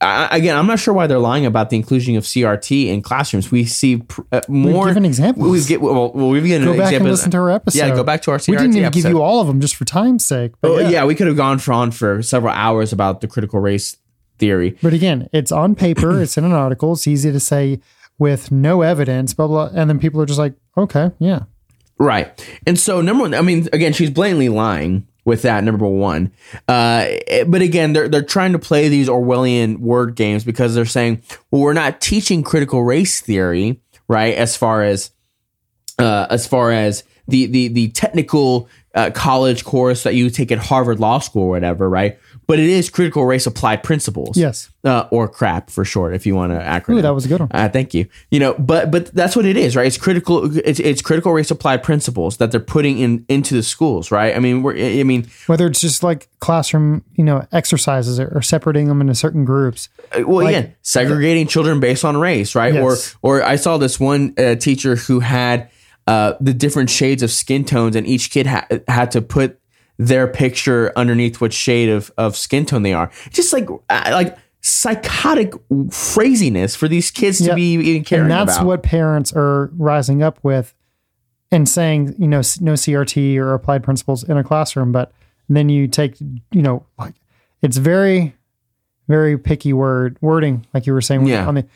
[0.00, 3.50] I, again, I'm not sure why they're lying about the inclusion of CRT in classrooms.
[3.50, 4.86] We see pr- uh, more.
[4.86, 5.50] given examples.
[5.50, 7.78] We've get, well, well, we've given Go back and listen to our episode.
[7.78, 9.02] Yeah, go back to our CRT We didn't even episode.
[9.08, 10.52] give you all of them just for time's sake.
[10.60, 10.88] But Oh, yeah.
[10.88, 11.04] yeah.
[11.04, 13.96] we could have gone for on for several hours about the critical race
[14.38, 14.78] theory.
[14.82, 16.20] But again, it's on paper.
[16.22, 16.92] it's in an article.
[16.92, 17.80] It's easy to say
[18.18, 19.70] with no evidence, blah blah.
[19.74, 21.44] And then people are just like, okay, yeah.
[21.98, 22.60] Right.
[22.66, 26.32] And so number one, I mean, again, she's blatantly lying with that number one.
[26.68, 30.86] Uh, eh, but again, they're they're trying to play these Orwellian word games because they're
[30.86, 34.34] saying, well, we're not teaching critical race theory, right?
[34.34, 35.10] As far as
[35.98, 40.58] uh, as far as the the the technical uh, college course that you take at
[40.58, 42.18] Harvard Law School or whatever, right?
[42.48, 44.38] But it is critical race applied principles.
[44.38, 44.70] Yes.
[44.82, 46.96] Uh, or crap for short, if you want to acronym.
[46.96, 47.50] Ooh, that was a good one.
[47.52, 48.06] Uh, thank you.
[48.30, 49.86] You know, but but that's what it is, right?
[49.86, 50.56] It's critical.
[50.56, 54.34] It's, it's critical race applied principles that they're putting in into the schools, right?
[54.34, 54.78] I mean, we're.
[54.78, 59.14] I mean, Whether it's just like classroom, you know, exercises or, or separating them into
[59.14, 59.90] certain groups.
[60.18, 62.72] uh, well, again, segregating children based on race, right?
[62.72, 63.14] Yes.
[63.20, 65.68] Or or I saw this one uh, teacher who had
[66.06, 69.60] uh, the different shades of skin tones, and each kid ha- had to put
[69.98, 73.10] their picture underneath what shade of, of skin tone they are.
[73.30, 75.52] Just like uh, like psychotic
[75.90, 78.66] craziness for these kids to be even caring and that's about.
[78.66, 80.74] what parents are rising up with
[81.50, 84.92] and saying, you know, no CRT or applied principles in a classroom.
[84.92, 85.12] But
[85.48, 87.14] then you take, you know, like
[87.62, 88.34] it's very,
[89.08, 91.26] very picky word wording, like you were saying.
[91.26, 91.46] Yeah.
[91.46, 91.66] On the,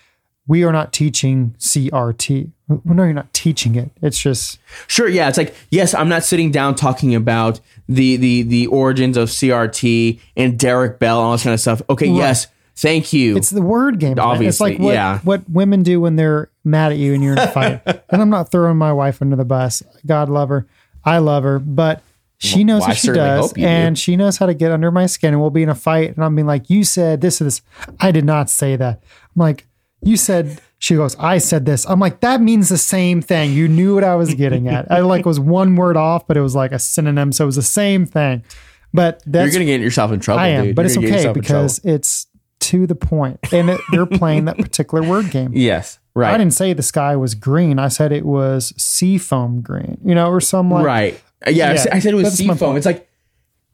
[0.47, 2.51] we are not teaching CRT.
[2.69, 3.91] Well, no, you're not teaching it.
[4.01, 8.43] It's just Sure, yeah, it's like yes, I'm not sitting down talking about the the
[8.43, 11.83] the origins of CRT and Derrick Bell and all this kind of stuff.
[11.89, 13.37] Okay, yes, thank you.
[13.37, 14.17] it's the word game.
[14.17, 14.43] man.
[14.43, 15.19] it's like what, yeah.
[15.21, 17.83] what women do when they're mad at you and you're in a fight.
[17.87, 19.83] and I'm not throwing my wife under the bus.
[20.07, 20.67] God love her.
[21.05, 22.03] I love her, but
[22.39, 23.69] she knows well, I she does you do.
[23.69, 26.15] and she knows how to get under my skin and we'll be in a fight
[26.15, 27.63] and I'm being like, you said this or this.
[28.01, 29.03] I did not say that.
[29.35, 29.67] I'm like,
[30.03, 31.89] you said she goes, I said this.
[31.89, 33.53] I'm like, that means the same thing.
[33.53, 34.91] You knew what I was getting at.
[34.91, 37.31] I like was one word off, but it was like a synonym.
[37.33, 38.43] So it was the same thing.
[38.93, 40.77] But You're gonna get yourself in trouble, I am, dude.
[40.77, 41.63] but You're it's okay yourself in trouble.
[41.65, 42.27] because it's
[42.61, 45.51] to the point, and it, they're playing that particular word game.
[45.55, 46.35] yes, right.
[46.35, 47.79] I didn't say the sky was green.
[47.79, 49.99] I said it was sea foam green.
[50.05, 51.21] You know, or some like right.
[51.47, 52.59] Yeah, I Yeah, said- I said it was that's seafoam.
[52.59, 52.77] point.
[52.79, 53.09] It's like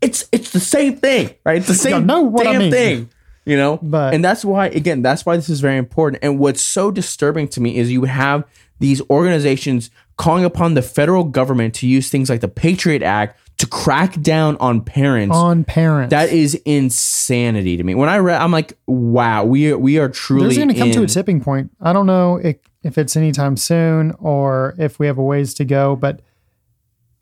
[0.00, 1.56] it's it's the same thing, right?
[1.58, 2.70] It's the same know what I damn mean.
[2.70, 3.10] thing.
[3.48, 6.22] You know, But- and that's why again, that's why this is very important.
[6.22, 8.44] And what's so disturbing to me is you have
[8.78, 13.66] these organizations calling upon the federal government to use things like the Patriot Act to
[13.66, 16.10] crack down on parents on parents.
[16.10, 17.94] That is insanity to me.
[17.94, 20.44] When I read, I'm like, wow, we are, we are truly.
[20.44, 21.70] There's going to come to a tipping point.
[21.80, 25.64] I don't know if, if it's anytime soon or if we have a ways to
[25.64, 26.20] go, but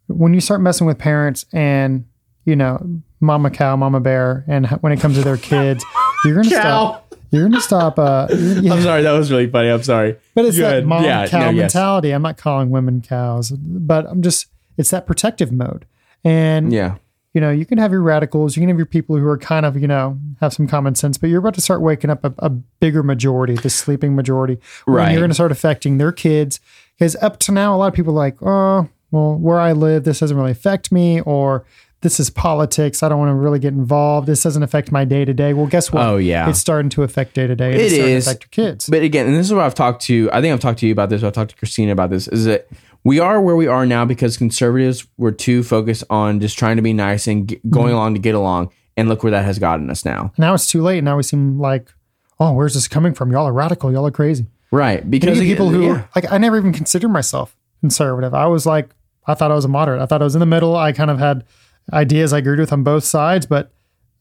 [0.08, 2.04] when you start messing with parents and
[2.44, 2.78] you know,
[3.20, 5.84] mama cow, mama bear, and when it comes to their kids,
[6.26, 6.60] you're going to Cow.
[6.60, 7.14] stop.
[7.30, 7.98] You're going to stop.
[7.98, 8.72] Uh, yeah.
[8.74, 9.68] I'm sorry, that was really funny.
[9.68, 10.86] I'm sorry, But it's Go that ahead.
[10.86, 11.74] mom Yeah, cow no, yes.
[11.74, 12.10] mentality.
[12.12, 14.46] I'm not calling women cows, but I'm just
[14.76, 15.86] it's that protective mode.
[16.24, 16.96] And Yeah,
[17.34, 19.66] you know, you can have your radicals, you can have your people who are kind
[19.66, 22.32] of, you know, have some common sense, but you're about to start waking up a,
[22.38, 24.58] a bigger majority, the sleeping majority.
[24.84, 25.10] when Right.
[25.12, 26.60] You're going to start affecting their kids,
[26.98, 30.04] Because up to now, a lot of people are like, oh, well, where I live,
[30.04, 31.64] this doesn't really affect me, or
[32.02, 33.02] this is politics.
[33.02, 34.26] I don't want to really get involved.
[34.28, 35.54] This doesn't affect my day to day.
[35.54, 36.06] Well, guess what?
[36.06, 36.48] Oh, yeah.
[36.48, 37.70] it's starting to affect day to day.
[37.70, 38.88] It It's starting to affect your kids.
[38.88, 40.28] But again, and this is what I've talked to.
[40.32, 41.22] I think I've talked to you about this.
[41.22, 42.28] I've talked to Christina about this.
[42.28, 42.68] Is that
[43.02, 46.82] we are where we are now because conservatives were too focused on just trying to
[46.82, 47.94] be nice and g- going Mm-hmm.
[47.94, 50.32] along to get along, and look where that has gotten us now.
[50.38, 51.02] now it's too late.
[51.02, 51.92] Now we seem like,
[52.38, 53.32] oh, where's this coming from?
[53.32, 53.90] Y'all are radical.
[53.92, 54.46] Y'all are crazy.
[54.70, 55.08] Right?
[55.08, 56.06] Because again, people who yeah.
[56.14, 58.34] like I never even considered myself conservative.
[58.34, 58.90] I was like
[59.28, 60.00] I thought I was a moderate.
[60.02, 60.76] I thought I was in the middle.
[60.76, 61.44] I kind of had
[61.92, 63.70] ideas I agreed with on both sides, but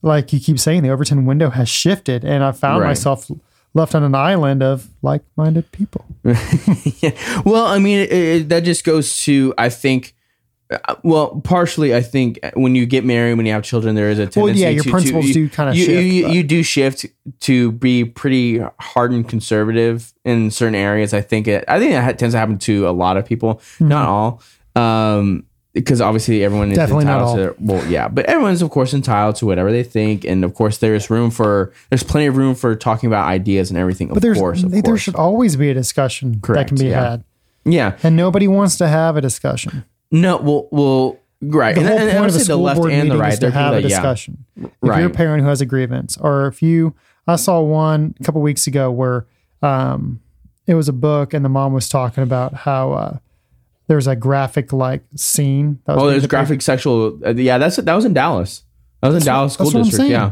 [0.01, 2.89] like you keep saying, the Overton window has shifted, and I found Right.
[2.89, 3.29] myself
[3.73, 6.05] left on an island of like-minded people.
[6.23, 7.11] yeah.
[7.45, 10.13] Well, I mean, it, it, that just goes to I think.
[10.71, 14.17] uh, Well, partially, I think when you get married, when you have children, there is
[14.19, 14.61] a tendency.
[14.61, 17.05] yeah, your to, principles to, do kinda you, shift, You, you do shift
[17.41, 21.13] to be pretty hardened conservative in certain areas.
[21.13, 21.65] I think it.
[21.67, 24.41] I think that tends to happen to a lot of people, not all.
[24.75, 25.45] Um,
[25.75, 26.77] because obviously everyone is.
[26.77, 30.23] Definitely not entitled to well, yeah, but everyone's of course entitled to whatever they think,
[30.23, 33.77] and of course there's room for there's plenty of room for talking about ideas and
[33.77, 34.07] everything.
[34.07, 35.01] But of there's course, of there course.
[35.01, 37.09] should always be a discussion Correct, that can be yeah.
[37.09, 37.23] had,
[37.65, 39.85] yeah, and nobody wants to have a discussion.
[40.11, 41.75] No, well, well, right.
[41.75, 43.33] The and, whole and point of a say the school left board and the right.
[43.33, 44.45] is to have a that, yeah, discussion.
[44.55, 46.95] If you're a parent who has a grievance, or if you,
[47.27, 49.27] I saw one a couple weeks ago where
[49.61, 50.21] um,
[50.67, 53.17] it was a book and the mom was talking about how uh,
[53.87, 55.79] there's a graphic like scene.
[55.85, 57.19] That was Oh, there's graphic sexual.
[57.25, 58.63] Uh, yeah, that's that was in Dallas.
[59.01, 60.09] That was in Dallas School that's what I'm District.
[60.11, 60.31] Yeah,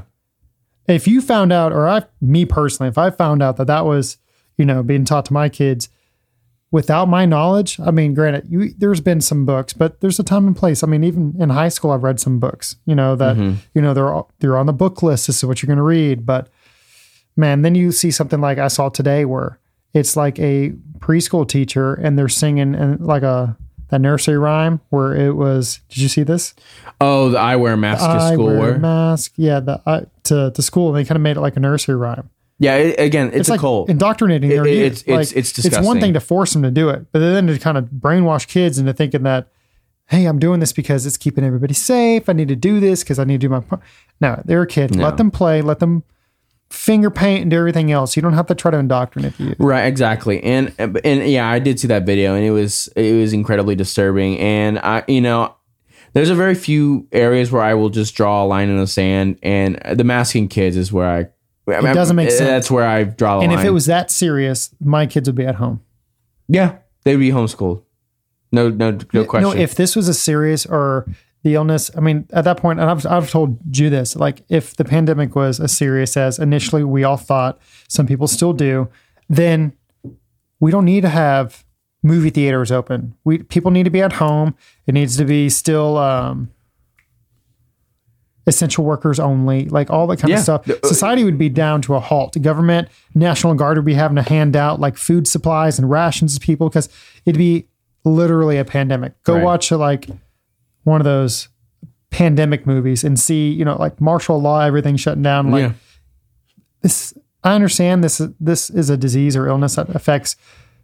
[0.87, 4.17] If you found out, or I, me personally, if I found out that that was,
[4.57, 5.89] you know, being taught to my kids
[6.71, 10.47] without my knowledge, I mean, granted, you, there's been some books, but there's a time
[10.47, 10.81] and place.
[10.83, 13.57] I mean, even in high school, I've read some books, you know, that, Mm-hmm.
[13.75, 15.27] you know, they're, all- they're on the book list.
[15.27, 16.25] This is what you're going to read.
[16.25, 16.49] But
[17.37, 19.59] man, then you see something like I saw today where
[19.93, 23.57] it's like a preschool teacher and they're singing and like a,
[23.89, 26.53] that nursery rhyme where it was, did you see this?
[27.01, 28.77] Oh, the I wear mask to I school wear a wear.
[28.79, 29.33] mask.
[29.35, 29.59] Yeah.
[29.59, 30.89] The, uh, to, to school.
[30.89, 32.29] And they kind of made it like a nursery rhyme.
[32.59, 33.89] Yeah, it, again, it's, It's a like cult.
[33.89, 34.79] indoctrinating their It- youth.
[34.85, 37.47] it's- it's- Like, it's It's one thing to force them to do it, but then
[37.47, 39.49] to kind of brainwash kids into thinking that,
[40.07, 42.29] hey, I'm doing this because it's keeping everybody safe.
[42.29, 43.81] I need to do this because I need to do my part.
[44.21, 44.95] No, they're a kid.
[44.95, 45.03] No.
[45.03, 45.61] Let them play.
[45.61, 46.03] Let them
[46.73, 48.15] finger paint and do everything else.
[48.15, 49.55] You don't have to try to indoctrinate youth.
[49.59, 53.31] Right, exactly, and and yeah, I did see that video, and it was it was
[53.33, 54.37] incredibly disturbing.
[54.39, 55.55] And I, you know,
[56.13, 59.37] there's a very few areas where I will just draw a line in the sand,
[59.43, 61.27] and the masking kids is where I.
[61.71, 62.41] I mean, doesn't make sense.
[62.41, 63.59] That's where I draw the And line.
[63.61, 65.81] if it was that serious, my kids would be at home.
[66.49, 67.83] yeah, they'd be homeschooled.
[68.51, 69.49] No, no, no question.
[69.49, 71.07] No, if this was a serious or
[71.43, 74.75] the illness, I mean, at that point, and I've, I've told you this, like if
[74.75, 78.87] the pandemic was as serious as initially we all thought, some people still do,
[79.29, 79.73] then
[80.59, 81.65] we don't need to have
[82.01, 83.13] movie theaters open.
[83.25, 84.55] We people need to be at home.
[84.87, 86.49] It needs to be still um,
[88.45, 90.37] essential workers only, like all that kind Yeah.
[90.37, 90.69] of stuff.
[90.69, 92.33] Uh, Society would be down to a halt.
[92.33, 96.37] The government, National Guard would be having to hand out like food supplies and rations
[96.37, 96.89] to people because
[97.25, 97.67] it'd be
[98.03, 99.21] literally a pandemic.
[99.23, 99.43] Go Right.
[99.43, 100.09] watch like
[100.83, 101.49] one of those
[102.09, 105.51] pandemic movies and see, you know, like martial law, everything shutting down.
[105.51, 105.73] Like yeah.
[106.81, 107.13] this,
[107.43, 108.21] I understand this.
[108.39, 110.35] This is a disease or illness that affects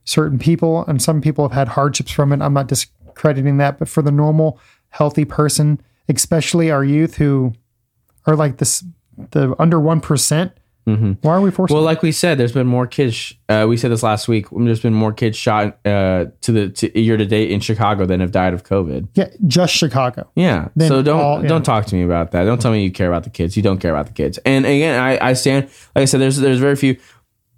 [0.06, 2.42] certain people, and some people have had hardships from it.
[2.42, 7.54] I'm not discrediting that, but for the normal, healthy person, especially our youth who
[8.26, 8.84] are like this,
[9.32, 10.02] the under one
[11.22, 11.74] why are we forcing?
[11.74, 11.76] Mm-hmm.
[11.76, 13.16] Well, like we said, there's been more kids.
[13.16, 14.46] sh- Uh, we said this last week.
[14.52, 18.20] There's been more kids shot uh, to the to year to date in Chicago than
[18.20, 19.10] have died of COVID.
[19.16, 20.30] yeah, just Chicago.
[20.36, 20.70] Yeah.
[20.76, 21.48] Then so don't all- yeah.
[21.50, 22.44] don't talk to me about that.
[22.46, 23.56] Don't tell me you care about the kids.
[23.58, 24.38] You don't care about the kids.
[24.46, 25.66] And again, I, I stand.
[25.96, 26.98] Like I said, there's there's very few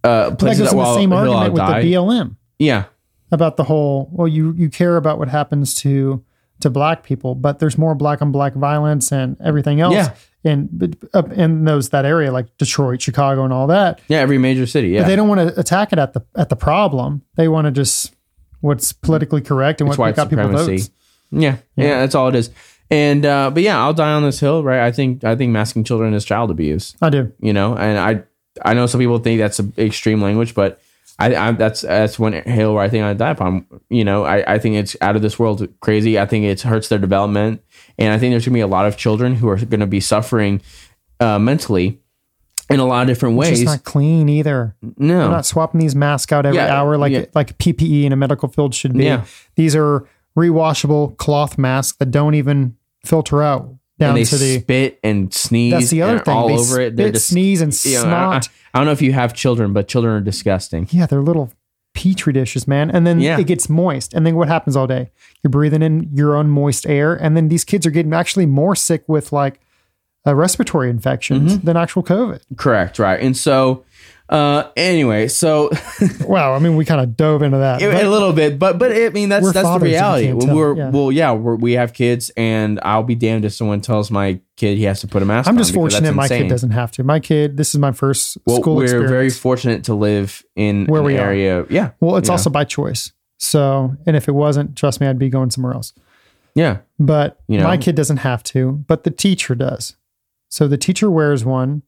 [0.04, 1.82] uh, That places goes that, in the same argument with die.
[1.84, 2.36] the BLM.
[2.60, 2.84] yeah.
[3.32, 6.22] about the whole well you you care about what happens to
[6.60, 10.14] to black people but there's more black on black violence and everything else Yeah.
[10.44, 14.20] In up in those that area like Detroit Chicago and all that Yeah.
[14.20, 14.90] Every major city.
[14.90, 15.02] Yeah.
[15.02, 17.72] but they don't want to attack it at the at the problem they want to
[17.72, 18.16] just
[18.62, 20.90] what's politically correct and It's what got people votes
[21.32, 22.50] Yeah, yeah, that's all it is.
[22.90, 24.82] And uh, but yeah, I'll die on this hill, right?
[24.82, 26.96] I think I think masking children is child abuse.
[27.02, 28.24] I do You know, and I
[28.70, 30.82] I know some people think that's a extreme language, but
[31.18, 33.66] I, I that's that's one hill where I think I die upon.
[33.90, 36.20] You know, I, I think it's out of this world crazy.
[36.20, 37.62] I think it hurts their development,
[37.98, 40.62] and I think there's gonna be a lot of children who are gonna be suffering
[41.20, 42.00] uh, mentally
[42.70, 43.62] in a lot of different ways.
[43.62, 47.12] it's not clean either no, They're not swapping these masks out every Yeah, hour like
[47.12, 47.26] yeah.
[47.36, 49.26] like PPE in a medical field should be Yeah.
[49.56, 52.76] these are rewashable cloth masks that don't even
[53.06, 55.74] filter out down they to the spit and sneeze.
[55.74, 56.34] That's the other and thing.
[56.36, 56.96] all They over it.
[56.96, 58.48] They're just sneeze, and you know, snot.
[58.48, 60.88] I, I don't know if you have children, but children are disgusting.
[60.92, 61.52] yeah, they're little
[61.94, 62.90] petri dishes, man.
[62.90, 63.38] And then Yeah.
[63.40, 64.14] it gets moist.
[64.14, 65.12] And then what happens all day?
[65.44, 67.14] You're breathing in your own moist air.
[67.16, 69.60] And then these kids are getting actually more sick with like
[70.26, 71.66] uh, respiratory infections Mm-hmm.
[71.66, 72.42] than actual COVID.
[72.56, 73.20] Correct, right.
[73.20, 73.84] And so,
[74.32, 75.70] uh, anyway, so
[76.26, 76.54] Wow.
[76.54, 77.82] I mean, we kind of dove into that.
[77.82, 80.46] a little bit, but but I mean that's that's the fathers, if you reality.
[80.46, 80.90] tell, we're yeah.
[80.90, 84.78] well, yeah, we're, we have kids, and I'll be damned if someone tells my kid
[84.78, 85.48] he has to put a mask.
[85.48, 85.54] On.
[85.54, 87.04] I'm just fortunate my kid doesn't have to.
[87.04, 89.12] My kid, this is my first Well, school we're experience.
[89.12, 91.34] very fortunate to live in Where an we are.
[91.70, 93.12] Yeah, well, it's also by choice.
[93.38, 95.94] So, and if it wasn't, trust me, I'd be going somewhere else.
[96.54, 97.64] yeah, But You know?
[97.64, 99.96] my kid doesn't have to, but the teacher does.
[100.48, 101.82] So the teacher wears one,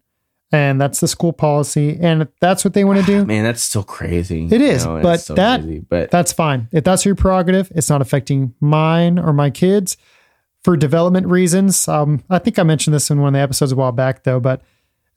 [0.53, 3.25] and that's the school policy, and if that's what they want to do.
[3.25, 4.47] man, that's still crazy.
[4.49, 5.79] It is, and but so that- crazy.
[5.79, 6.69] but That's fine.
[6.71, 9.97] If that's your prerogative, it's not affecting mine or my kids
[10.63, 11.87] for development reasons.
[11.87, 14.39] Um, I think I mentioned this in one of the episodes a while back, though.
[14.39, 14.61] But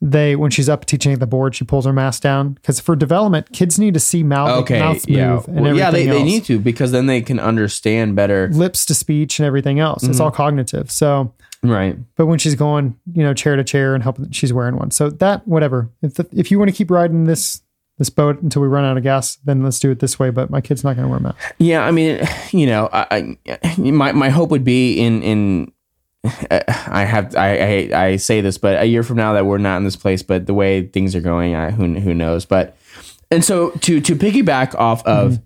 [0.00, 2.94] they, when she's up teaching at the board, she pulls her mask down because for
[2.94, 6.24] development, kids need to see mouth, okay, mouth yeah, move, and Well, yeah, they, everything
[6.26, 8.48] they need to because then they can understand better.
[8.52, 10.02] lips to speech and everything else.
[10.02, 10.22] It's Mm-hmm.
[10.22, 10.90] all cognitive.
[10.90, 11.32] So,
[11.62, 11.96] Right.
[12.16, 14.90] but when she's going, you know, chair to chair and helping, she's wearing one.
[14.90, 15.88] So that, whatever.
[16.02, 17.62] If the, if you want to keep riding this
[17.98, 20.28] this boat until we run out of gas, then let's do it this way.
[20.28, 21.54] But my kid's not going to wear a mask.
[21.58, 22.20] Yeah, I mean,
[22.52, 25.72] you know, I, I my my hope would be in in
[26.50, 29.76] I have I, I I say this, but a year from now that we're not
[29.78, 32.44] in this place, but the way things are going, I, who who knows?
[32.44, 32.76] But
[33.30, 35.40] and so to to piggyback off of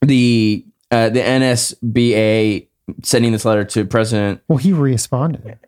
[0.00, 2.68] the uh, the NSBA
[3.02, 4.40] sending this letter to President.
[4.48, 5.58] Well, he responded.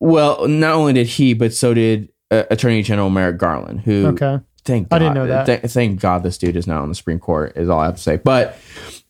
[0.00, 4.40] Well, not only did he, but so did uh, Attorney General Merrick Garland, who Okay.
[4.66, 4.96] Thank God.
[4.96, 5.46] I didn't know that.
[5.46, 7.56] Th- thank God this dude is not on the Supreme Court.
[7.56, 8.16] Is all I have to say.
[8.16, 8.58] But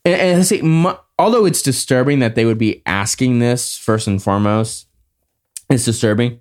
[0.05, 4.23] and, and say, mu- although it's disturbing that they would be asking this first and
[4.23, 4.87] foremost,
[5.71, 6.41] it's disturbing.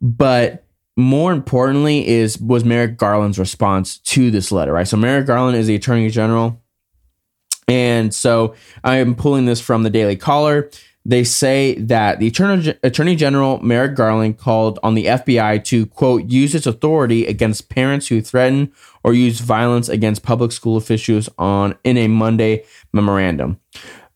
[0.00, 0.64] But
[0.96, 4.88] more importantly, is was Merrick Garland's response to this letter, right?
[4.88, 6.62] So Merrick Garland is the Attorney General,
[7.68, 10.70] and so I am pulling this from the Daily Caller.
[11.08, 12.26] They say that the
[12.82, 18.08] Attorney, General Merrick Garland called on the FBI to, quote, use its authority against parents
[18.08, 18.72] who threaten
[19.04, 23.60] or use violence against public school officials on in a Monday memorandum.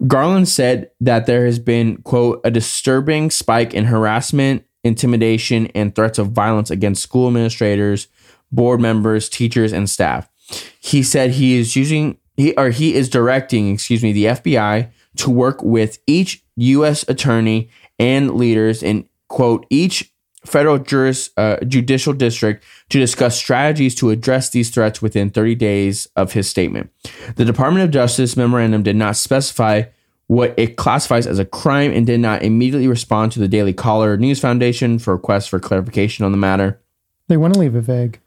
[0.09, 6.19] Garland said that there has been, quote, a disturbing spike in harassment, intimidation, and threats
[6.19, 8.09] of violence against school administrators,
[8.51, 10.29] board members, teachers, and staff.
[10.81, 15.31] He said he is using he or he is directing, excuse me, the FBI to
[15.31, 17.09] work with each U.S.
[17.09, 20.13] attorney and leaders in quote each
[20.45, 26.09] federal juris, uh, judicial district to discuss strategies to address these threats within 30 days
[26.17, 26.91] of his statement.
[27.37, 29.85] The Department of Justice memorandum did not specify
[30.29, 34.17] what it classifies as a crime and did not immediately respond to the Daily Caller
[34.17, 36.81] News Foundation for requests for clarification on the matter.
[37.29, 38.21] They want to leave it vague.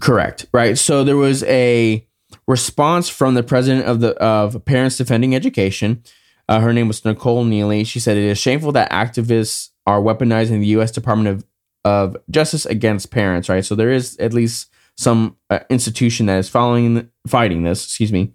[0.00, 0.46] Correct.
[0.52, 0.76] Right.
[0.76, 2.04] So there was a
[2.48, 6.02] response from the president of the of Parents Defending Education.
[6.48, 7.86] Uh, her name was Nicole Neily.
[7.86, 10.90] She said it is shameful that activists are weaponizing the U.S.
[10.90, 11.44] Department of
[11.84, 13.48] of Justice against parents.
[13.48, 13.64] Right.
[13.64, 17.84] So there is at least some uh, institution that is following fighting this.
[17.84, 18.32] Excuse me.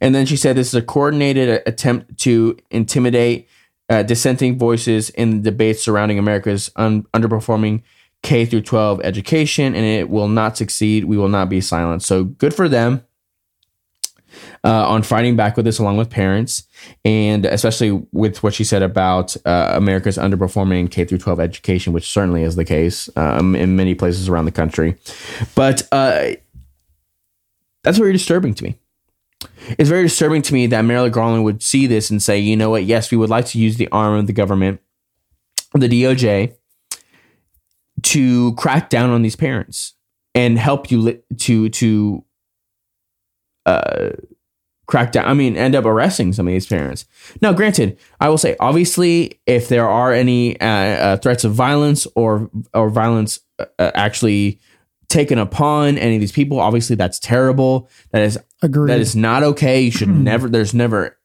[0.00, 3.48] And then she said this is a coordinated attempt to intimidate
[3.88, 7.82] uh, dissenting voices in the debates surrounding America's un- underperforming
[8.22, 11.04] K through 12 education, and it will not succeed.
[11.04, 12.02] We will not be silent.
[12.02, 13.04] So good for them
[14.64, 16.64] uh, on fighting back with this, along with parents,
[17.04, 22.08] and especially with what she said about uh, America's underperforming K through 12 education, which
[22.08, 24.96] certainly is the case um, in many places around the country.
[25.54, 26.32] But uh,
[27.82, 28.78] that's very disturbing to me.
[29.78, 32.70] It's very disturbing to me that Merrick Garland would see this and say, you know
[32.70, 34.80] what, yes, we would like to use the arm of the government,
[35.74, 36.54] the DOJ,
[38.02, 39.94] to crack down on these parents
[40.34, 42.24] and help you li- to to
[43.66, 44.10] uh
[44.86, 47.06] crack down i mean end up arresting some of these parents
[47.40, 52.06] now granted i will say obviously if there are any uh, uh, threats of violence
[52.16, 54.58] or or violence uh, actually
[55.08, 58.90] taken upon any of these people obviously that's terrible that is Agreed.
[58.90, 59.80] that is not okay.
[59.82, 60.48] You should never.
[60.48, 61.18] There's never,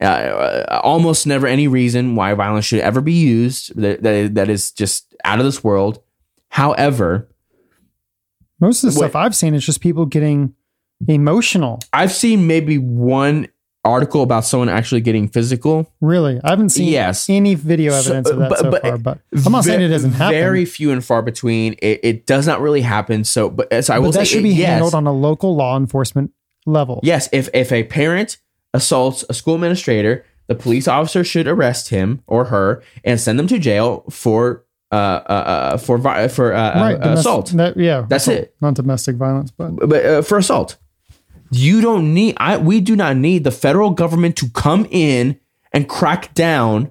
[0.00, 3.76] uh, uh, almost never any reason why violence should ever be used.
[3.80, 6.00] That that, that is just out of this world.
[6.50, 7.28] However,
[8.60, 9.08] Most of the Wait.
[9.08, 10.54] stuff I've seen is just people getting
[11.06, 11.80] emotional.
[11.92, 13.48] I've seen maybe one
[13.84, 15.90] article about someone actually getting physical.
[16.00, 17.30] Really, I haven't seen Yes.
[17.30, 18.98] any video So- evidence of that but- so but- far.
[18.98, 20.34] But I'm not saying it doesn't happen.
[20.34, 21.74] Very few and far between.
[21.80, 23.24] It, it does not really happen.
[23.24, 24.68] So, but so I will that should be yes.
[24.70, 26.32] handled on a local law enforcement
[26.66, 27.00] level.
[27.02, 28.38] Yes, if if a parent
[28.74, 33.46] assaults a school administrator, the police officer should arrest him or her and send them
[33.46, 36.94] to jail for uh uh, uh for for uh, right.
[36.94, 37.50] uh, domestic- assault.
[37.52, 38.54] That, yeah, That's assault, it.
[38.60, 40.76] Not domestic violence, but But uh, for assault,
[41.50, 45.38] You don't need I we do not need the federal government to come in
[45.72, 46.90] and crack down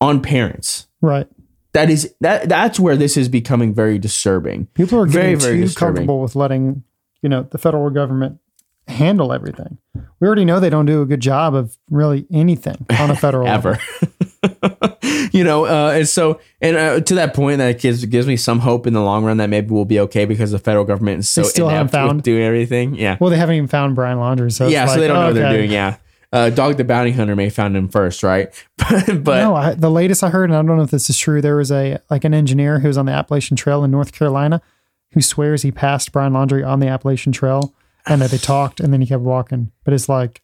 [0.00, 0.86] on parents.
[1.00, 1.26] Right.
[1.72, 4.66] That is that that's where this is becoming very disturbing.
[4.74, 5.94] People are Very, getting very too disturbing.
[5.96, 6.84] comfortable with letting,
[7.22, 8.38] you know, the federal government
[8.86, 9.78] handle everything.
[10.20, 13.44] We already know they don't do a good job of really anything on a federal
[13.48, 13.76] level.
[14.42, 14.93] ever.
[15.32, 18.60] you know, uh, and so and uh, to that point, that gives gives me some
[18.60, 21.28] hope in the long run that maybe we'll be okay because the federal government is
[21.28, 22.94] so They still haven't found- doing everything.
[22.94, 24.84] Yeah, Well, they haven't even found Brian Laundrie, so yeah.
[24.84, 25.70] it's so they don't know what they're doing.
[25.70, 25.96] Yeah,
[26.32, 28.48] uh, Dog the Bounty Hunter may have found him first, right?
[28.76, 31.18] but but no, I, the latest I heard, and I don't know if this is
[31.18, 34.12] true, there was a like an engineer who was on the Appalachian Trail in North
[34.12, 34.60] Carolina
[35.14, 37.72] who swears he passed Brian Laundrie on the Appalachian Trail
[38.06, 39.70] and that they talked and then he kept walking.
[39.84, 40.42] But it's like,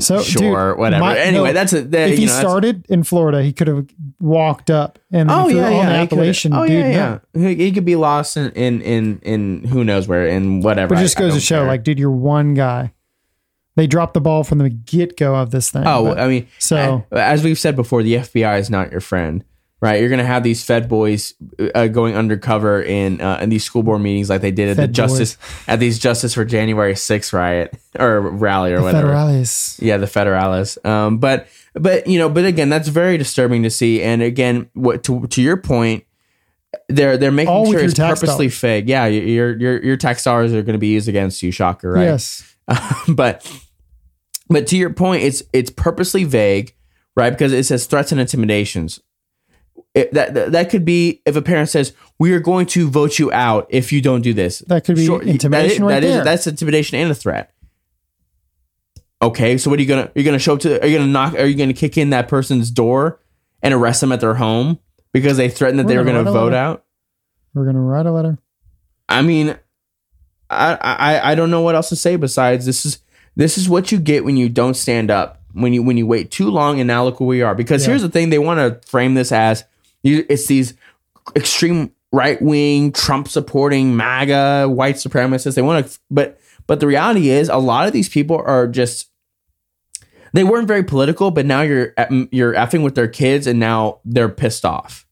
[0.00, 1.00] so sure, dude, whatever.
[1.04, 3.68] my- anyway, no, that's a that, if you he know, started in Florida, he could
[3.68, 3.86] have
[4.20, 5.88] walked up and Oh yeah, yeah.
[5.90, 6.72] the Appalachian, oh dude.
[6.92, 7.48] yeah, yeah.
[7.48, 10.94] He, he could be lost in in in, in who knows where in whatever.
[10.94, 11.66] But it just I goes to show, care.
[11.66, 12.92] like, dude, you're one guy.
[13.76, 15.84] They dropped the ball from the get go of this thing.
[15.86, 19.00] Oh, but- I mean, so- I- as we've said before, the FBI is not your
[19.00, 19.44] friend,
[19.80, 20.00] right?
[20.00, 21.34] You're going to have these Fed boys
[21.74, 24.82] uh, going undercover in uh, in these school board meetings, like they did at the
[24.82, 29.08] Fed Justice at these Justice for January 6th riot or rally or whatever.
[29.08, 29.80] Federales.
[29.80, 30.84] Yeah, the federales.
[30.84, 34.02] Um, but but you know, but again, that's very disturbing to see.
[34.02, 36.04] And again, what to to your point,
[36.88, 38.58] they're they're making All sure it's purposely dollars.
[38.58, 38.84] fake.
[38.88, 41.50] Yeah, your your your tax dollars are going to be used against you.
[41.50, 42.04] Shocker, right?
[42.04, 42.56] Yes.
[43.08, 43.46] but
[44.48, 46.74] but to your point, it's it's purposely vague,
[47.16, 47.30] right?
[47.30, 49.00] Because it says threats and intimidations.
[49.94, 53.18] It, that, that that could be if a parent says we are going to vote
[53.18, 54.60] you out if you don't do this.
[54.68, 56.24] That could be Sure, intimidation that right is- there.
[56.24, 57.52] that's intimidation and a threat.
[59.20, 60.02] Okay, so what are you gonna?
[60.04, 60.80] Are you gonna show up to?
[60.80, 61.34] Are you gonna knock?
[61.34, 63.18] Are you gonna kick in that person's door
[63.62, 64.78] and arrest them at their home
[65.12, 66.84] because they threatened that We're they were gonna gonna vote out?
[67.54, 68.38] We're going to write a letter.
[69.08, 69.58] I mean,
[70.50, 73.00] I, I I don't know what else to say besides this is
[73.34, 76.30] this is what you get when you don't stand up when you when you wait
[76.30, 77.56] too long and now look where we are.
[77.56, 77.88] Because Yeah.
[77.92, 79.64] here's the thing: they want to frame this as
[80.08, 80.74] you, it's these
[81.36, 85.54] extreme right wing Trump supporting MAGA white supremacists.
[85.54, 89.08] They want to, but but the reality is a lot of these people are just
[90.32, 91.94] they weren't very political, but now you're
[92.30, 95.06] you're effing with their kids and now they're pissed off,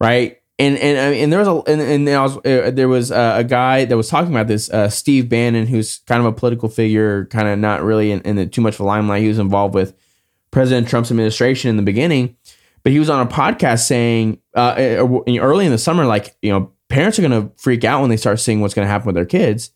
[0.00, 0.40] right?
[0.58, 3.44] And and and there was a and, and there was uh, there was uh, a
[3.44, 7.26] guy that was talking about this, uh, Steve Bannon, who's kind of a political figure,
[7.26, 9.22] kind of not really in, in the, too much of a limelight.
[9.22, 9.94] He was involved with
[10.50, 12.36] President Trump's administration in the beginning,
[12.86, 16.52] but he was on a podcast saying uh, uh, early in the summer, like you
[16.52, 19.06] know, parents are going to freak out when they start seeing what's going to happen
[19.06, 19.72] with their kids,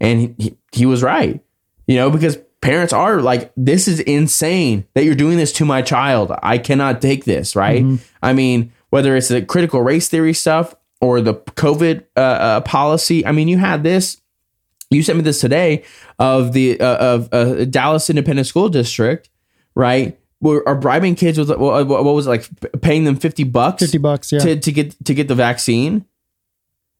[0.00, 1.44] and he, he, was right,
[1.86, 5.82] you know, because parents are like, this is insane that you're doing this to my
[5.82, 6.32] child.
[6.42, 7.84] I cannot take this, right?
[8.22, 13.26] I mean, whether it's the critical race theory stuff or the COVID uh, uh, policy.
[13.26, 14.22] I mean, you had this.
[14.88, 15.84] You sent me this today
[16.18, 19.28] of the uh, of uh, Dallas Independent School District,
[19.74, 20.18] right?
[20.40, 23.98] Were are bribing kids with what, what was it like paying them fifty bucks 50
[23.98, 24.38] bucks, yeah.
[24.40, 26.04] to to get to get the vaccine?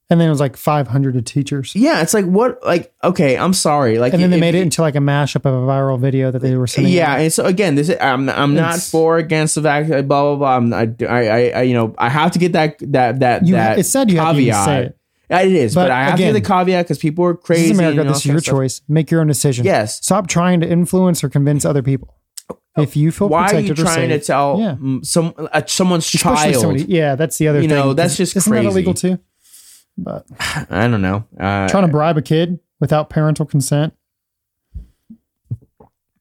[0.09, 1.75] and then it was like 500 to teachers.
[1.75, 4.63] Yeah, it's like what like okay, I'm sorry, like And then they if- made it
[4.63, 6.93] into like a mashup of a viral video that they were sending.
[6.93, 7.21] Yeah, out.
[7.21, 10.07] and so again, this is, I'm I'm not for against the vaccine.
[10.07, 10.57] Blah blah blah.
[10.57, 13.79] I'm, I, I I you know I have to get that that that You, that
[13.81, 14.99] it said you have to say it.
[15.29, 17.63] It is, but, But I have to again, get the caveat because people are crazy.
[17.63, 18.01] This is America.
[18.01, 18.81] and all This is your choice.
[18.87, 19.65] Make your own decision.
[19.65, 19.97] Yes.
[19.97, 22.16] Stop trying to influence or convince other people.
[22.77, 24.77] If you feel Why are you trying to tell Yeah.
[25.03, 26.61] some uh, someone's especially child?
[26.63, 27.77] somebody- yeah, that's the other You thing.
[27.77, 29.19] know, that's just isn't that illegal too?
[29.97, 30.27] But
[30.71, 31.25] I don't know.
[31.41, 33.95] Uh, trying to bribe a kid without parental consent.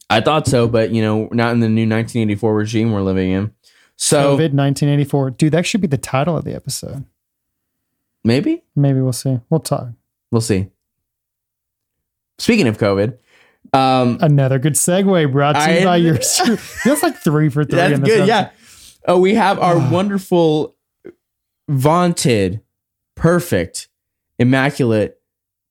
[0.10, 3.52] I thought so, but you know, not in the new 1984 regime we're living in.
[3.98, 5.32] So COVID 1984.
[5.32, 7.06] Dude, that should be the title of the episode.
[8.24, 9.40] maybe Maybe we'll see.
[9.50, 9.90] We'll talk.
[10.32, 10.70] we'll see.
[12.38, 13.18] Speaking of COVID,
[13.74, 16.14] um, Another good segue brought to you by your.
[16.86, 17.76] That's like three for three.
[17.78, 18.12] That's in good.
[18.22, 18.28] episode.
[18.28, 18.50] Yeah.
[19.08, 20.76] Oh, we have our wonderful,
[21.70, 22.62] vaunted,
[23.16, 23.88] perfect,
[24.40, 25.20] immaculate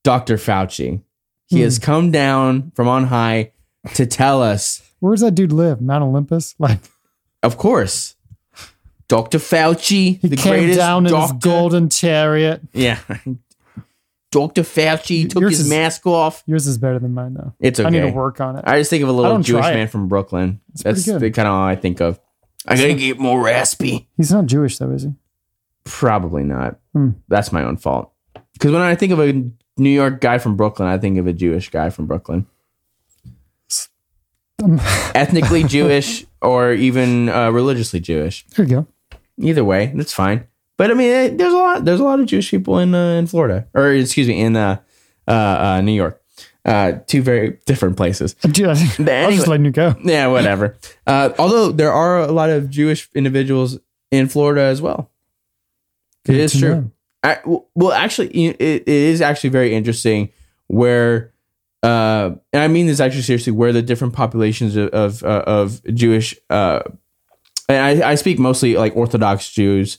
[0.02, 0.36] Dr.
[0.36, 1.02] Fauci.
[1.46, 1.62] He Hmm.
[1.62, 3.52] has come down from on high
[3.94, 5.80] to tell us, Where does that dude live?
[5.80, 6.54] Mount Olympus?
[6.60, 6.80] Like
[7.42, 8.16] of course,
[9.08, 9.36] Dr.
[9.38, 11.34] Fauci, he the came greatest down in doctor.
[11.34, 12.62] his golden chariot.
[12.72, 12.98] Yeah.
[14.34, 14.62] Dr.
[14.62, 16.42] Fauci took Yours his is- mask off.
[16.46, 17.52] Yours is better than mine though.
[17.60, 17.86] It's okay.
[17.86, 18.64] I need to work on it.
[18.66, 19.74] I just think of a I little don't Jewish try it.
[19.76, 20.60] man from Brooklyn.
[20.74, 21.20] pretty That's good.
[21.20, 22.18] the kind of all I think of.
[22.66, 24.08] I gotta get more raspy.
[24.16, 25.12] He's not Jewish though, is he?
[25.84, 26.78] Probably not.
[26.92, 27.10] Hmm.
[27.28, 28.10] That's my own fault.
[28.54, 29.32] Because when I think of a
[29.76, 32.46] New York guy from Brooklyn, I think of a Jewish guy from Brooklyn.
[34.62, 34.80] Um,
[35.14, 38.46] Ethnically Jewish or even uh, religiously Jewish.
[38.56, 38.86] There you go.
[39.38, 40.46] Either way, that's fine.
[40.76, 41.84] But I mean, eh, there's a lot.
[41.84, 44.78] There's a lot of Jewish people in uh, in Florida, or excuse me, in uh,
[45.28, 46.20] uh, uh, New York.
[46.64, 48.34] Uh, two very different places.
[48.40, 48.70] Dude, I
[49.26, 49.94] was just letting you go.
[50.02, 50.76] Yeah, whatever.
[51.06, 53.78] Uh, although there are a lot of Jewish individuals
[54.10, 55.10] in Florida as well.
[56.26, 56.74] It is true.
[56.74, 56.90] know.
[57.22, 57.38] I,
[57.74, 60.30] well, actually, it, it is actually very interesting
[60.68, 61.34] where,
[61.82, 65.84] uh, and I mean this actually seriously, where the different populations of of, uh, of
[65.92, 66.80] Jewish, uh,
[67.68, 69.98] and I, I speak mostly like Orthodox Jews,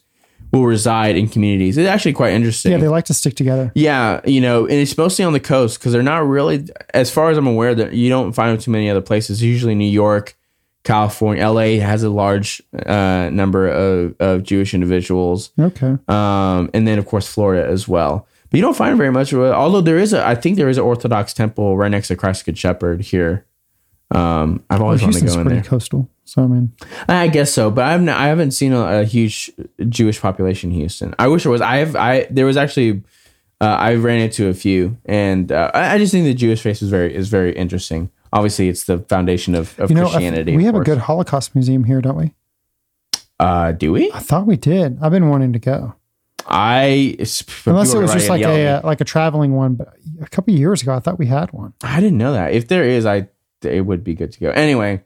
[0.51, 1.77] will reside in communities.
[1.77, 2.71] It's actually quite interesting.
[2.71, 3.71] Yeah, they like to stick together.
[3.75, 7.29] Yeah, you know, and it's mostly on the coast because they're not really, as far
[7.29, 9.41] as I'm aware, that you don't find them too many other places.
[9.43, 10.37] Usually, New York,
[10.83, 15.97] California, LA has a large uh, number of, of Jewish individuals, Okay.
[16.07, 18.27] um, and then of course Florida as well.
[18.51, 19.33] But you don't find very much.
[19.33, 22.45] Although there is a, I think there is an Orthodox temple right next to Christ
[22.45, 23.45] Good Shepherd here.
[24.11, 25.63] Um, I've Well, always wanted to go in pretty there.
[25.69, 26.09] coastal.
[26.25, 26.73] So, I mean,
[27.07, 29.51] I guess so, but I've not, I haven't seen a, a huge
[29.89, 31.13] Jewish population in Houston.
[31.19, 31.61] I wish there was.
[31.61, 31.95] I have.
[31.95, 33.03] I there was actually.
[33.61, 36.81] Uh, I ran into a few, and uh, I, I just think the Jewish face
[36.81, 38.09] is very is very interesting.
[38.33, 40.57] Obviously, it's the foundation of, of you know, Christianity.
[40.57, 42.33] we have a good Holocaust museum here, don't we?
[43.39, 44.11] Uh, do we?
[44.11, 44.97] I thought we did.
[45.01, 45.95] I've been wanting to go.
[46.47, 47.15] I
[47.65, 50.59] Unless it was just like a uh, like a traveling one, but a couple of
[50.59, 51.73] years ago, I thought we had one.
[51.81, 52.53] I didn't know that.
[52.53, 53.29] If there is, I
[53.65, 54.49] it would be good to go.
[54.51, 55.03] Anyway,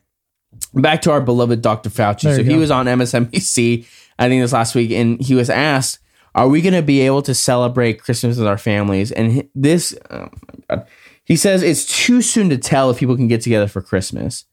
[0.74, 1.90] back to our beloved Dr.
[1.90, 2.22] Fauci.
[2.24, 2.60] There So he go.
[2.60, 3.86] was on MSNBC,
[4.18, 6.00] I think this last week, and he was asked,
[6.36, 10.30] "Are we going to be able to celebrate Christmas with our families?" And this, oh
[10.70, 10.88] my god,
[11.24, 14.46] he says it's too soon to tell if people can get together for Christmas.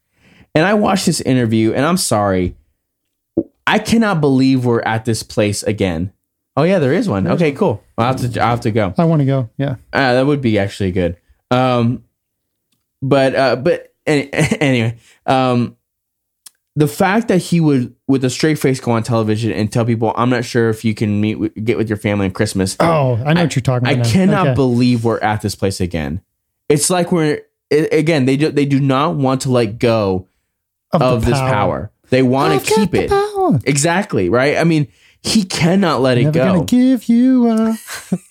[0.55, 2.55] And I watched this interview, and I'm sorry,
[3.67, 6.13] I cannot believe we're at this place again.
[6.57, 7.27] Oh yeah, there is one.
[7.27, 7.83] Okay, cool.
[7.99, 8.41] I'll have to.
[8.43, 8.95] I have to go.
[8.97, 9.51] I want to go.
[9.59, 9.77] Yeah.
[9.93, 11.19] Uh, that would be actually good.
[11.51, 12.05] Um,
[13.03, 14.97] but uh, but any, anyway,
[15.27, 15.77] um,
[16.75, 20.13] the fact that he would, with a straight face, go on television and tell people,
[20.17, 23.33] "I'm not sure if you can meet, get with your family on Christmas." Oh, I
[23.33, 24.07] know what you're talking I about.
[24.07, 24.13] now.
[24.13, 24.55] cannot Okay.
[24.55, 26.21] believe we're at this place again.
[26.69, 27.41] It's like we're
[27.73, 28.27] i- again.
[28.27, 30.29] They do, they do not want to let go
[30.93, 31.91] the of this power.
[32.11, 33.59] They want to keep it power.
[33.65, 34.57] exactly right.
[34.59, 34.87] I mean,
[35.23, 36.65] he cannot let it Never gonna go.
[36.65, 37.79] give you a.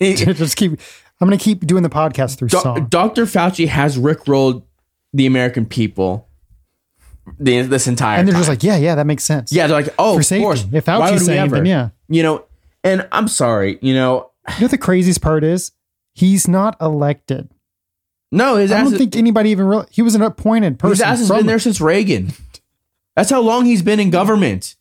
[0.00, 0.72] just keep.
[1.20, 2.86] I'm gonna keep doing the podcast through Do- song.
[2.90, 3.24] Dr.
[3.24, 4.62] Fauci has rickrolled
[5.16, 6.28] the American people
[7.38, 8.40] the, this entire And they're time.
[8.40, 9.50] just like, yeah, yeah, that makes sense.
[9.52, 10.42] yeah, they're like, oh, for of safety.
[10.44, 10.64] course.
[10.72, 11.56] If Why would we saying, ever?
[11.56, 11.88] then yeah.
[12.08, 12.44] You know,
[12.84, 15.72] and I'm sorry, you know, You know what the craziest part is?
[16.14, 17.48] He's not elected.
[18.30, 19.86] no, his I ass, don't think anybody even real.
[19.90, 20.90] He was an appointed person.
[20.92, 22.32] his ass has from- been there since Reagan.
[23.16, 24.76] That's how long he's been in government.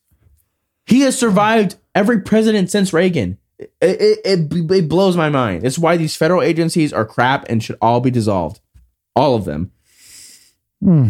[0.86, 3.38] He has survived every president since Reagan.
[3.58, 4.20] It, it,
[4.54, 5.66] it, it blows my mind.
[5.66, 8.60] It's why these federal agencies are crap and should all be dissolved.
[9.16, 9.72] All of them.
[10.86, 11.10] Hmm.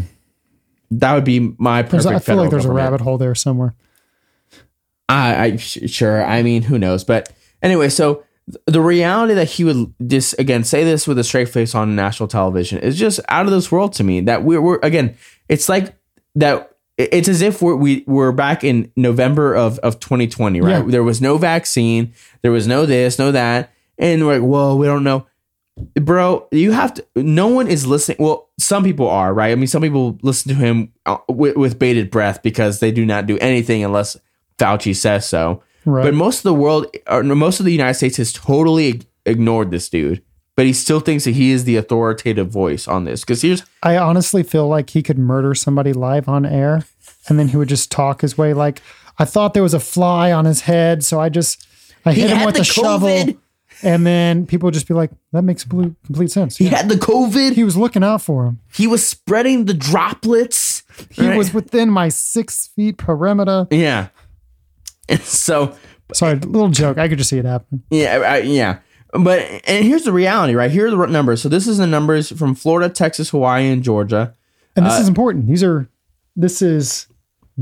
[0.92, 3.76] That would be my perfect I feel like there's a rabbit hole there somewhere.
[5.10, 6.26] I, I sure.
[6.26, 7.04] I mean, who knows?
[7.04, 8.24] But anyway, so
[8.68, 12.28] the reality that he would just again say this with a straight face on national
[12.28, 14.22] television is just out of this world to me.
[14.22, 15.18] That we're, we're again,
[15.50, 15.96] it's like
[16.36, 16.72] that.
[16.98, 20.72] It's as if we're we, we're back in November of of 2020, right?
[20.72, 20.84] Yeah.
[20.88, 24.86] There was no vaccine, there was no this, no that, and we're like, well, we
[24.88, 25.28] don't know,
[25.78, 26.48] bro.
[26.52, 27.06] You have to.
[27.16, 28.18] No one is listening.
[28.20, 29.52] Well, some people are, right?
[29.52, 33.06] I mean, some people listen to him uh, with, with bated breath because they do
[33.06, 34.18] not do anything unless
[34.58, 35.62] Fauci says so.
[35.86, 36.04] Right.
[36.04, 39.90] But most of the world, or most of the United States has totally ignored this
[39.90, 40.24] dude.
[40.56, 43.22] But he still thinks that he is the authoritative voice on this.
[43.22, 46.86] Because here's, I honestly feel like he could murder somebody live on air
[47.28, 48.82] and then he would just talk his way like
[49.18, 51.66] I thought there was a fly on his head, so I just
[52.06, 53.28] I hit him had with the a shovel.
[53.84, 56.58] And then people would just be like, that makes complete sense.
[56.58, 56.78] he Yeah.
[56.78, 57.54] had the COVID.
[57.54, 58.60] He was looking out for him.
[58.74, 60.84] He was spreading the droplets.
[61.12, 61.38] He Right?
[61.38, 63.68] was within my six feet perimeter.
[63.72, 64.08] yeah.
[65.10, 65.76] And so,
[66.14, 66.98] Sorry, little joke.
[66.98, 67.84] I could just see it happen.
[67.92, 68.80] yeah, I, yeah.
[69.14, 70.70] But, and here's the reality, right?
[70.72, 71.42] Here are the numbers.
[71.42, 74.34] So this is the numbers from Florida, Texas, Hawaii, and Georgia.
[74.76, 75.48] And this Uh, is important.
[75.48, 75.88] These are,
[76.36, 77.08] this is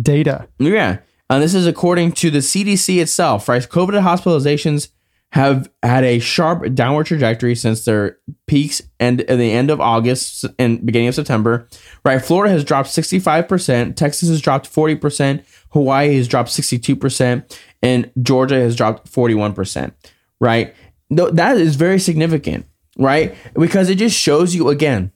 [0.02, 0.48] data.
[0.60, 0.98] Yeah.
[1.30, 3.62] And this is according to the CDC itself, right?
[3.62, 4.90] COVID hospitalizations
[5.34, 10.46] have had a sharp downward trajectory since their peaks and at the end of August
[10.60, 11.68] and beginning of September.
[12.06, 12.24] Right.
[12.24, 18.76] Florida has dropped 65%, Texas has dropped 40%, Hawaii has dropped 62%, and Georgia has
[18.76, 19.92] dropped 41%.
[20.40, 20.76] Right.
[21.10, 22.68] That is very significant,
[23.00, 23.36] right?
[23.56, 25.12] Because it just shows you again,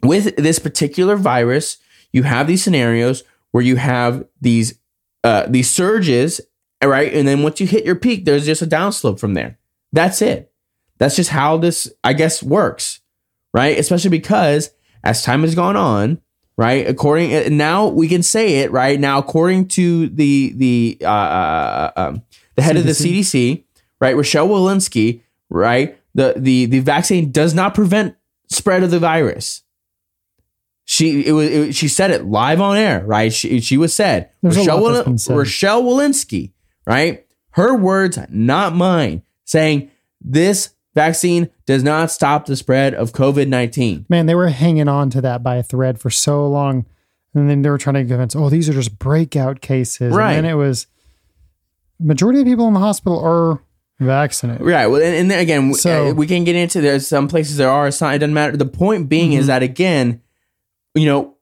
[0.00, 1.78] with this particular virus,
[2.12, 4.78] you have these scenarios where you have these
[5.24, 6.40] uh, these surges,
[6.82, 7.12] right?
[7.12, 9.58] And then once you hit your peak, there's just a downslope from there.
[9.92, 10.52] That's it.
[10.98, 13.00] That's just how this, I guess, works,
[13.54, 13.78] right?
[13.78, 14.70] Especially because
[15.02, 16.20] as time has gone on,
[16.56, 16.86] right?
[16.86, 19.18] According uh, now, we can say it right now.
[19.18, 22.22] According to the the uh, uh, um,
[22.56, 23.64] the head of the CDC,
[24.00, 28.14] right, Rochelle Walensky, right, the the the vaccine does not prevent
[28.50, 29.62] spread of the virus.
[30.84, 33.32] She it was it, she said it live on air, right?
[33.32, 35.36] She she was said There's Rochelle, Wal- said.
[35.36, 36.52] Rochelle Walensky,
[36.90, 37.26] right?
[37.50, 39.90] Her words, not mine, saying
[40.20, 44.06] this vaccine does not stop the spread of COVID nineteen.
[44.08, 46.86] Man, they were hanging on to that by a thread for so long.
[47.32, 50.12] And then they were trying to convince, oh, these are just breakout cases.
[50.12, 50.32] Right.
[50.34, 50.88] And then it was
[51.98, 53.60] majority of people in the hospital are
[54.00, 54.62] vaccinated.
[54.66, 54.86] Right.
[54.86, 57.70] Well, and, and then again, So- uh, we can get into there's some places there
[57.70, 57.86] are.
[57.88, 58.00] It's.
[58.02, 58.56] It doesn't matter.
[58.56, 59.48] The point being is Mhm.
[59.48, 60.22] that again,
[60.94, 61.36] you know,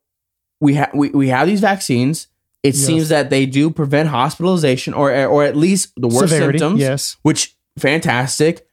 [0.60, 2.26] we have we, we have these vaccines.
[2.62, 2.84] It Yes.
[2.84, 6.80] seems that they do prevent hospitalization or or at least the worst Severity, symptoms.
[6.80, 7.16] yes.
[7.22, 8.64] Which fantastic.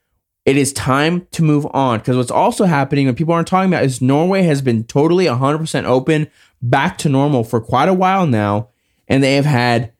[0.45, 3.83] It is time to move on because what's also happening when people aren't talking about
[3.83, 6.27] is Norway has been totally 100% open
[6.61, 8.69] back to normal for quite a while now,
[9.07, 9.91] and they have had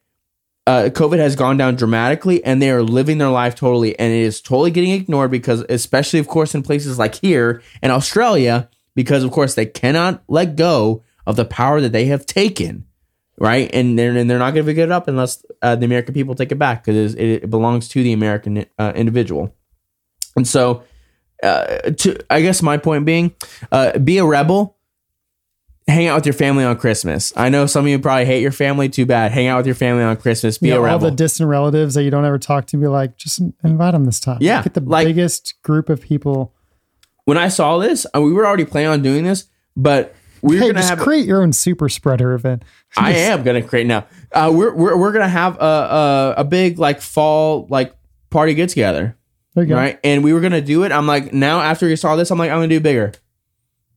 [0.67, 4.21] uh, COVID has gone down dramatically, and they are living their life totally, and it
[4.21, 9.23] is totally getting ignored because, especially of course, in places like here in Australia, because
[9.23, 12.85] of course they cannot let go of the power that they have taken,
[13.37, 13.69] right?
[13.73, 16.35] And they're and they're not going to give it up unless uh, the American people
[16.35, 19.53] take it back because it, it belongs to the American uh, individual.
[20.35, 20.83] And so,
[21.43, 23.33] uh, to I guess my point being,
[23.71, 24.73] uh, be a rebel.
[25.87, 27.31] Hang out with your family on Christmas.
[27.37, 28.89] I know some of you probably hate your family.
[28.89, 29.31] Too bad.
[29.31, 30.57] Hang out with your family on Christmas.
[30.57, 32.87] Be You a know, all the distant relatives that you don't ever talk to, be
[32.87, 34.39] like, just invite them this time.
[34.41, 36.55] Yeah, Get the like- biggest group of people.
[37.25, 39.45] when I saw this, uh, we were already planning on doing this,
[39.77, 40.14] but
[40.45, 40.99] we're hey, gonna have.
[40.99, 42.63] create your own super spreader event.
[42.95, 44.05] I am gonna create now.
[44.31, 47.95] Uh, we're we're we're gonna have a, a a big like fall like
[48.29, 49.17] party get together,
[49.75, 49.99] right?
[50.03, 50.91] And we were gonna do it.
[50.91, 53.13] I'm like now after you saw this, I'm like I'm gonna do bigger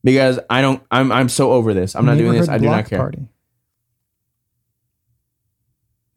[0.03, 0.81] because I don't.
[0.89, 1.95] I'm I'm so over this.
[1.95, 2.49] I'm not doing this.
[2.49, 2.99] I do not care.
[2.99, 3.27] Party.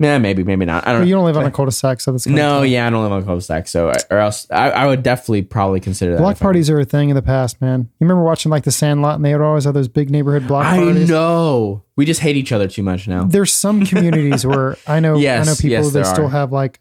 [0.02, 0.86] Yeah, maybe maybe not.
[0.86, 1.00] I don't.
[1.02, 1.06] Know.
[1.06, 3.24] you don't live on a cul-de-sac, so that's No, yeah, I don't live on a
[3.24, 6.18] cul-de-sac, so or else I, I would definitely probably consider that.
[6.18, 7.80] Block parties are a thing in the past, man.
[7.82, 10.66] You remember watching like the Sandlot, and they would always have those big neighborhood block
[10.66, 11.10] I parties.
[11.10, 11.84] I know.
[11.96, 13.24] We just hate each other too much now.
[13.24, 16.30] There's some communities where I know Yes, I know people yes, that still are.
[16.30, 16.80] have like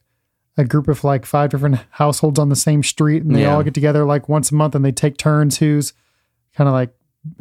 [0.57, 3.55] a group of like five different households on the same street, and they Yeah.
[3.55, 5.93] all get together like once a month, and they take turns who's
[6.55, 6.93] kind of like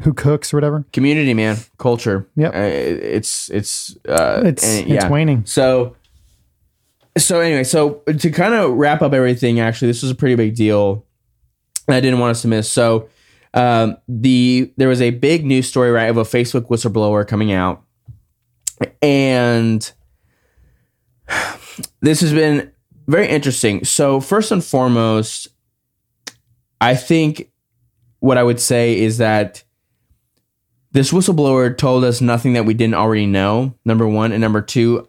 [0.02, 0.84] who cooks or whatever.
[0.92, 2.54] community man culture Yep.
[2.54, 5.44] Uh, it's it's uh It's and- it's waning.
[5.46, 5.96] so
[7.18, 10.54] so anyway so to kind of wrap up everything actually this was a pretty big
[10.54, 11.04] deal
[11.88, 13.08] i didn't want us to miss so
[13.54, 17.82] um the there was a big news story right of a facebook whistleblower coming out
[19.02, 19.92] and
[22.00, 22.70] this has been
[23.08, 25.48] very interesting so first and foremost
[26.80, 27.50] i think
[28.20, 29.64] what i would say is that
[30.92, 33.74] this whistleblower told us nothing that we didn't already know.
[33.84, 35.08] Number one, and number two,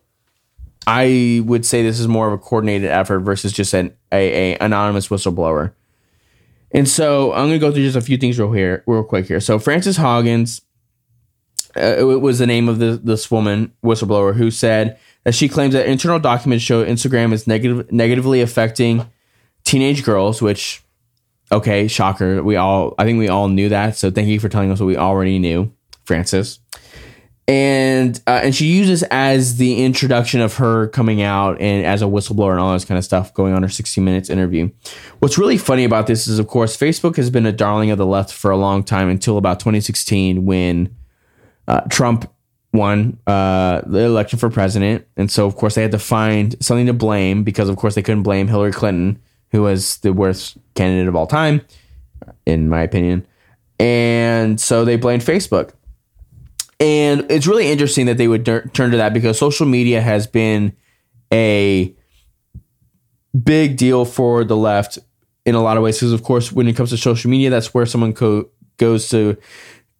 [0.85, 4.57] I would say this is more of a coordinated effort versus just an a, a
[4.59, 5.73] anonymous whistleblower.
[6.71, 9.27] And so I'm going to go through just a few things real here, real quick
[9.27, 9.39] here.
[9.39, 10.61] So Frances Hoggins,
[11.75, 15.73] uh, it was the name of the, this woman whistleblower who said that she claims
[15.73, 19.05] that internal documents show Instagram is negative, negatively affecting
[19.63, 20.83] teenage girls, which
[21.51, 22.43] okay, shocker.
[22.43, 23.97] We all, I think we all knew that.
[23.97, 25.71] So thank you for telling us what we already knew,
[26.05, 26.59] Frances.
[27.47, 32.05] And uh, and she uses as the introduction of her coming out and as a
[32.05, 34.69] whistleblower and all this kind of stuff going on her 60 minutes interview.
[35.19, 38.05] What's really funny about this is, of course, Facebook has been a darling of the
[38.05, 40.95] left for a long time until about 2016 when
[41.67, 42.31] uh, Trump
[42.73, 46.85] won uh, the election for president, and so of course they had to find something
[46.85, 49.21] to blame because of course they couldn't blame Hillary Clinton,
[49.51, 51.61] who was the worst candidate of all time,
[52.45, 53.25] in my opinion,
[53.79, 55.71] and so they blamed Facebook.
[56.79, 60.25] And it's really interesting that they would tur- turn to that because social media has
[60.25, 60.75] been
[61.31, 61.95] a
[63.43, 64.97] big deal for the left
[65.45, 65.97] in a lot of ways.
[65.97, 69.37] Because of course, when it comes to social media, that's where someone co- goes to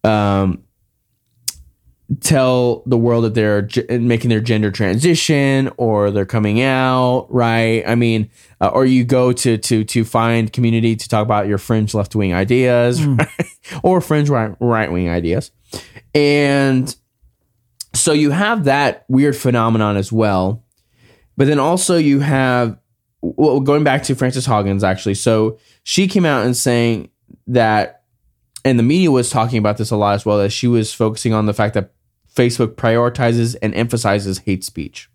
[0.04, 0.64] um,
[2.20, 7.82] tell the world that they're ge- making their gender transition or they're coming out, right?
[7.86, 8.30] I mean,
[8.60, 12.14] uh, or you go to to to find community to talk about your fringe left
[12.14, 13.28] wing ideas right?
[13.82, 15.50] or fringe right right wing ideas,
[16.14, 16.94] and
[17.94, 20.64] so you have that weird phenomenon as well.
[21.36, 22.78] But then also you have
[23.20, 25.14] well, going back to Frances Hoggins actually.
[25.14, 27.10] So she came out and saying
[27.46, 28.02] that
[28.64, 31.32] and the media was talking about this a lot as well that she was focusing
[31.32, 31.92] on the fact that
[32.34, 35.08] Facebook prioritizes and emphasizes hate speech.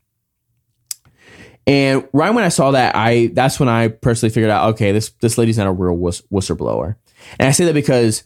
[1.65, 5.09] And right when I saw that, I that's when I personally figured out, okay, this
[5.19, 6.95] this lady's not a real whist- whistleblower.
[7.39, 8.23] And I say that because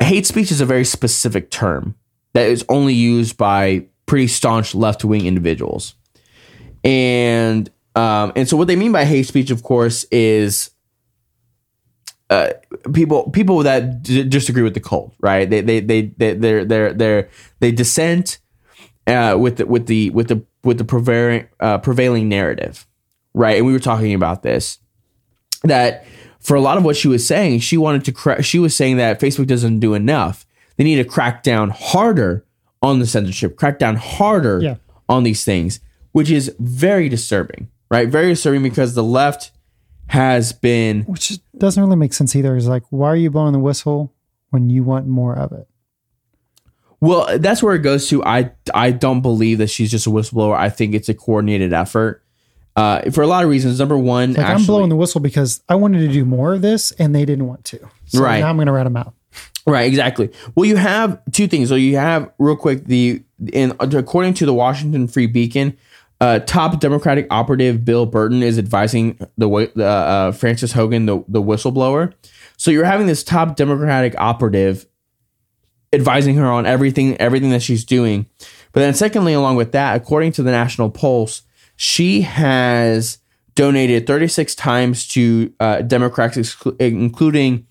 [0.00, 1.94] hate speech is a very specific term
[2.32, 5.94] that is only used by pretty staunch left wing individuals.
[6.84, 10.70] And um, and so what they mean by hate speech, of course, is
[12.30, 12.50] uh,
[12.92, 15.48] people people that d- disagree with the cult, right?
[15.48, 17.28] They they they they they're they're, they're
[17.60, 18.38] they dissent
[19.06, 22.86] uh, with the with the with the with the prevailing uh, prevailing narrative,
[23.34, 23.56] right?
[23.56, 24.78] And we were talking about this
[25.64, 26.04] that
[26.40, 28.96] for a lot of what she was saying, she wanted to cra- she was saying
[28.98, 30.46] that Facebook doesn't do enough.
[30.76, 32.44] They need to crack down harder
[32.82, 34.74] on the censorship, crack down harder Yeah.
[35.08, 35.80] on these things,
[36.12, 38.08] which is very disturbing, right?
[38.08, 39.50] Very disturbing because the left
[40.08, 42.56] has been Which doesn't really make sense either.
[42.56, 44.12] Is like, why are you blowing the whistle
[44.50, 45.68] when you want more of it?
[47.00, 48.24] Well, that's where it goes to.
[48.24, 50.56] I I don't believe that she's just a whistleblower.
[50.56, 52.24] I think it's a coordinated effort
[52.74, 53.78] uh, for a lot of reasons.
[53.78, 56.62] Number one, Like actually, I'm blowing the whistle because I wanted to do more of
[56.62, 57.78] this and they didn't want to.
[58.06, 58.40] So Right.
[58.40, 59.14] now I'm going to rat them out.
[59.66, 60.30] right, exactly.
[60.54, 61.68] Well, you have two things.
[61.68, 63.22] So you have real quick the
[63.52, 65.76] in according to the Washington Free Beacon,
[66.20, 71.42] uh, top Democratic operative Bill Burton is advising the uh, uh, Frances Haugen, the the
[71.42, 72.12] whistleblower.
[72.56, 74.86] So you're having this top Democratic operative
[75.92, 78.26] advising her on everything everything that she's doing.
[78.72, 81.42] But then secondly along with that, according to the National Pulse,
[81.76, 83.18] she has
[83.54, 87.66] donated 36 times to uh, Democrats including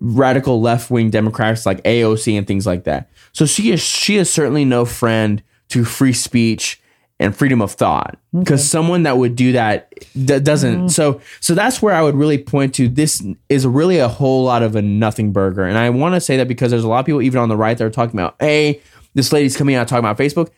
[0.00, 3.10] radical left-wing Democrats like AOC and things like that.
[3.32, 6.79] So she is she is certainly no friend to free speech
[7.20, 8.18] and freedom of thought.
[8.36, 10.74] Because someone that would do that d- doesn't.
[10.76, 10.88] Mm-hmm.
[10.88, 14.62] So so that's where i would really point to this is really a whole lot
[14.64, 15.64] of a nothing burger.
[15.64, 17.56] And i want to say that because there's a lot of people even on the
[17.56, 18.80] right that are talking about hey
[19.14, 20.50] this lady's coming out talking about facebook.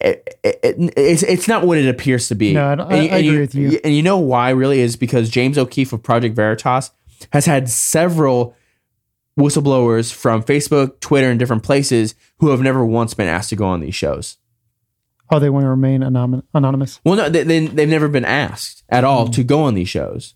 [0.00, 2.52] It, it, it- it's, it's not what it appears to be.
[2.52, 3.80] No, I don't- And- I and agree with you.
[3.82, 4.96] and you know why really is?
[4.96, 6.90] Because james o'keefe of project veritas
[7.32, 8.54] has had several
[9.38, 13.64] whistleblowers from facebook twitter and different places who have never once been asked to go
[13.64, 14.36] on these shows
[15.30, 17.00] Oh, they want to remain anom- anonymous.
[17.04, 20.34] well, no, they, they, they've never been asked at all to go on these shows.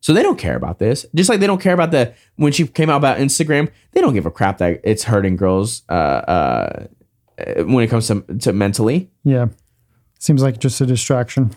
[0.00, 1.06] So they don't care about this.
[1.14, 4.12] Just like they don't care about the, when she came out about Instagram, they don't
[4.14, 6.86] give a crap that it's hurting girls uh, uh,
[7.64, 9.10] when it comes to, to mentally.
[9.24, 9.48] Yeah.
[10.18, 11.52] Seems like just a distraction.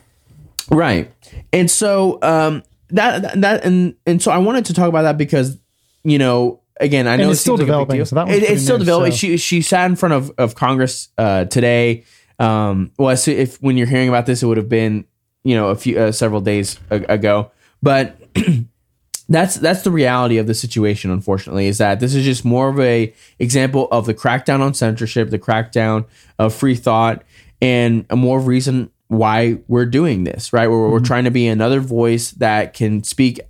[0.70, 1.12] Right.
[1.54, 5.58] And so um, that, that, and, and so I wanted to talk about that because,
[6.04, 8.78] you know, again, I know it's it still like developing, so that It- it's still
[8.78, 9.12] new, developing.
[9.12, 12.04] so- She, she sat in front of, of Congress uh, today.
[12.40, 15.06] Um, well, as- if when you're hearing about this, it would have been,
[15.44, 17.52] you know, a few, uh, several days ago,
[17.82, 18.22] but
[19.30, 22.80] that's that's the reality of the situation unfortunately is that this is just more of
[22.80, 26.06] a example of the crackdown on censorship the crackdown
[26.40, 27.24] of free thought
[27.62, 30.68] and a more reason why we're doing this right?
[30.68, 33.42] Where we're trying to be another voice that can speak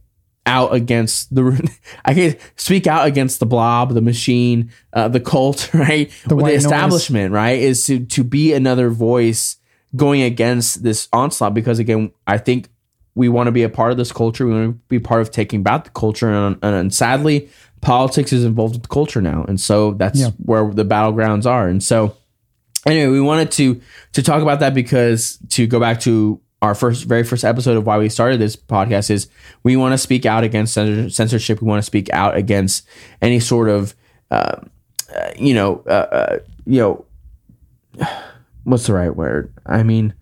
[0.47, 1.43] out against the
[2.05, 6.63] i can speak out against the blob the machine uh, the cult right the, noise.
[6.63, 9.57] establishment right is to to be another voice
[9.95, 12.69] going against this onslaught because again i think
[13.13, 14.45] we want to be a part of this culture.
[14.45, 17.49] We want to be part of taking back the culture, and, and, and sadly,
[17.81, 20.29] politics is involved with culture now, and so that's Yeah.
[20.37, 21.67] where the battlegrounds are.
[21.67, 22.15] And so,
[22.85, 23.81] anyway, we wanted to
[24.13, 27.85] to talk about that because to go back to our first, very first episode of
[27.85, 29.29] why we started this podcast is
[29.63, 31.61] we want to speak out against censorship.
[31.61, 32.87] We want to speak out against
[33.21, 33.95] any sort of,
[34.31, 34.61] uh,
[35.15, 37.05] uh, you know, uh, uh, you know,
[38.63, 39.53] what's the right word?
[39.65, 40.13] I mean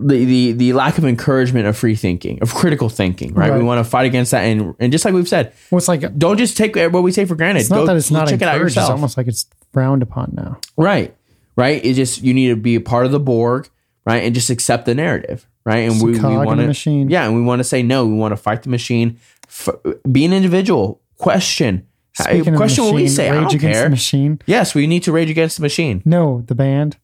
[0.00, 3.52] the, the the lack of encouragement of free thinking, of critical thinking, right?
[3.52, 6.16] We want to fight against that, and and just like we've said, Well, it's like,
[6.16, 7.60] don't just take what we say for granted.
[7.60, 8.76] it's not Go that it's not check it out encouraged.
[8.76, 10.60] It's yourself, almost like it's frowned upon now.
[10.76, 11.14] right?
[11.56, 11.84] Right?
[11.84, 13.68] It just you need to be a part of the Borg,
[14.08, 15.88] right, and just accept the narrative, right?
[15.90, 18.06] And we, we want to, yeah, and we want to say no.
[18.06, 19.18] We want to fight the machine.
[19.48, 19.68] F-
[20.10, 21.00] be an individual.
[21.16, 21.86] Question.
[22.14, 23.28] Speaking question of the what we machine, say.
[23.28, 23.84] I Rage don't Against care.
[23.84, 24.40] the Machine.
[24.46, 26.02] Yes, we need to rage against the machine.
[26.04, 26.96] No, the band.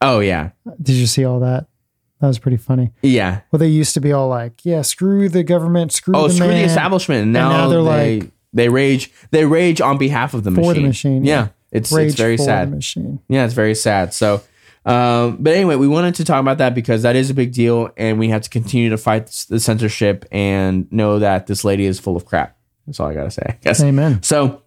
[0.00, 0.50] Oh yeah,
[0.80, 1.66] Did you see all that?
[2.20, 2.92] That was pretty funny.
[3.02, 3.40] yeah.
[3.50, 6.46] Well, they used to be all like, "Yeah, screw the government, screw Oh, the screw
[6.48, 7.22] the establishment.
[7.22, 9.10] And now, now they're they like- they rage.
[9.30, 10.74] They rage on behalf of the For machine.
[10.82, 11.48] the machine, Yeah, yeah.
[11.72, 12.70] it's Rage it's very for sad.
[12.72, 13.20] The machine.
[13.28, 14.12] Yeah, it's very sad.
[14.14, 14.42] So,
[14.86, 17.90] um, but anyway, we wanted to talk about that because that is a big deal,
[17.96, 22.00] and we have to continue to fight the censorship and know that this lady is
[22.00, 22.56] full of crap.
[22.86, 23.42] That's all I gotta say.
[23.46, 23.82] I guess.
[23.82, 24.22] Amen.
[24.22, 24.62] So,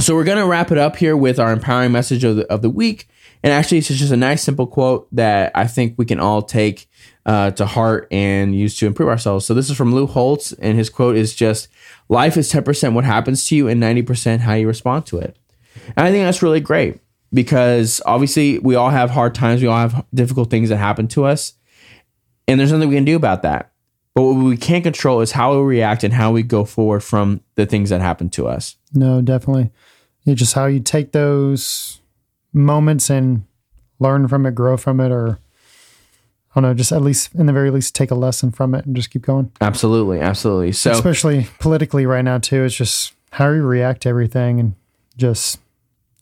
[0.00, 2.70] so we're gonna wrap it up here with our empowering message of the of the
[2.70, 3.08] week,
[3.44, 6.88] and actually, it's just a nice, simple quote that I think we can all take
[7.24, 9.46] uh, to heart and use to improve ourselves.
[9.46, 11.68] So, this is from Lou Holtz, and his quote is just:
[12.08, 15.18] "Life is ten percent what happens to you, and ninety percent how you respond to
[15.18, 15.38] it."
[15.96, 16.98] And I think that's really great
[17.36, 21.26] because obviously we all have hard times, we all have difficult things that happen to
[21.26, 21.52] us,
[22.48, 23.72] and there's nothing we can do about that.
[24.14, 27.42] But what we can't control is how we react and how we go forward from
[27.54, 28.76] the things that happen to us.
[28.94, 29.70] No, definitely.
[30.24, 32.00] It's just how you take those
[32.54, 33.44] moments and
[33.98, 35.38] learn from it, grow from it, or
[36.52, 38.86] I don't know, just at least in the very least take a lesson from it
[38.86, 39.52] and just keep going.
[39.60, 40.72] Absolutely, absolutely.
[40.72, 42.64] So Especially politically right now too.
[42.64, 44.74] It's just how you react to everything and
[45.18, 45.60] just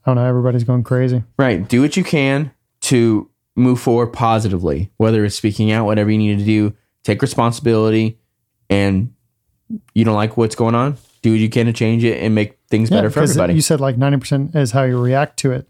[0.04, 1.22] I don't know, everybody's going crazy.
[1.38, 2.52] right, do what you can
[2.82, 4.90] to move forward positively.
[4.96, 8.18] Whether it's speaking out, whatever you need to do, take responsibility.
[8.68, 9.14] And
[9.94, 12.58] you don't like what's going on, do what you can to change it and make
[12.68, 13.54] things better for everybody.
[13.54, 15.68] You said like 90% is how you react to it.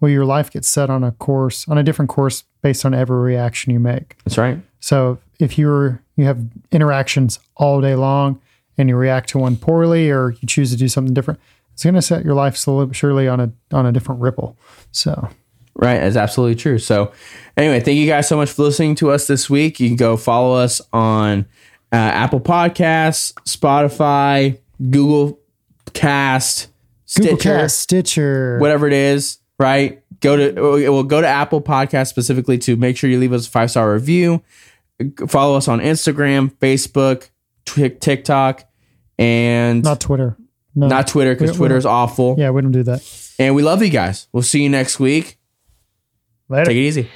[0.00, 3.18] Well, your life gets set on a course, on a different course based on every
[3.18, 4.16] reaction you make.
[4.24, 4.58] That's right.
[4.80, 6.40] So if you're you have
[6.72, 8.40] interactions all day long
[8.78, 11.40] and you react to one poorly or you choose to do something different,
[11.76, 14.56] it's going to set your life slowly but surely on a on a different ripple.
[14.92, 15.28] So
[15.78, 16.78] Right, that's absolutely true.
[16.78, 17.12] So,
[17.54, 19.78] anyway, thank you guys so much for listening to us this week.
[19.78, 21.40] You can go follow us on
[21.92, 25.38] uh, Apple Podcasts, Spotify, Google
[25.92, 26.68] Cast,
[27.04, 29.36] Stitcher, Google Cast, Stitcher, whatever it is.
[29.58, 30.58] Right, go to
[30.90, 33.92] we'll go to Apple Podcast specifically to make sure you leave us a five star
[33.92, 34.42] review.
[35.28, 37.28] Follow us on Instagram, Facebook,
[37.66, 38.64] Tik- TikTok,
[39.18, 40.38] and not, Twitter.
[40.76, 42.36] No, Twitter because We- we Twitter is awful.
[42.38, 43.02] yeah, we don't do that.
[43.38, 44.28] And we love you guys.
[44.32, 45.38] We'll see you next week.
[46.48, 46.66] Later.
[46.66, 47.08] Take it easy.